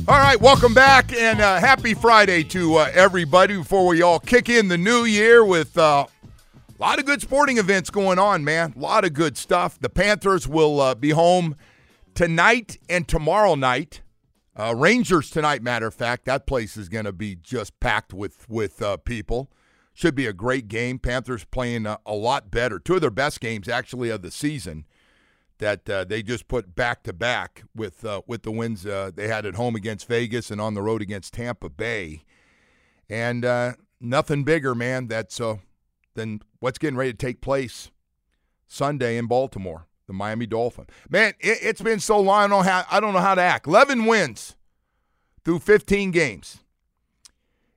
All 0.07 0.17
right, 0.17 0.39
welcome 0.41 0.73
back 0.73 1.13
and 1.13 1.39
uh, 1.39 1.59
happy 1.59 1.93
Friday 1.93 2.43
to 2.45 2.75
uh, 2.75 2.89
everybody 2.91 3.55
before 3.55 3.85
we 3.85 4.01
all 4.01 4.19
kick 4.19 4.49
in 4.49 4.67
the 4.67 4.79
new 4.79 5.03
year 5.03 5.45
with 5.45 5.77
uh, 5.77 6.07
a 6.07 6.81
lot 6.81 6.97
of 6.97 7.05
good 7.05 7.21
sporting 7.21 7.59
events 7.59 7.91
going 7.91 8.17
on, 8.17 8.43
man. 8.43 8.73
A 8.75 8.79
lot 8.79 9.05
of 9.05 9.13
good 9.13 9.37
stuff. 9.37 9.79
The 9.79 9.89
Panthers 9.89 10.47
will 10.47 10.81
uh, 10.81 10.95
be 10.95 11.11
home 11.11 11.55
tonight 12.15 12.79
and 12.89 13.07
tomorrow 13.07 13.53
night. 13.53 14.01
Uh, 14.57 14.73
Rangers 14.75 15.29
tonight, 15.29 15.61
matter 15.61 15.85
of 15.85 15.93
fact, 15.93 16.25
that 16.25 16.47
place 16.47 16.77
is 16.77 16.89
going 16.89 17.05
to 17.05 17.13
be 17.13 17.35
just 17.35 17.79
packed 17.79 18.13
with 18.13 18.49
with 18.49 18.81
uh, 18.81 18.97
people. 18.97 19.51
Should 19.95 20.13
be 20.13 20.27
a 20.27 20.33
great 20.33 20.67
game. 20.67 20.99
Panthers 20.99 21.45
playing 21.45 21.87
a, 21.87 21.99
a, 22.05 22.13
lot 22.13 22.51
better. 22.51 22.77
Two 22.77 22.95
of 22.95 23.01
their 23.01 23.09
best 23.09 23.39
games 23.39 23.67
actually 23.67 24.09
of 24.09 24.21
the 24.21 24.29
season 24.29 24.85
that 25.57 25.89
uh, 25.89 26.03
they 26.03 26.21
just 26.21 26.47
put 26.47 26.75
back 26.75 27.01
to 27.03 27.13
back 27.13 27.63
with 27.73 28.05
uh, 28.05 28.21
with 28.27 28.43
the 28.43 28.51
wins 28.51 28.85
uh, 28.85 29.11
they 29.15 29.27
had 29.27 29.45
at 29.45 29.55
home 29.55 29.75
against 29.75 30.07
Vegas 30.07 30.51
and 30.51 30.59
on 30.61 30.73
the 30.73 30.81
road 30.81 31.01
against 31.01 31.33
Tampa 31.33 31.69
Bay. 31.69 32.25
And 33.09 33.45
uh, 33.45 33.73
nothing 33.99 34.43
bigger, 34.43 34.75
man. 34.75 35.07
That's 35.07 35.41
than 36.13 36.41
what's 36.59 36.77
getting 36.77 36.97
ready 36.97 37.11
to 37.11 37.17
take 37.17 37.41
place 37.41 37.89
Sunday 38.67 39.17
in 39.17 39.27
Baltimore 39.27 39.87
the 40.07 40.13
Miami 40.13 40.45
Dolphin. 40.45 40.85
Man, 41.09 41.33
it, 41.39 41.61
has 41.63 41.81
been 41.81 41.99
so 41.99 42.19
long. 42.19 42.43
I 42.43 42.47
don't 42.47 42.49
know 42.49 42.61
how. 42.61 42.85
I 42.91 42.99
don't 42.99 43.13
know 43.13 43.19
how 43.19 43.35
to 43.35 43.41
act. 43.41 43.67
Eleven 43.67 44.05
wins 44.05 44.55
through 45.43 45.59
15 45.59 46.11
games, 46.11 46.63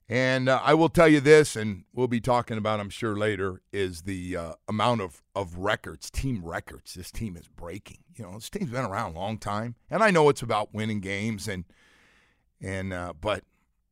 and 0.09 0.49
uh, 0.49 0.61
I 0.65 0.73
will 0.75 0.89
tell 0.89 1.09
you 1.09 1.21
this, 1.21 1.55
and 1.55 1.85
we'll 1.93 2.09
be 2.09 2.21
talking 2.21 2.57
about, 2.57 2.81
I'm 2.81 2.89
sure 2.89 3.17
later, 3.17 3.61
is 3.73 4.03
the 4.03 4.37
uh, 4.37 4.53
amount 4.67 5.03
of 5.03 5.23
of 5.35 5.59
records, 5.59 6.11
team 6.11 6.45
records. 6.45 6.95
This 6.95 7.11
team 7.11 7.37
is 7.37 7.49
breaking. 7.49 7.99
You 8.17 8.25
know, 8.25 8.35
this 8.35 8.49
team's 8.49 8.71
been 8.71 8.85
around 8.85 9.15
a 9.15 9.19
long 9.19 9.39
time, 9.39 9.75
and 9.91 10.03
I 10.03 10.11
know 10.11 10.29
it's 10.29 10.43
about 10.43 10.75
winning 10.75 11.01
games, 11.01 11.47
and 11.47 11.65
and 12.61 12.93
uh, 12.93 13.13
but 13.21 13.45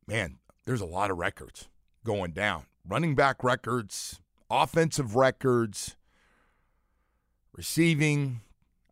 man, 0.07 0.37
there's 0.65 0.81
a 0.81 0.85
lot 0.85 1.11
of 1.11 1.17
records 1.17 1.67
going 2.03 2.31
down. 2.31 2.65
Running 2.87 3.13
back 3.13 3.43
records, 3.43 4.19
offensive 4.49 5.15
records 5.15 5.95
receiving. 7.53 8.41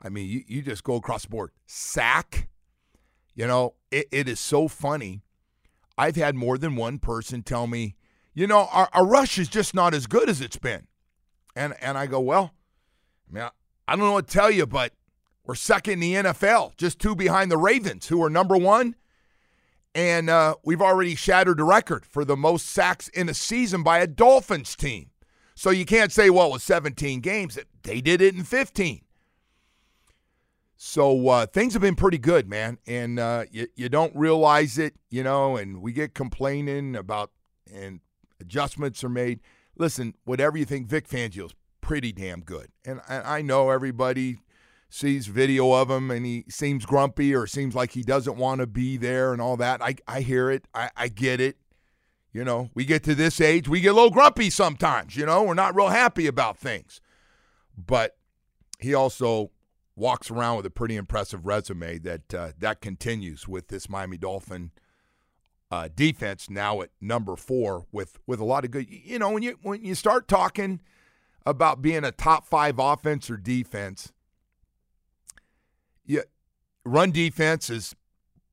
I 0.02 0.10
mean, 0.10 0.30
you, 0.30 0.44
you 0.48 0.62
just 0.62 0.84
go 0.84 0.96
across 0.96 1.24
the 1.24 1.30
board. 1.30 1.52
Sack. 1.66 2.50
You 3.34 3.48
know, 3.48 3.74
it, 3.92 4.08
it 4.12 4.30
is 4.30 4.40
so 4.40 4.68
funny. 4.68 5.24
I've 5.98 6.16
had 6.16 6.36
more 6.36 6.58
than 6.58 6.76
one 6.76 7.00
person 7.00 7.44
tell 7.44 7.68
me, 7.68 7.96
you 8.34 8.48
know, 8.48 8.68
our, 8.72 8.90
our 8.94 9.06
rush 9.06 9.38
is 9.38 9.48
just 9.48 9.74
not 9.74 9.94
as 9.94 10.08
good 10.08 10.30
as 10.30 10.42
it's 10.42 10.58
been. 10.58 10.88
And 11.56 11.74
and 11.82 11.98
I 11.98 12.06
go, 12.08 12.20
well, 12.20 12.52
I 13.30 13.34
mean, 13.34 13.44
I, 13.44 13.50
I 13.88 13.96
don't 13.96 14.06
know 14.06 14.14
what 14.14 14.28
to 14.28 14.34
tell 14.34 14.52
you, 14.52 14.66
but 14.66 14.94
we're 15.46 15.56
second 15.56 15.94
in 15.94 16.00
the 16.00 16.14
NFL, 16.16 16.76
just 16.76 17.00
two 17.00 17.16
behind 17.16 17.52
the 17.52 17.58
Ravens, 17.58 18.08
who 18.08 18.22
are 18.24 18.30
number 18.30 18.58
one. 18.58 18.96
And 19.94 20.30
uh, 20.30 20.56
we've 20.66 20.82
already 20.82 21.16
shattered 21.16 21.58
the 21.58 21.64
record 21.64 22.06
for 22.06 22.26
the 22.26 22.36
most 22.36 22.66
sacks 22.66 23.08
in 23.10 23.30
a 23.30 23.34
season 23.34 23.82
by 23.82 24.00
a 24.00 24.08
Dolphins 24.08 24.76
team. 24.76 25.12
So 25.56 25.70
you 25.70 25.86
can't 25.86 26.12
say, 26.12 26.30
well, 26.30 26.48
it 26.48 26.54
was 26.54 26.64
17 26.64 27.22
games. 27.22 27.58
They 27.84 28.02
did 28.02 28.22
it 28.22 28.36
in 28.36 28.44
15. 28.44 29.05
So 30.78 31.28
uh, 31.30 31.46
things 31.46 31.74
have 31.74 31.82
been 31.82 31.96
pretty 31.96 32.18
good, 32.18 32.50
man. 32.50 32.80
And 32.86 33.20
uh, 33.20 33.46
you, 33.52 33.68
you 33.76 33.90
don't 33.90 34.16
realize 34.16 34.78
it, 34.78 34.96
you 35.10 35.24
know, 35.24 35.56
and 35.56 35.82
we 35.82 35.94
get 35.94 36.14
complaining 36.14 36.96
about, 36.96 37.32
and 37.74 38.02
adjustments 38.40 39.04
are 39.04 39.10
made. 39.10 39.40
Listen, 39.78 40.16
whatever 40.26 40.58
you 40.58 40.66
think, 40.66 40.88
Vic 40.88 41.08
Fangio's 41.08 41.56
pretty 41.82 42.12
damn 42.12 42.42
good. 42.42 42.70
And 42.84 43.02
I, 43.08 43.38
I 43.38 43.42
know 43.42 43.70
everybody 43.70 44.40
sees 44.90 45.28
video 45.28 45.74
of 45.74 45.90
him 45.90 46.12
and 46.12 46.26
he 46.26 46.46
seems 46.50 46.86
grumpy 46.86 47.34
or 47.36 47.48
seems 47.48 47.76
like 47.76 47.92
he 47.92 48.02
doesn't 48.02 48.38
want 48.38 48.62
to 48.62 48.68
be 48.68 48.98
there 48.98 49.34
and 49.34 49.42
all 49.42 49.58
that. 49.58 49.82
I, 49.82 49.96
I 50.08 50.22
hear 50.22 50.50
it. 50.50 50.68
I, 50.74 50.90
I 50.96 51.08
get 51.08 51.40
it. 51.40 51.58
You 52.32 52.44
know, 52.44 52.70
we 52.74 52.84
get 52.84 53.02
to 53.04 53.16
this 53.16 53.40
age, 53.40 53.70
we 53.70 53.80
get 53.80 53.94
a 53.94 53.94
little 53.94 54.10
grumpy 54.10 54.50
sometimes, 54.50 55.16
you 55.16 55.26
know, 55.26 55.44
we're 55.44 55.54
not 55.54 55.74
real 55.74 55.88
happy 55.88 56.28
about 56.28 56.58
things. 56.58 57.00
But 57.78 58.18
he 58.78 58.94
also 58.94 59.52
walks 59.96 60.30
around 60.30 60.58
with 60.58 60.66
a 60.66 60.72
pretty 60.72 60.96
impressive 60.96 61.46
resume 61.46 61.98
that 62.00 62.34
uh, 62.34 62.52
that 62.60 62.82
continues 62.82 63.48
with 63.48 63.70
this 63.70 63.90
Miami 63.90 64.18
Dolphin 64.18 64.72
uh, 65.72 65.90
defense 65.94 66.50
now 66.50 66.82
at 66.82 66.90
number 67.02 67.36
four 67.36 67.86
with 67.92 68.20
with 68.28 68.40
a 68.40 68.46
lot 68.46 68.66
of 68.66 68.72
good. 68.72 68.88
You 68.90 69.20
know, 69.20 69.32
when 69.32 69.44
you 69.44 69.58
when 69.62 69.84
you 69.84 69.96
start 69.96 70.28
talking 70.28 70.82
about 71.46 71.82
being 71.82 72.04
a 72.04 72.12
top 72.12 72.46
five 72.46 72.76
offense 72.80 73.30
or 73.30 73.38
defense, 73.38 74.12
yeah, 76.06 76.22
run 76.84 77.12
defense 77.12 77.70
is 77.70 77.96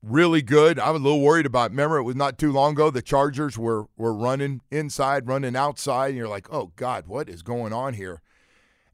really 0.02 0.42
good. 0.42 0.78
I'm 0.78 0.96
a 0.96 0.98
little 0.98 1.20
worried 1.20 1.46
about. 1.46 1.70
Remember, 1.70 1.98
it 1.98 2.02
was 2.02 2.16
not 2.16 2.38
too 2.38 2.52
long 2.52 2.72
ago. 2.72 2.90
The 2.90 3.02
Chargers 3.02 3.58
were 3.58 3.86
were 3.96 4.14
running 4.14 4.60
inside, 4.70 5.26
running 5.26 5.56
outside, 5.56 6.08
and 6.08 6.16
you're 6.16 6.28
like, 6.28 6.52
oh 6.52 6.72
God, 6.76 7.06
what 7.06 7.28
is 7.28 7.42
going 7.42 7.72
on 7.72 7.94
here? 7.94 8.22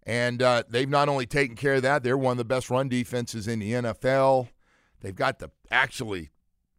And 0.09 0.43
uh, 0.43 0.63
they've 0.67 0.89
not 0.89 1.11
only 1.11 1.27
taken 1.27 1.55
care 1.55 1.75
of 1.75 1.83
that, 1.83 2.03
they're 2.03 2.17
one 2.17 2.33
of 2.33 2.39
the 2.39 2.45
best 2.45 2.71
run 2.71 2.89
defenses 2.89 3.47
in 3.47 3.59
the 3.59 3.73
NFL. 3.73 4.49
They've 5.03 5.15
got 5.15 5.39
the 5.39 5.51
actually 5.71 6.31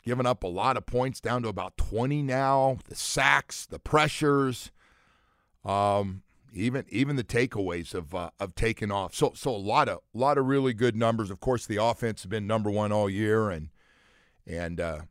given 0.03 0.25
up 0.25 0.41
a 0.41 0.47
lot 0.47 0.77
of 0.77 0.87
points 0.87 1.21
down 1.21 1.43
to 1.43 1.47
about 1.47 1.77
20 1.77 2.23
now. 2.23 2.79
The 2.89 2.95
sacks, 2.95 3.67
the 3.67 3.77
pressures, 3.77 4.71
um, 5.63 6.23
even 6.55 6.85
even 6.89 7.17
the 7.17 7.23
takeaways 7.23 7.93
have 7.93 8.15
uh, 8.15 8.31
have 8.39 8.55
taken 8.55 8.91
off. 8.91 9.13
So 9.13 9.33
so 9.35 9.51
a 9.51 9.57
lot 9.57 9.87
of 9.87 9.99
a 10.15 10.17
lot 10.17 10.39
of 10.39 10.47
really 10.47 10.73
good 10.73 10.95
numbers. 10.95 11.29
Of 11.29 11.39
course, 11.39 11.67
the 11.67 11.77
offense 11.77 12.23
has 12.23 12.29
been 12.29 12.47
number 12.47 12.71
one 12.71 12.91
all 12.91 13.11
year, 13.11 13.51
and 13.51 13.69
and 14.47 14.81
uh, 14.81 15.01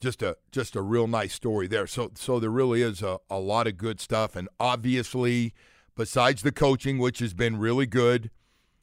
just 0.00 0.22
a 0.22 0.36
just 0.50 0.74
a 0.74 0.82
real 0.82 1.06
nice 1.06 1.34
story 1.34 1.68
there. 1.68 1.86
So 1.86 2.10
so 2.16 2.40
there 2.40 2.50
really 2.50 2.82
is 2.82 3.00
a, 3.00 3.20
a 3.30 3.38
lot 3.38 3.68
of 3.68 3.76
good 3.76 4.00
stuff, 4.00 4.34
and 4.34 4.48
obviously, 4.58 5.54
besides 6.00 6.40
the 6.40 6.50
coaching, 6.50 6.96
which 6.96 7.18
has 7.18 7.34
been 7.34 7.58
really 7.58 7.84
good, 7.84 8.30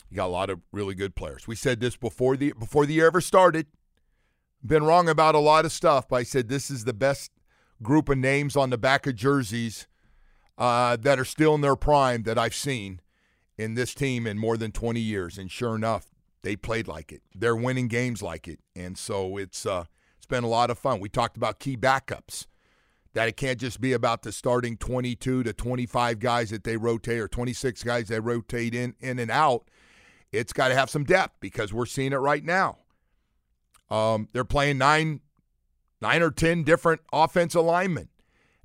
you 0.07 0.15
got 0.15 0.27
a 0.27 0.29
lot 0.29 0.51
of 0.51 0.61
really 0.71 0.93
good 0.93 1.15
players. 1.15 1.47
We 1.47 1.55
said 1.55 1.79
this 1.79 1.95
before 1.95 2.37
the 2.37 2.53
before 2.59 2.85
the 2.85 2.93
year 2.93 3.07
ever 3.07 3.21
started. 3.21 3.65
Been 4.63 4.83
wrong 4.83 5.09
about 5.09 5.33
a 5.33 5.39
lot 5.39 5.65
of 5.65 5.71
stuff, 5.71 6.07
but 6.07 6.17
I 6.17 6.23
said 6.23 6.47
this 6.47 6.69
is 6.69 6.83
the 6.83 6.93
best 6.93 7.31
group 7.81 8.07
of 8.07 8.19
names 8.19 8.55
on 8.55 8.69
the 8.69 8.77
back 8.77 9.07
of 9.07 9.15
jerseys 9.15 9.87
uh, 10.59 10.95
that 10.97 11.17
are 11.17 11.25
still 11.25 11.55
in 11.55 11.61
their 11.61 11.75
prime 11.75 12.21
that 12.23 12.37
I've 12.37 12.53
seen 12.53 13.01
in 13.57 13.73
this 13.73 13.95
team 13.95 14.27
in 14.27 14.37
more 14.37 14.55
than 14.55 14.71
20 14.71 14.99
years. 14.99 15.39
And 15.39 15.49
sure 15.49 15.75
enough, 15.75 16.05
they 16.43 16.55
played 16.55 16.87
like 16.87 17.11
it. 17.11 17.23
They're 17.33 17.55
winning 17.55 17.87
games 17.87 18.21
like 18.21 18.47
it, 18.47 18.59
and 18.75 18.95
so 18.95 19.37
it's 19.37 19.65
uh, 19.65 19.85
it's 20.17 20.27
been 20.27 20.43
a 20.43 20.47
lot 20.49 20.69
of 20.69 20.77
fun. 20.77 20.99
We 20.99 21.09
talked 21.09 21.35
about 21.35 21.59
key 21.59 21.77
backups. 21.77 22.45
That 23.17 23.29
it 23.29 23.35
can't 23.35 23.59
just 23.59 23.81
be 23.81 23.93
about 23.93 24.21
the 24.21 24.31
starting 24.31 24.77
22 24.77 25.41
to 25.41 25.51
25 25.51 26.19
guys 26.19 26.51
that 26.51 26.63
they 26.63 26.77
rotate 26.77 27.17
or 27.17 27.27
26 27.27 27.81
guys 27.81 28.09
they 28.09 28.19
rotate 28.19 28.75
in 28.75 28.93
in 28.99 29.17
and 29.17 29.31
out. 29.31 29.71
It's 30.31 30.53
got 30.53 30.67
to 30.67 30.75
have 30.75 30.91
some 30.91 31.03
depth 31.03 31.33
because 31.39 31.73
we're 31.73 31.87
seeing 31.87 32.13
it 32.13 32.17
right 32.17 32.43
now. 32.45 32.77
Um, 33.89 34.29
they're 34.33 34.43
playing 34.43 34.77
nine, 34.77 35.21
nine 35.99 36.21
or 36.21 36.29
ten 36.29 36.61
different 36.61 37.01
offensive 37.11 37.63
linemen, 37.65 38.09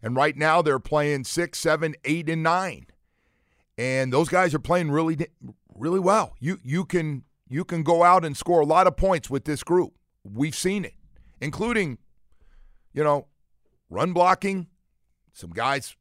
and 0.03 0.17
right 0.17 0.37
now 0.37 0.61
they're 0.61 0.79
playing 0.79 1.25
six, 1.25 1.59
seven, 1.59 1.95
eight, 2.05 2.29
and 2.29 2.43
nine, 2.43 2.89
and 3.79 4.13
those 4.13 4.29
guys 4.29 4.53
are 4.55 4.59
playing 4.59 4.91
really, 4.91 5.17
really 5.75 5.99
well. 5.99 6.35
You 6.41 6.59
you 6.63 6.85
can 6.85 7.25
you 7.49 7.65
can 7.65 7.83
go 7.83 8.03
out 8.03 8.23
and 8.23 8.37
score 8.37 8.61
a 8.61 8.67
lot 8.67 8.87
of 8.87 8.99
points 8.99 9.31
with 9.31 9.47
this 9.47 9.63
group. 9.63 9.95
We've 10.25 10.55
seen 10.55 10.85
it, 10.85 10.97
including, 11.41 11.97
you 12.93 13.03
know, 13.03 13.29
run 13.93 14.13
blocking. 14.13 14.67
Some 15.33 15.51
guys, 15.51 15.97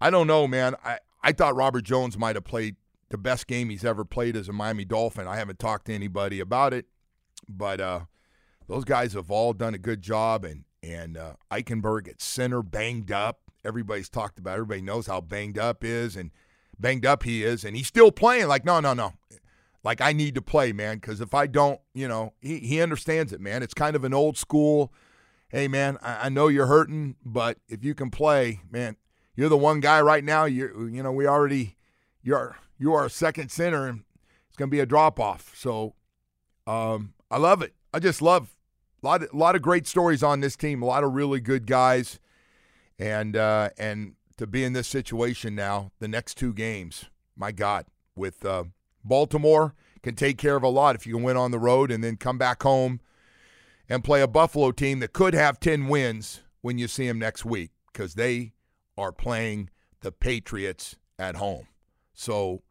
I 0.00 0.10
don't 0.10 0.26
know, 0.26 0.46
man. 0.46 0.74
I, 0.84 0.98
I 1.22 1.32
thought 1.32 1.56
Robert 1.56 1.84
Jones 1.84 2.18
might 2.18 2.36
have 2.36 2.44
played 2.44 2.76
the 3.10 3.18
best 3.18 3.46
game 3.46 3.70
he's 3.70 3.84
ever 3.84 4.04
played 4.04 4.36
as 4.36 4.48
a 4.48 4.52
Miami 4.52 4.84
Dolphin. 4.84 5.26
I 5.26 5.36
haven't 5.36 5.58
talked 5.58 5.86
to 5.86 5.94
anybody 5.94 6.40
about 6.40 6.72
it, 6.74 6.86
but 7.48 7.80
uh, 7.80 8.00
those 8.68 8.84
guys 8.84 9.14
have 9.14 9.30
all 9.30 9.52
done 9.52 9.74
a 9.74 9.78
good 9.78 10.02
job. 10.02 10.44
And 10.44 10.64
and 10.82 11.16
uh, 11.16 11.34
Eichenberg 11.50 12.08
at 12.08 12.20
center 12.20 12.62
banged 12.62 13.12
up. 13.12 13.40
Everybody's 13.64 14.08
talked 14.08 14.38
about. 14.38 14.54
Everybody 14.54 14.80
knows 14.80 15.06
how 15.06 15.20
banged 15.20 15.58
up 15.58 15.84
is 15.84 16.16
and 16.16 16.30
banged 16.78 17.04
up 17.04 17.24
he 17.24 17.44
is, 17.44 17.64
and 17.64 17.76
he's 17.76 17.86
still 17.86 18.10
playing. 18.10 18.48
Like 18.48 18.64
no, 18.64 18.80
no, 18.80 18.94
no. 18.94 19.12
Like 19.82 20.00
I 20.00 20.12
need 20.12 20.34
to 20.34 20.42
play, 20.42 20.72
man, 20.72 20.96
because 20.96 21.20
if 21.20 21.34
I 21.34 21.46
don't, 21.46 21.80
you 21.94 22.08
know, 22.08 22.34
he 22.40 22.58
he 22.58 22.80
understands 22.80 23.32
it, 23.32 23.40
man. 23.40 23.62
It's 23.62 23.74
kind 23.74 23.96
of 23.96 24.04
an 24.04 24.14
old 24.14 24.38
school. 24.38 24.92
Hey, 25.50 25.66
man, 25.66 25.98
I, 26.00 26.26
I 26.26 26.28
know 26.28 26.46
you're 26.46 26.66
hurting, 26.66 27.16
but 27.24 27.58
if 27.68 27.82
you 27.82 27.92
can 27.92 28.08
play, 28.08 28.60
man, 28.70 28.96
you're 29.34 29.48
the 29.48 29.56
one 29.56 29.80
guy 29.80 30.00
right 30.00 30.22
now. 30.22 30.44
You 30.44 30.88
you 30.92 31.02
know 31.02 31.10
we 31.10 31.26
already 31.26 31.76
you're 32.22 32.56
you 32.78 32.94
are 32.94 33.06
a 33.06 33.10
second 33.10 33.50
center, 33.50 33.88
and 33.88 34.04
it's 34.46 34.56
going 34.56 34.70
to 34.70 34.74
be 34.74 34.78
a 34.78 34.86
drop 34.86 35.18
off. 35.18 35.52
So 35.56 35.94
um, 36.68 37.14
I 37.32 37.38
love 37.38 37.62
it. 37.62 37.74
I 37.92 37.98
just 37.98 38.22
love 38.22 38.54
a 39.02 39.06
lot 39.06 39.24
of, 39.24 39.32
a 39.32 39.36
lot 39.36 39.56
of 39.56 39.62
great 39.62 39.88
stories 39.88 40.22
on 40.22 40.38
this 40.38 40.54
team. 40.54 40.82
A 40.82 40.86
lot 40.86 41.02
of 41.02 41.14
really 41.14 41.40
good 41.40 41.66
guys, 41.66 42.20
and 42.96 43.36
uh, 43.36 43.70
and 43.76 44.14
to 44.36 44.46
be 44.46 44.62
in 44.62 44.72
this 44.72 44.86
situation 44.86 45.56
now, 45.56 45.90
the 45.98 46.06
next 46.06 46.36
two 46.36 46.54
games, 46.54 47.06
my 47.34 47.50
God, 47.50 47.86
with 48.14 48.44
uh, 48.44 48.64
Baltimore 49.02 49.74
can 50.04 50.14
take 50.14 50.38
care 50.38 50.54
of 50.54 50.62
a 50.62 50.68
lot 50.68 50.94
if 50.94 51.08
you 51.08 51.14
can 51.14 51.24
win 51.24 51.36
on 51.36 51.50
the 51.50 51.58
road 51.58 51.90
and 51.90 52.04
then 52.04 52.16
come 52.16 52.38
back 52.38 52.62
home 52.62 53.00
and 53.90 54.04
play 54.04 54.22
a 54.22 54.28
Buffalo 54.28 54.70
team 54.70 55.00
that 55.00 55.12
could 55.12 55.34
have 55.34 55.58
10 55.58 55.88
wins 55.88 56.40
when 56.60 56.78
you 56.78 56.86
see 56.86 57.08
them 57.08 57.18
next 57.18 57.44
week 57.44 57.72
because 57.92 58.14
they 58.14 58.52
are 58.96 59.10
playing 59.10 59.68
the 60.00 60.12
Patriots 60.12 60.96
at 61.18 61.34
home. 61.34 61.66
So 62.14 62.62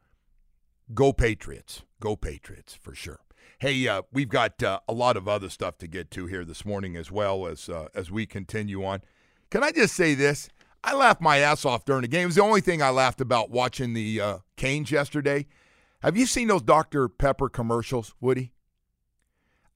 go 0.93 1.11
Patriots. 1.11 1.83
Go 1.99 2.15
Patriots 2.15 2.73
for 2.73 2.95
sure. 2.95 3.19
Hey, 3.59 3.85
uh, 3.89 4.03
we've 4.13 4.29
got 4.29 4.63
uh, 4.63 4.79
a 4.87 4.93
lot 4.93 5.17
of 5.17 5.27
other 5.27 5.49
stuff 5.49 5.77
to 5.79 5.87
get 5.87 6.09
to 6.11 6.27
here 6.27 6.45
this 6.45 6.63
morning 6.63 6.95
as 6.95 7.11
well 7.11 7.45
as 7.45 7.67
uh, 7.67 7.89
as 7.93 8.09
we 8.09 8.25
continue 8.25 8.85
on. 8.85 9.01
Can 9.51 9.63
I 9.63 9.71
just 9.71 9.95
say 9.95 10.15
this? 10.15 10.47
I 10.81 10.93
laughed 10.95 11.19
my 11.19 11.39
ass 11.39 11.65
off 11.65 11.83
during 11.83 12.03
the 12.03 12.07
game. 12.07 12.23
It 12.23 12.27
was 12.27 12.35
the 12.35 12.41
only 12.41 12.61
thing 12.61 12.81
I 12.81 12.89
laughed 12.89 13.19
about 13.19 13.49
watching 13.49 13.93
the 13.93 14.21
uh, 14.21 14.37
Canes 14.55 14.91
yesterday. 14.91 15.47
Have 16.01 16.15
you 16.15 16.25
seen 16.25 16.47
those 16.47 16.61
Dr. 16.61 17.09
Pepper 17.09 17.49
commercials, 17.49 18.13
Woody? 18.21 18.53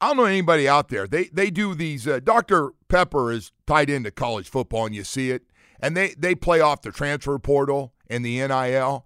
I 0.04 0.08
don't 0.08 0.18
know 0.18 0.26
anybody 0.26 0.68
out 0.68 0.90
there. 0.90 1.08
They 1.08 1.30
they 1.32 1.50
do 1.50 1.74
these. 1.74 2.06
Uh, 2.06 2.20
Dr. 2.20 2.74
Pepper 2.90 3.32
is 3.32 3.54
tied 3.66 3.90
into 3.90 4.12
college 4.12 4.50
football, 4.50 4.86
and 4.86 4.94
you 4.94 5.06
see 5.06 5.32
it. 5.32 5.44
And 5.80 5.96
they 5.96 6.10
they 6.18 6.36
play 6.36 6.60
off 6.60 6.82
the 6.82 6.92
transfer 6.92 7.40
portal 7.40 7.94
and 8.10 8.26
the 8.26 8.46
NIL. 8.46 9.06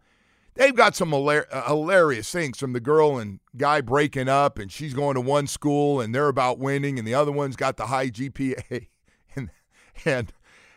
They've 0.56 0.76
got 0.76 0.96
some 0.96 1.14
uh, 1.14 1.42
hilarious 1.68 2.32
things 2.32 2.58
from 2.58 2.74
the 2.74 2.80
girl 2.80 3.20
and 3.20 3.40
guy 3.56 3.80
breaking 3.82 4.28
up, 4.28 4.58
and 4.58 4.72
she's 4.72 4.96
going 4.96 5.14
to 5.14 5.22
one 5.22 5.46
school, 5.46 6.02
and 6.02 6.16
they're 6.16 6.30
about 6.30 6.58
winning, 6.58 6.98
and 6.98 7.08
the 7.08 7.14
other 7.14 7.32
one's 7.32 7.56
got 7.56 7.78
the 7.78 7.86
high 7.86 8.10
GPA, 8.10 8.88
and 9.36 9.52
and 10.04 10.34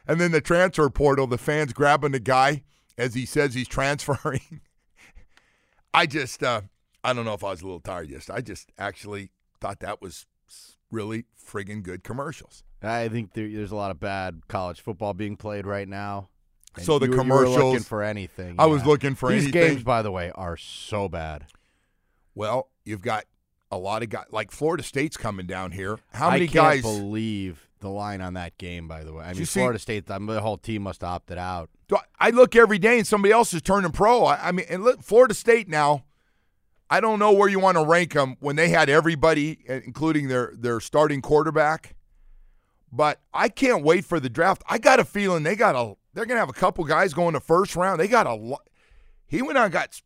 and 0.06 0.20
then 0.20 0.32
the 0.32 0.42
transfer 0.42 0.90
portal, 0.90 1.28
the 1.28 1.38
fans 1.38 1.72
grabbing 1.72 2.12
the 2.12 2.20
guy 2.20 2.62
as 2.98 3.14
he 3.14 3.24
says 3.24 3.54
he's 3.54 3.68
transferring. 3.68 4.60
I 5.94 6.04
just, 6.04 6.42
uh, 6.42 6.60
I 7.02 7.14
don't 7.14 7.24
know 7.24 7.32
if 7.32 7.42
I 7.42 7.52
was 7.52 7.62
a 7.62 7.64
little 7.64 7.80
tired 7.80 8.10
yesterday. 8.10 8.36
I 8.36 8.40
just 8.42 8.70
actually 8.78 9.30
thought 9.60 9.80
that 9.80 10.00
was 10.00 10.26
really 10.90 11.24
friggin' 11.44 11.82
good 11.82 12.02
commercials. 12.02 12.64
I 12.82 13.08
think 13.08 13.34
there, 13.34 13.48
there's 13.48 13.70
a 13.72 13.76
lot 13.76 13.90
of 13.90 14.00
bad 14.00 14.40
college 14.48 14.80
football 14.80 15.14
being 15.14 15.36
played 15.36 15.66
right 15.66 15.86
now. 15.88 16.28
So 16.78 16.98
the 16.98 17.06
you- 17.06 17.12
you 17.12 17.18
commercials- 17.18 17.56
looking 17.56 17.82
for 17.82 18.02
anything. 18.02 18.56
I 18.58 18.66
was 18.66 18.84
looking 18.86 19.14
for 19.14 19.30
These 19.30 19.44
anything. 19.44 19.68
games, 19.74 19.82
by 19.82 20.02
the 20.02 20.10
way, 20.10 20.30
are 20.34 20.56
so 20.56 21.08
bad. 21.08 21.46
Well, 22.34 22.68
you've 22.84 23.02
got 23.02 23.24
a 23.70 23.78
lot 23.78 24.02
of 24.02 24.08
guys, 24.08 24.26
like 24.30 24.50
Florida 24.50 24.82
State's 24.82 25.16
coming 25.16 25.46
down 25.46 25.72
here. 25.72 25.98
How 26.12 26.28
I 26.28 26.32
many 26.34 26.46
can't 26.46 26.54
guys? 26.54 26.82
believe 26.82 27.68
the 27.80 27.88
line 27.88 28.20
on 28.20 28.34
that 28.34 28.56
game. 28.58 28.88
By 28.88 29.04
the 29.04 29.12
way, 29.12 29.24
I 29.24 29.32
mean 29.34 29.44
see- 29.46 29.60
Florida 29.60 29.78
State. 29.78 30.10
I 30.10 30.18
the 30.18 30.40
whole 30.40 30.58
team 30.58 30.82
must 30.82 31.00
have 31.02 31.10
opted 31.10 31.38
out. 31.38 31.70
I- 31.92 31.98
I 32.18 32.30
look 32.30 32.54
every 32.56 32.78
day 32.78 32.98
and 32.98 33.06
somebody 33.06 33.32
else 33.32 33.52
is 33.52 33.62
turning 33.62 33.90
pro. 33.92 34.24
I, 34.24 34.48
I 34.48 34.52
mean, 34.52 34.66
and 34.68 34.82
look, 34.84 35.02
Florida 35.02 35.34
State 35.34 35.68
now. 35.68 36.04
I 36.90 37.00
don't 37.00 37.20
know 37.20 37.32
where 37.32 37.48
you 37.48 37.60
want 37.60 37.76
to 37.76 37.84
rank 37.84 38.14
them 38.14 38.36
when 38.40 38.56
they 38.56 38.68
had 38.68 38.90
everybody, 38.90 39.60
uh, 39.68 39.74
including 39.84 40.28
their 40.28 40.52
their 40.56 40.80
starting 40.80 41.22
quarterback. 41.22 41.94
But 42.92 43.20
I 43.32 43.48
can't 43.48 43.84
wait 43.84 44.04
for 44.04 44.18
the 44.18 44.28
draft. 44.28 44.62
I 44.68 44.78
got 44.78 44.98
a 44.98 45.04
feeling 45.04 45.44
they 45.44 45.54
got 45.54 45.76
a. 45.76 45.94
They're 46.12 46.26
gonna 46.26 46.40
have 46.40 46.48
a 46.48 46.54
couple 46.54 46.84
guys 46.84 47.14
going 47.14 47.34
the 47.34 47.40
first 47.40 47.76
round. 47.76 48.00
They 48.00 48.08
got 48.08 48.26
a 48.26 48.34
lot. 48.34 48.68
He 49.26 49.40
went 49.42 49.56
on 49.56 49.70
got. 49.70 50.00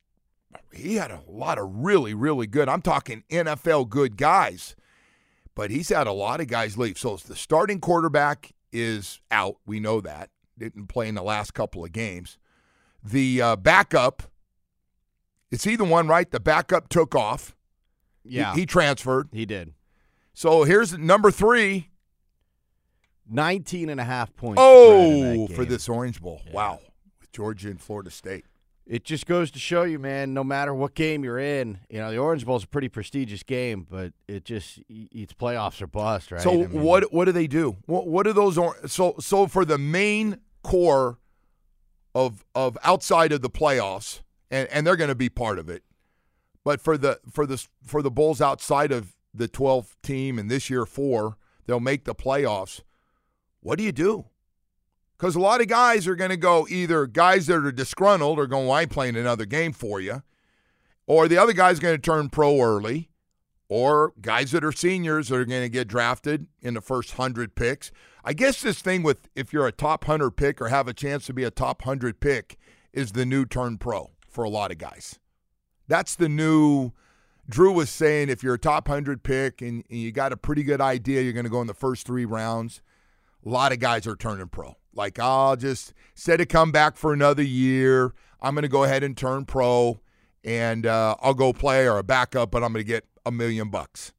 He 0.72 0.96
had 0.96 1.10
a 1.10 1.22
lot 1.26 1.58
of 1.58 1.68
really 1.68 2.12
really 2.14 2.46
good. 2.46 2.68
I'm 2.68 2.82
talking 2.82 3.24
NFL 3.30 3.88
good 3.88 4.18
guys, 4.18 4.76
but 5.54 5.70
he's 5.70 5.88
had 5.88 6.06
a 6.06 6.12
lot 6.12 6.40
of 6.40 6.48
guys 6.48 6.76
leave. 6.76 6.98
So 6.98 7.16
the 7.16 7.34
starting 7.34 7.80
quarterback 7.80 8.52
is 8.72 9.20
out. 9.30 9.56
We 9.64 9.80
know 9.80 10.02
that 10.02 10.28
didn't 10.58 10.88
play 10.88 11.08
in 11.08 11.14
the 11.14 11.22
last 11.22 11.54
couple 11.54 11.84
of 11.84 11.92
games. 11.92 12.38
The 13.02 13.40
uh, 13.40 13.56
backup, 13.56 14.24
it's 15.54 15.66
either 15.66 15.84
one, 15.84 16.08
right? 16.08 16.30
The 16.30 16.40
backup 16.40 16.88
took 16.88 17.14
off. 17.14 17.54
Yeah, 18.24 18.54
He, 18.54 18.66
transferred. 18.66 19.28
he 19.32 19.46
did. 19.46 19.72
So 20.32 20.64
here's 20.64 20.96
number 20.98 21.30
three. 21.30 21.90
19 23.30 23.88
and 23.88 24.00
a 24.00 24.04
half 24.04 24.34
points. 24.36 24.60
Oh, 24.62 25.46
for 25.48 25.64
this 25.64 25.88
Orange 25.88 26.20
Bowl. 26.20 26.42
Wow. 26.52 26.80
With 27.20 27.32
Georgia 27.32 27.68
and 27.68 27.80
Florida 27.80 28.10
State. 28.10 28.44
It 28.86 29.04
just 29.04 29.26
goes 29.26 29.50
to 29.52 29.58
show 29.58 29.84
you, 29.84 29.98
man. 29.98 30.34
No 30.34 30.44
matter 30.44 30.74
what 30.74 30.94
game 30.94 31.24
you're 31.24 31.38
in, 31.38 31.78
you 31.88 31.98
know 32.00 32.10
the 32.10 32.18
Orange 32.18 32.44
Bowl 32.44 32.56
is 32.56 32.64
a 32.64 32.68
pretty 32.68 32.90
prestigious 32.90 33.42
game, 33.42 33.86
but 33.88 34.12
it 34.28 34.44
just 34.44 34.78
it's 34.90 35.32
playoffs 35.32 35.80
or 35.80 35.86
bust, 35.86 36.30
right? 36.30 36.42
So 36.42 36.50
I 36.52 36.66
mean, 36.66 36.82
what 36.82 37.10
what 37.10 37.24
do 37.24 37.32
they 37.32 37.46
do? 37.46 37.78
What 37.86 38.06
what 38.08 38.24
do 38.26 38.34
those 38.34 38.58
or- 38.58 38.76
so 38.86 39.14
so 39.20 39.46
for 39.46 39.64
the 39.64 39.78
main 39.78 40.38
core 40.62 41.18
of 42.14 42.44
of 42.54 42.76
outside 42.84 43.32
of 43.32 43.40
the 43.40 43.48
playoffs 43.48 44.20
and 44.54 44.68
and 44.70 44.86
they're 44.86 44.96
going 44.96 45.08
to 45.08 45.14
be 45.14 45.28
part 45.28 45.58
of 45.58 45.68
it. 45.68 45.82
But 46.64 46.80
for 46.80 46.96
the 46.96 47.20
for 47.30 47.46
the 47.46 47.64
for 47.84 48.02
the 48.02 48.10
Bulls 48.10 48.40
outside 48.40 48.92
of 48.92 49.14
the 49.34 49.48
12 49.48 49.96
team 50.02 50.38
and 50.38 50.48
this 50.48 50.70
year 50.70 50.86
4, 50.86 51.36
they'll 51.66 51.80
make 51.80 52.04
the 52.04 52.14
playoffs. 52.14 52.82
What 53.60 53.78
do 53.78 53.84
you 53.84 53.92
do? 53.92 54.26
Cuz 55.18 55.34
a 55.34 55.40
lot 55.40 55.60
of 55.60 55.68
guys 55.68 56.06
are 56.06 56.14
going 56.14 56.30
to 56.30 56.36
go 56.36 56.66
either 56.68 57.06
guys 57.06 57.46
that 57.48 57.64
are 57.64 57.72
disgruntled 57.72 58.38
are 58.38 58.46
going, 58.46 58.66
well, 58.66 58.76
I 58.76 58.82
ain't 58.82 58.90
playing 58.90 59.16
another 59.16 59.44
game 59.44 59.72
for 59.72 60.00
you. 60.00 60.22
Or 61.06 61.28
the 61.28 61.38
other 61.38 61.52
guy's 61.52 61.80
going 61.80 61.96
to 61.96 62.00
turn 62.00 62.30
pro 62.30 62.60
early 62.60 63.10
or 63.68 64.12
guys 64.20 64.52
that 64.52 64.64
are 64.64 64.72
seniors 64.72 65.28
that 65.28 65.36
are 65.36 65.44
going 65.44 65.62
to 65.62 65.68
get 65.68 65.88
drafted 65.88 66.46
in 66.62 66.74
the 66.74 66.80
first 66.80 67.18
100 67.18 67.54
picks. 67.54 67.90
I 68.24 68.32
guess 68.32 68.62
this 68.62 68.80
thing 68.80 69.02
with 69.02 69.28
if 69.34 69.52
you're 69.52 69.66
a 69.66 69.72
top 69.72 70.06
100 70.06 70.32
pick 70.32 70.60
or 70.60 70.68
have 70.68 70.88
a 70.88 70.94
chance 70.94 71.26
to 71.26 71.34
be 71.34 71.44
a 71.44 71.50
top 71.50 71.82
100 71.82 72.20
pick 72.20 72.58
is 72.92 73.12
the 73.12 73.26
new 73.26 73.44
turn 73.44 73.78
pro 73.78 74.13
for 74.34 74.44
a 74.44 74.50
lot 74.50 74.72
of 74.72 74.78
guys. 74.78 75.18
That's 75.88 76.16
the 76.16 76.28
new. 76.28 76.92
Drew 77.48 77.72
was 77.72 77.90
saying 77.90 78.30
if 78.30 78.42
you're 78.42 78.54
a 78.54 78.58
top 78.58 78.88
100 78.88 79.22
pick 79.22 79.60
and, 79.60 79.84
and 79.90 79.98
you 79.98 80.12
got 80.12 80.32
a 80.32 80.36
pretty 80.36 80.62
good 80.62 80.80
idea 80.80 81.20
you're 81.20 81.34
going 81.34 81.44
to 81.44 81.50
go 81.50 81.60
in 81.60 81.66
the 81.66 81.74
first 81.74 82.06
three 82.06 82.24
rounds, 82.24 82.80
a 83.44 83.48
lot 83.48 83.70
of 83.70 83.78
guys 83.78 84.06
are 84.06 84.16
turning 84.16 84.48
pro. 84.48 84.76
Like, 84.94 85.18
I'll 85.18 85.54
just, 85.54 85.92
of 86.40 86.48
come 86.48 86.72
back 86.72 86.96
for 86.96 87.12
another 87.12 87.42
year, 87.42 88.14
I'm 88.40 88.54
going 88.54 88.62
to 88.62 88.68
go 88.68 88.84
ahead 88.84 89.02
and 89.02 89.14
turn 89.14 89.44
pro 89.44 90.00
and 90.42 90.86
uh, 90.86 91.16
I'll 91.20 91.34
go 91.34 91.52
play 91.52 91.86
or 91.86 91.98
a 91.98 92.02
backup, 92.02 92.50
but 92.50 92.64
I'm 92.64 92.72
going 92.72 92.84
to 92.84 92.88
get 92.90 93.04
a 93.26 93.30
million 93.30 93.68
bucks. 93.68 94.12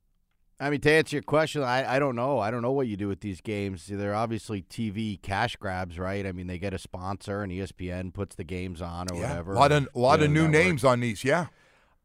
I 0.59 0.69
mean, 0.69 0.79
to 0.81 0.91
answer 0.91 1.17
your 1.17 1.23
question, 1.23 1.63
I, 1.63 1.95
I 1.95 1.99
don't 1.99 2.15
know. 2.15 2.39
I 2.39 2.49
don't 2.49 2.61
know 2.61 2.71
what 2.71 2.87
you 2.87 2.95
do 2.95 3.09
with 3.09 3.19
these 3.19 3.41
games. 3.41 3.87
They're 3.87 4.15
obviously 4.15 4.61
TV 4.61 5.21
cash 5.21 5.57
grabs, 5.57 5.99
right? 5.99 6.25
I 6.25 6.31
mean, 6.31 6.47
they 6.47 6.57
get 6.57 6.73
a 6.73 6.77
sponsor, 6.77 7.41
and 7.43 7.51
ESPN 7.51 8.13
puts 8.13 8.35
the 8.37 8.45
games 8.45 8.81
on 8.81 9.07
or 9.11 9.15
Yeah, 9.19 9.29
whatever. 9.29 9.51
a 9.53 9.55
lot 9.59 9.71
of 9.73 9.87
a 9.93 9.99
lot 9.99 10.21
of 10.21 10.29
new 10.31 10.43
network. 10.47 10.51
names 10.65 10.83
on 10.85 10.99
these. 11.01 11.23
Yeah, 11.25 11.47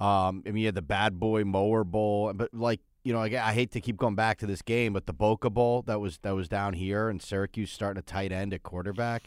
Um, 0.00 0.42
I 0.46 0.50
mean, 0.50 0.56
you 0.58 0.66
had 0.66 0.74
the 0.74 0.82
Bad 0.82 1.20
Boy 1.20 1.44
Mower 1.44 1.84
Bowl, 1.84 2.32
but 2.32 2.52
like 2.52 2.80
you 3.04 3.12
know, 3.12 3.20
I, 3.20 3.26
I 3.26 3.52
hate 3.54 3.70
to 3.72 3.80
keep 3.80 3.96
going 3.96 4.14
back 4.16 4.38
to 4.38 4.46
this 4.46 4.60
game, 4.62 4.92
but 4.92 5.06
the 5.06 5.12
Boca 5.14 5.48
Bowl 5.48 5.82
that 5.82 6.00
was 6.00 6.18
that 6.22 6.32
was 6.34 6.48
down 6.48 6.72
here, 6.74 7.08
and 7.08 7.22
Syracuse 7.22 7.70
starting 7.70 7.98
a 8.00 8.02
tight 8.02 8.32
end 8.32 8.52
at 8.52 8.62
quarterback. 8.64 9.22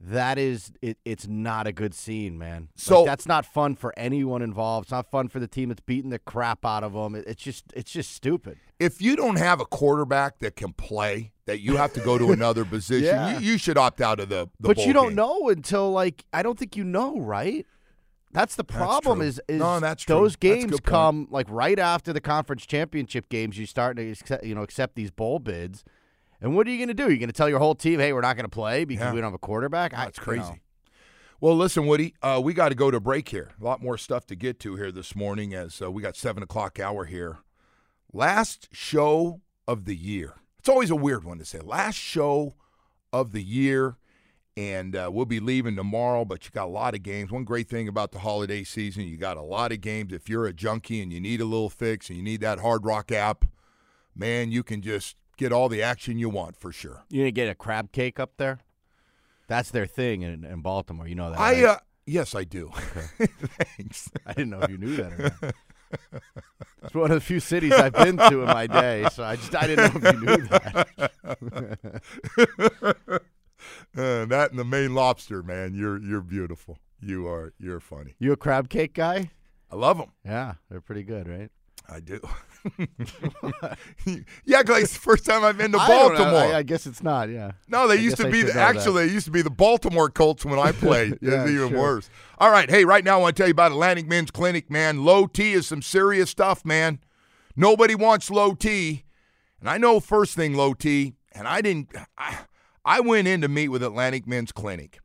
That 0.00 0.38
is, 0.38 0.70
it, 0.80 0.96
it's 1.04 1.26
not 1.26 1.66
a 1.66 1.72
good 1.72 1.92
scene, 1.92 2.38
man. 2.38 2.62
Like, 2.62 2.68
So- 2.76 3.04
that's 3.04 3.26
not 3.26 3.44
fun 3.44 3.74
for 3.74 3.92
anyone 3.98 4.42
involved. 4.42 4.84
It's 4.86 4.92
not 4.92 5.10
fun 5.10 5.28
for 5.28 5.40
the 5.40 5.48
team 5.48 5.70
that's 5.70 5.80
beating 5.80 6.10
the 6.10 6.20
crap 6.20 6.64
out 6.64 6.84
of 6.84 6.92
them. 6.92 7.14
It, 7.16 7.24
it's 7.26 7.42
just, 7.42 7.64
it's 7.74 7.90
just 7.90 8.12
stupid. 8.12 8.58
if 8.78 9.02
you 9.02 9.16
don't 9.16 9.38
have 9.38 9.60
a 9.60 9.64
quarterback 9.66 10.38
that 10.38 10.54
can 10.54 10.72
play, 10.72 11.32
that 11.46 11.60
you 11.60 11.76
have 11.76 11.92
to 11.94 12.00
go 12.00 12.16
to 12.16 12.30
another 12.32 12.64
position, 12.64 13.06
Yeah. 13.14 13.38
you, 13.38 13.52
you 13.52 13.58
should 13.58 13.76
opt 13.76 14.00
out 14.00 14.20
of 14.20 14.28
the. 14.28 14.48
the 14.60 14.68
but 14.68 14.78
you 14.86 14.92
don't 14.92 15.08
game. 15.08 15.16
know 15.16 15.48
until 15.48 15.90
like 15.90 16.24
I 16.32 16.42
don't 16.42 16.58
think 16.58 16.76
you 16.76 16.84
know, 16.84 17.18
right? 17.18 17.66
That's 18.32 18.56
the 18.56 18.64
problem. 18.64 19.18
true. 19.20 19.26
Is 19.26 19.40
is 19.48 19.58
No, 19.58 19.80
that's 19.80 20.04
true. 20.04 20.14
those 20.14 20.36
games 20.36 20.78
come 20.80 21.26
like 21.30 21.46
right 21.48 21.78
after 21.78 22.12
the 22.12 22.20
conference 22.20 22.66
championship 22.66 23.30
games. 23.30 23.56
You 23.58 23.64
start 23.66 23.96
to 23.96 24.14
you 24.42 24.54
know 24.54 24.62
accept 24.62 24.94
these 24.96 25.10
bowl 25.10 25.38
bids, 25.38 25.82
and 26.40 26.54
what 26.54 26.66
are 26.66 26.70
you 26.70 26.78
going 26.78 26.88
to 26.88 26.94
do? 26.94 27.08
You're 27.08 27.18
going 27.18 27.28
to 27.28 27.32
tell 27.32 27.48
your 27.48 27.58
whole 27.58 27.74
team, 27.74 28.00
"Hey, 28.00 28.12
we're 28.12 28.20
not 28.20 28.36
going 28.36 28.44
to 28.44 28.50
play 28.50 28.84
because 28.84 29.06
Yeah. 29.06 29.12
we 29.12 29.20
don't 29.20 29.28
have 29.28 29.34
a 29.34 29.38
quarterback." 29.38 29.92
I- 29.94 30.04
That's 30.06 30.18
you 30.18 30.24
crazy. 30.24 30.42
know. 30.42 30.56
Well, 31.40 31.56
listen, 31.56 31.86
Woody, 31.86 32.14
uh, 32.20 32.40
we 32.42 32.52
got 32.52 32.70
to 32.70 32.74
go 32.74 32.90
to 32.90 32.98
break 32.98 33.28
here. 33.28 33.50
A 33.60 33.64
lot 33.64 33.80
more 33.80 33.96
stuff 33.96 34.26
to 34.26 34.34
get 34.34 34.58
to 34.60 34.74
here 34.74 34.90
this 34.90 35.14
morning 35.14 35.54
as 35.54 35.80
uh, 35.80 35.90
we 35.90 36.02
got 36.02 36.16
seven 36.16 36.42
o'clock 36.42 36.80
hour 36.80 37.04
here. 37.04 37.38
Last 38.12 38.68
show 38.72 39.40
of 39.66 39.84
the 39.84 39.94
year. 39.94 40.34
It's 40.58 40.68
always 40.68 40.90
a 40.90 40.96
weird 40.96 41.24
one 41.24 41.38
to 41.38 41.44
say. 41.44 41.60
Last 41.60 41.94
show 41.96 42.54
of 43.12 43.32
the 43.32 43.42
year, 43.42 43.96
and 44.56 44.96
uh, 44.96 45.10
we'll 45.12 45.26
be 45.26 45.38
leaving 45.40 45.76
tomorrow. 45.76 46.24
But 46.24 46.44
you 46.44 46.50
got 46.50 46.64
a 46.64 46.70
lot 46.70 46.94
of 46.94 47.02
games. 47.04 47.30
One 47.30 47.44
great 47.44 47.68
thing 47.68 47.86
about 47.86 48.10
the 48.12 48.18
holiday 48.20 48.64
season, 48.64 49.04
you 49.04 49.16
got 49.16 49.36
a 49.36 49.42
lot 49.42 49.70
of 49.70 49.80
games. 49.80 50.12
If 50.12 50.28
you're 50.28 50.46
a 50.46 50.52
junkie 50.52 51.00
and 51.00 51.12
you 51.12 51.20
need 51.20 51.40
a 51.40 51.44
little 51.44 51.70
fix 51.70 52.08
and 52.08 52.16
you 52.16 52.24
need 52.24 52.40
that 52.40 52.58
Hard 52.58 52.84
Rock 52.84 53.12
app, 53.12 53.44
man, 54.18 54.52
you 54.52 54.62
can 54.62 54.82
just 54.82 55.16
get 55.36 55.52
all 55.52 55.68
the 55.68 55.82
action 55.82 56.18
you 56.18 56.28
want 56.28 56.56
for 56.56 56.72
sure. 56.72 57.04
You 57.08 57.22
gonna 57.22 57.30
get 57.30 57.48
a 57.48 57.54
crab 57.54 57.92
cake 57.92 58.20
up 58.20 58.32
there? 58.36 58.58
That's 59.46 59.70
their 59.70 59.86
thing 59.86 60.22
in, 60.22 60.44
in 60.44 60.60
Baltimore. 60.60 61.08
You 61.08 61.14
know 61.14 61.30
that. 61.30 61.40
I 61.40 61.52
right? 61.52 61.64
uh, 61.64 61.78
yes, 62.06 62.34
I 62.34 62.44
do. 62.44 62.70
Thanks. 62.76 64.10
I 64.26 64.34
didn't 64.34 64.50
know 64.50 64.60
if 64.60 64.70
you 64.70 64.76
knew 64.78 64.96
that. 64.96 65.12
Or 65.12 65.32
not. 65.42 65.54
It's 66.82 66.94
one 66.94 67.10
of 67.10 67.14
the 67.14 67.20
few 67.20 67.40
cities 67.40 67.72
I've 67.72 67.94
been 67.94 68.18
to 68.18 68.42
in 68.42 68.46
my 68.46 68.66
day, 68.66 69.08
so 69.10 69.24
I 69.24 69.36
just 69.36 69.54
I 69.54 69.66
didn't 69.66 69.94
know 69.94 70.00
if 70.08 70.14
you 70.14 70.20
knew 70.20 70.46
that. 70.48 72.02
Uh, 73.96 74.24
that 74.26 74.50
and 74.50 74.58
the 74.58 74.64
Maine 74.64 74.94
lobster, 74.94 75.42
man. 75.42 75.74
You're 75.74 75.98
you're 76.00 76.20
beautiful. 76.20 76.78
You 77.00 77.26
are 77.26 77.52
you're 77.58 77.80
funny. 77.80 78.14
you 78.20 78.32
a 78.32 78.36
crab 78.36 78.68
cake 78.68 78.94
guy? 78.94 79.30
I 79.70 79.76
love 79.76 79.98
them. 79.98 80.12
Yeah, 80.24 80.54
they're 80.70 80.80
pretty 80.80 81.02
good, 81.02 81.28
right? 81.28 81.50
I 81.88 82.00
do. 82.00 82.20
yeah, 84.44 84.62
because 84.62 84.82
it's 84.84 84.92
the 84.92 84.98
first 85.00 85.24
time 85.24 85.44
I've 85.44 85.56
been 85.58 85.72
to 85.72 85.78
I 85.78 85.88
don't 85.88 86.12
know. 86.14 86.18
Baltimore. 86.18 86.54
I, 86.54 86.58
I 86.58 86.62
guess 86.62 86.86
it's 86.86 87.02
not. 87.02 87.28
Yeah. 87.28 87.52
no, 87.68 87.86
they 87.88 87.94
I 87.94 87.98
used 87.98 88.16
guess 88.16 88.24
to 88.24 88.28
I 88.28 88.30
be 88.30 88.38
should 88.40 88.48
the, 88.48 88.54
know 88.54 88.60
that. 88.60 88.76
actually 88.76 89.06
they 89.06 89.12
used 89.12 89.26
to 89.26 89.30
be 89.32 89.42
the 89.42 89.50
Baltimore 89.50 90.10
Colts 90.10 90.44
when 90.44 90.58
I 90.58 90.72
played. 90.72 91.18
Yeah, 91.22 91.42
it's 91.42 91.50
even 91.50 91.68
sure. 91.70 91.78
worse. 91.78 92.10
All 92.38 92.50
right, 92.50 92.70
hey, 92.70 92.84
right 92.84 93.04
now 93.04 93.18
I 93.18 93.22
want 93.22 93.36
to 93.36 93.40
tell 93.42 93.48
you 93.48 93.52
about 93.52 93.72
Atlantic 93.72 94.06
Men's 94.06 94.30
Clinic, 94.30 94.70
man. 94.70 95.04
Low 95.04 95.26
T 95.26 95.52
is 95.52 95.66
some 95.66 95.82
serious 95.82 96.30
stuff, 96.30 96.64
man. 96.64 97.00
Nobody 97.56 97.94
wants 97.94 98.30
low 98.30 98.54
T, 98.54 99.04
and 99.60 99.68
I 99.68 99.78
know 99.78 100.00
first 100.00 100.34
thing 100.36 100.54
low 100.54 100.74
T, 100.74 101.14
and 101.32 101.48
I 101.48 101.60
didn't. 101.60 101.90
I, 102.16 102.38
I 102.84 103.00
went 103.00 103.28
in 103.28 103.40
to 103.42 103.48
meet 103.48 103.68
with 103.68 103.82
Atlantic 103.82 104.26
Men's 104.26 104.52
Clinic. 104.52 105.00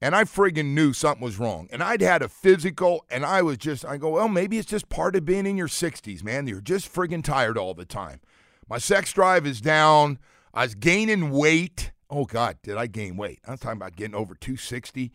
And 0.00 0.14
I 0.14 0.24
friggin' 0.24 0.74
knew 0.74 0.92
something 0.92 1.24
was 1.24 1.38
wrong. 1.38 1.68
And 1.70 1.82
I'd 1.82 2.00
had 2.00 2.22
a 2.22 2.28
physical, 2.28 3.04
and 3.10 3.24
I 3.24 3.42
was 3.42 3.58
just, 3.58 3.84
I 3.84 3.96
go, 3.96 4.10
well, 4.10 4.28
maybe 4.28 4.58
it's 4.58 4.68
just 4.68 4.88
part 4.88 5.16
of 5.16 5.24
being 5.24 5.46
in 5.46 5.56
your 5.56 5.68
60s, 5.68 6.22
man. 6.22 6.46
You're 6.46 6.60
just 6.60 6.92
friggin' 6.92 7.24
tired 7.24 7.56
all 7.56 7.74
the 7.74 7.84
time. 7.86 8.20
My 8.68 8.78
sex 8.78 9.12
drive 9.12 9.46
is 9.46 9.60
down. 9.60 10.18
I 10.52 10.64
was 10.64 10.74
gaining 10.74 11.30
weight. 11.30 11.92
Oh, 12.10 12.24
God, 12.24 12.58
did 12.62 12.76
I 12.76 12.86
gain 12.86 13.16
weight? 13.16 13.40
I 13.46 13.52
was 13.52 13.60
talking 13.60 13.78
about 13.78 13.96
getting 13.96 14.14
over 14.14 14.34
260. 14.34 15.12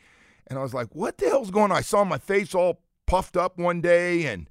And 0.47 0.57
I 0.57 0.61
was 0.61 0.73
like, 0.73 0.93
what 0.93 1.17
the 1.17 1.29
hell's 1.29 1.51
going 1.51 1.71
on? 1.71 1.77
I 1.77 1.81
saw 1.81 2.03
my 2.03 2.17
face 2.17 2.53
all 2.55 2.81
puffed 3.05 3.37
up 3.37 3.57
one 3.57 3.81
day 3.81 4.25
and 4.25 4.49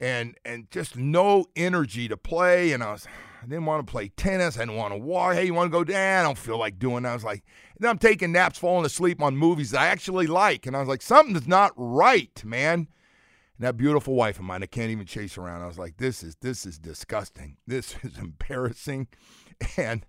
and 0.00 0.36
and 0.44 0.68
just 0.70 0.96
no 0.96 1.46
energy 1.56 2.08
to 2.08 2.16
play. 2.16 2.72
And 2.72 2.82
I 2.82 2.92
was 2.92 3.06
I 3.44 3.46
didn't 3.46 3.66
want 3.66 3.86
to 3.86 3.90
play 3.90 4.08
tennis. 4.08 4.56
I 4.56 4.60
didn't 4.60 4.76
want 4.76 4.94
to 4.94 4.98
walk. 4.98 5.34
Hey, 5.34 5.44
you 5.44 5.52
want 5.52 5.70
to 5.70 5.78
go 5.78 5.84
down? 5.84 6.20
I 6.20 6.22
don't 6.22 6.38
feel 6.38 6.56
like 6.56 6.78
doing 6.78 7.02
that. 7.02 7.10
I 7.10 7.14
was 7.14 7.24
like, 7.24 7.44
then 7.78 7.90
I'm 7.90 7.98
taking 7.98 8.32
naps, 8.32 8.58
falling 8.58 8.86
asleep 8.86 9.20
on 9.20 9.36
movies 9.36 9.72
that 9.72 9.82
I 9.82 9.88
actually 9.88 10.26
like. 10.26 10.66
And 10.66 10.74
I 10.74 10.80
was 10.80 10.88
like, 10.88 11.02
something's 11.02 11.46
not 11.46 11.72
right, 11.76 12.42
man. 12.42 12.88
And 13.58 13.66
that 13.66 13.76
beautiful 13.76 14.14
wife 14.14 14.38
of 14.38 14.46
mine, 14.46 14.62
I 14.62 14.66
can't 14.66 14.90
even 14.90 15.04
chase 15.04 15.36
around. 15.36 15.60
I 15.60 15.66
was 15.66 15.78
like, 15.78 15.98
this 15.98 16.22
is 16.22 16.36
this 16.36 16.64
is 16.64 16.78
disgusting. 16.78 17.58
This 17.66 17.96
is 18.02 18.16
embarrassing. 18.16 19.08
And 19.76 20.06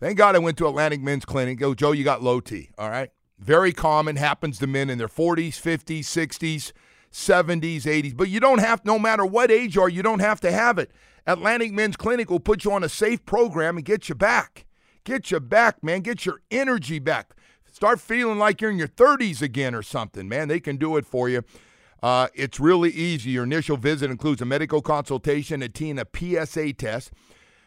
thank 0.00 0.16
God 0.16 0.34
I 0.34 0.38
went 0.38 0.56
to 0.58 0.66
Atlantic 0.66 1.02
Men's 1.02 1.26
Clinic. 1.26 1.58
Go, 1.58 1.74
Joe, 1.74 1.92
you 1.92 2.04
got 2.04 2.22
low 2.22 2.40
T. 2.40 2.70
All 2.78 2.88
right. 2.88 3.10
Very 3.38 3.72
common, 3.72 4.16
happens 4.16 4.58
to 4.60 4.66
men 4.66 4.88
in 4.88 4.96
their 4.96 5.08
40s, 5.08 5.60
50s, 5.60 6.00
60s, 6.00 6.72
70s, 7.12 7.82
80s. 7.82 8.16
But 8.16 8.30
you 8.30 8.40
don't 8.40 8.60
have, 8.60 8.84
no 8.86 8.98
matter 8.98 9.26
what 9.26 9.50
age 9.50 9.76
you 9.76 9.82
are, 9.82 9.88
you 9.88 10.02
don't 10.02 10.20
have 10.20 10.40
to 10.40 10.50
have 10.50 10.78
it. 10.78 10.90
Atlantic 11.26 11.72
Men's 11.72 11.96
Clinic 11.96 12.30
will 12.30 12.40
put 12.40 12.64
you 12.64 12.72
on 12.72 12.82
a 12.82 12.88
safe 12.88 13.24
program 13.24 13.76
and 13.76 13.84
get 13.84 14.08
you 14.08 14.14
back. 14.14 14.66
Get 15.04 15.30
you 15.30 15.40
back, 15.40 15.82
man. 15.82 16.00
Get 16.00 16.26
your 16.26 16.40
energy 16.50 16.98
back. 16.98 17.34
Start 17.70 18.00
feeling 18.00 18.38
like 18.38 18.60
you're 18.60 18.70
in 18.70 18.78
your 18.78 18.88
30s 18.88 19.40
again 19.42 19.74
or 19.74 19.82
something, 19.82 20.28
man. 20.28 20.48
They 20.48 20.60
can 20.60 20.76
do 20.76 20.96
it 20.96 21.06
for 21.06 21.28
you. 21.28 21.42
Uh, 22.02 22.28
it's 22.34 22.58
really 22.60 22.90
easy. 22.90 23.30
Your 23.30 23.44
initial 23.44 23.76
visit 23.76 24.10
includes 24.10 24.42
a 24.42 24.44
medical 24.44 24.82
consultation, 24.82 25.62
a 25.62 25.68
T, 25.68 25.90
and 25.90 26.00
a 26.00 26.06
PSA 26.46 26.72
test. 26.74 27.12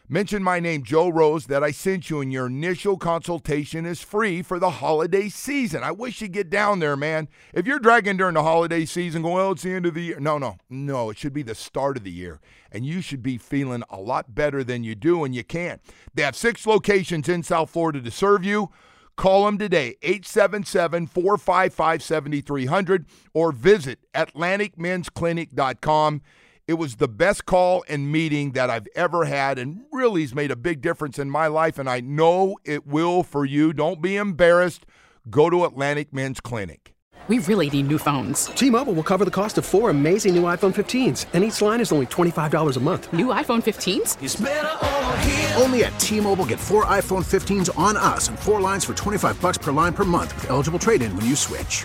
Mention 0.08 0.40
my 0.40 0.60
name, 0.60 0.84
Joe 0.84 1.08
Rose, 1.08 1.46
that 1.46 1.64
I 1.64 1.72
sent 1.72 2.10
you, 2.10 2.20
and 2.20 2.32
your 2.32 2.46
initial 2.46 2.96
consultation 2.96 3.84
is 3.84 4.00
free 4.00 4.40
for 4.40 4.60
the 4.60 4.70
holiday 4.70 5.28
season. 5.28 5.82
I 5.82 5.90
wish 5.90 6.20
you'd 6.20 6.30
get 6.30 6.48
down 6.48 6.78
there, 6.78 6.96
man. 6.96 7.26
If 7.52 7.66
you're 7.66 7.80
dragging 7.80 8.16
during 8.16 8.34
the 8.34 8.44
holiday 8.44 8.84
season, 8.84 9.22
going, 9.22 9.34
well, 9.34 9.50
it's 9.50 9.64
the 9.64 9.72
end 9.72 9.84
of 9.84 9.94
the 9.94 10.04
year. 10.04 10.20
No, 10.20 10.38
no, 10.38 10.58
no. 10.70 11.10
It 11.10 11.18
should 11.18 11.32
be 11.32 11.42
the 11.42 11.56
start 11.56 11.96
of 11.96 12.04
the 12.04 12.12
year, 12.12 12.38
and 12.70 12.86
you 12.86 13.00
should 13.00 13.20
be 13.20 13.36
feeling 13.36 13.82
a 13.90 14.00
lot 14.00 14.32
better 14.32 14.62
than 14.62 14.84
you 14.84 14.94
do, 14.94 15.24
and 15.24 15.34
you 15.34 15.42
can. 15.42 15.80
They 16.14 16.22
have 16.22 16.36
six 16.36 16.68
locations 16.68 17.28
in 17.28 17.42
South 17.42 17.70
Florida 17.70 18.00
to 18.00 18.10
serve 18.12 18.44
you. 18.44 18.70
Call 19.16 19.46
them 19.46 19.58
today, 19.58 19.96
877 20.02 21.08
455 21.08 22.00
7300, 22.00 23.06
or 23.34 23.50
visit 23.50 23.98
AtlanticMen'sClinic.com. 24.14 26.22
It 26.68 26.78
was 26.78 26.96
the 26.96 27.06
best 27.06 27.46
call 27.46 27.84
and 27.88 28.10
meeting 28.10 28.50
that 28.52 28.70
I've 28.70 28.88
ever 28.96 29.24
had 29.24 29.56
and 29.56 29.82
really 29.92 30.22
has 30.22 30.34
made 30.34 30.50
a 30.50 30.56
big 30.56 30.80
difference 30.80 31.16
in 31.16 31.30
my 31.30 31.46
life, 31.46 31.78
and 31.78 31.88
I 31.88 32.00
know 32.00 32.56
it 32.64 32.84
will 32.84 33.22
for 33.22 33.44
you. 33.44 33.72
Don't 33.72 34.02
be 34.02 34.16
embarrassed. 34.16 34.84
Go 35.30 35.48
to 35.48 35.64
Atlantic 35.64 36.12
Men's 36.12 36.40
Clinic. 36.40 36.92
We 37.28 37.38
really 37.38 37.70
need 37.70 37.86
new 37.86 37.98
phones. 37.98 38.46
T-Mobile 38.46 38.94
will 38.94 39.04
cover 39.04 39.24
the 39.24 39.30
cost 39.30 39.58
of 39.58 39.64
four 39.64 39.90
amazing 39.90 40.34
new 40.34 40.42
iPhone 40.42 40.74
15s, 40.74 41.26
and 41.34 41.44
each 41.44 41.62
line 41.62 41.80
is 41.80 41.92
only 41.92 42.06
$25 42.06 42.76
a 42.76 42.80
month. 42.80 43.12
New 43.12 43.26
iPhone 43.26 43.62
15s? 43.62 45.60
Only 45.60 45.84
at 45.84 45.98
T-Mobile 46.00 46.46
get 46.46 46.58
four 46.58 46.84
iPhone 46.86 47.24
15s 47.24 47.76
on 47.78 47.96
us 47.96 48.28
and 48.28 48.36
four 48.36 48.60
lines 48.60 48.84
for 48.84 48.94
25 48.94 49.40
bucks 49.40 49.58
per 49.58 49.70
line 49.70 49.92
per 49.92 50.04
month 50.04 50.34
with 50.34 50.50
eligible 50.50 50.80
trade-in 50.80 51.14
when 51.16 51.26
you 51.26 51.36
switch. 51.36 51.84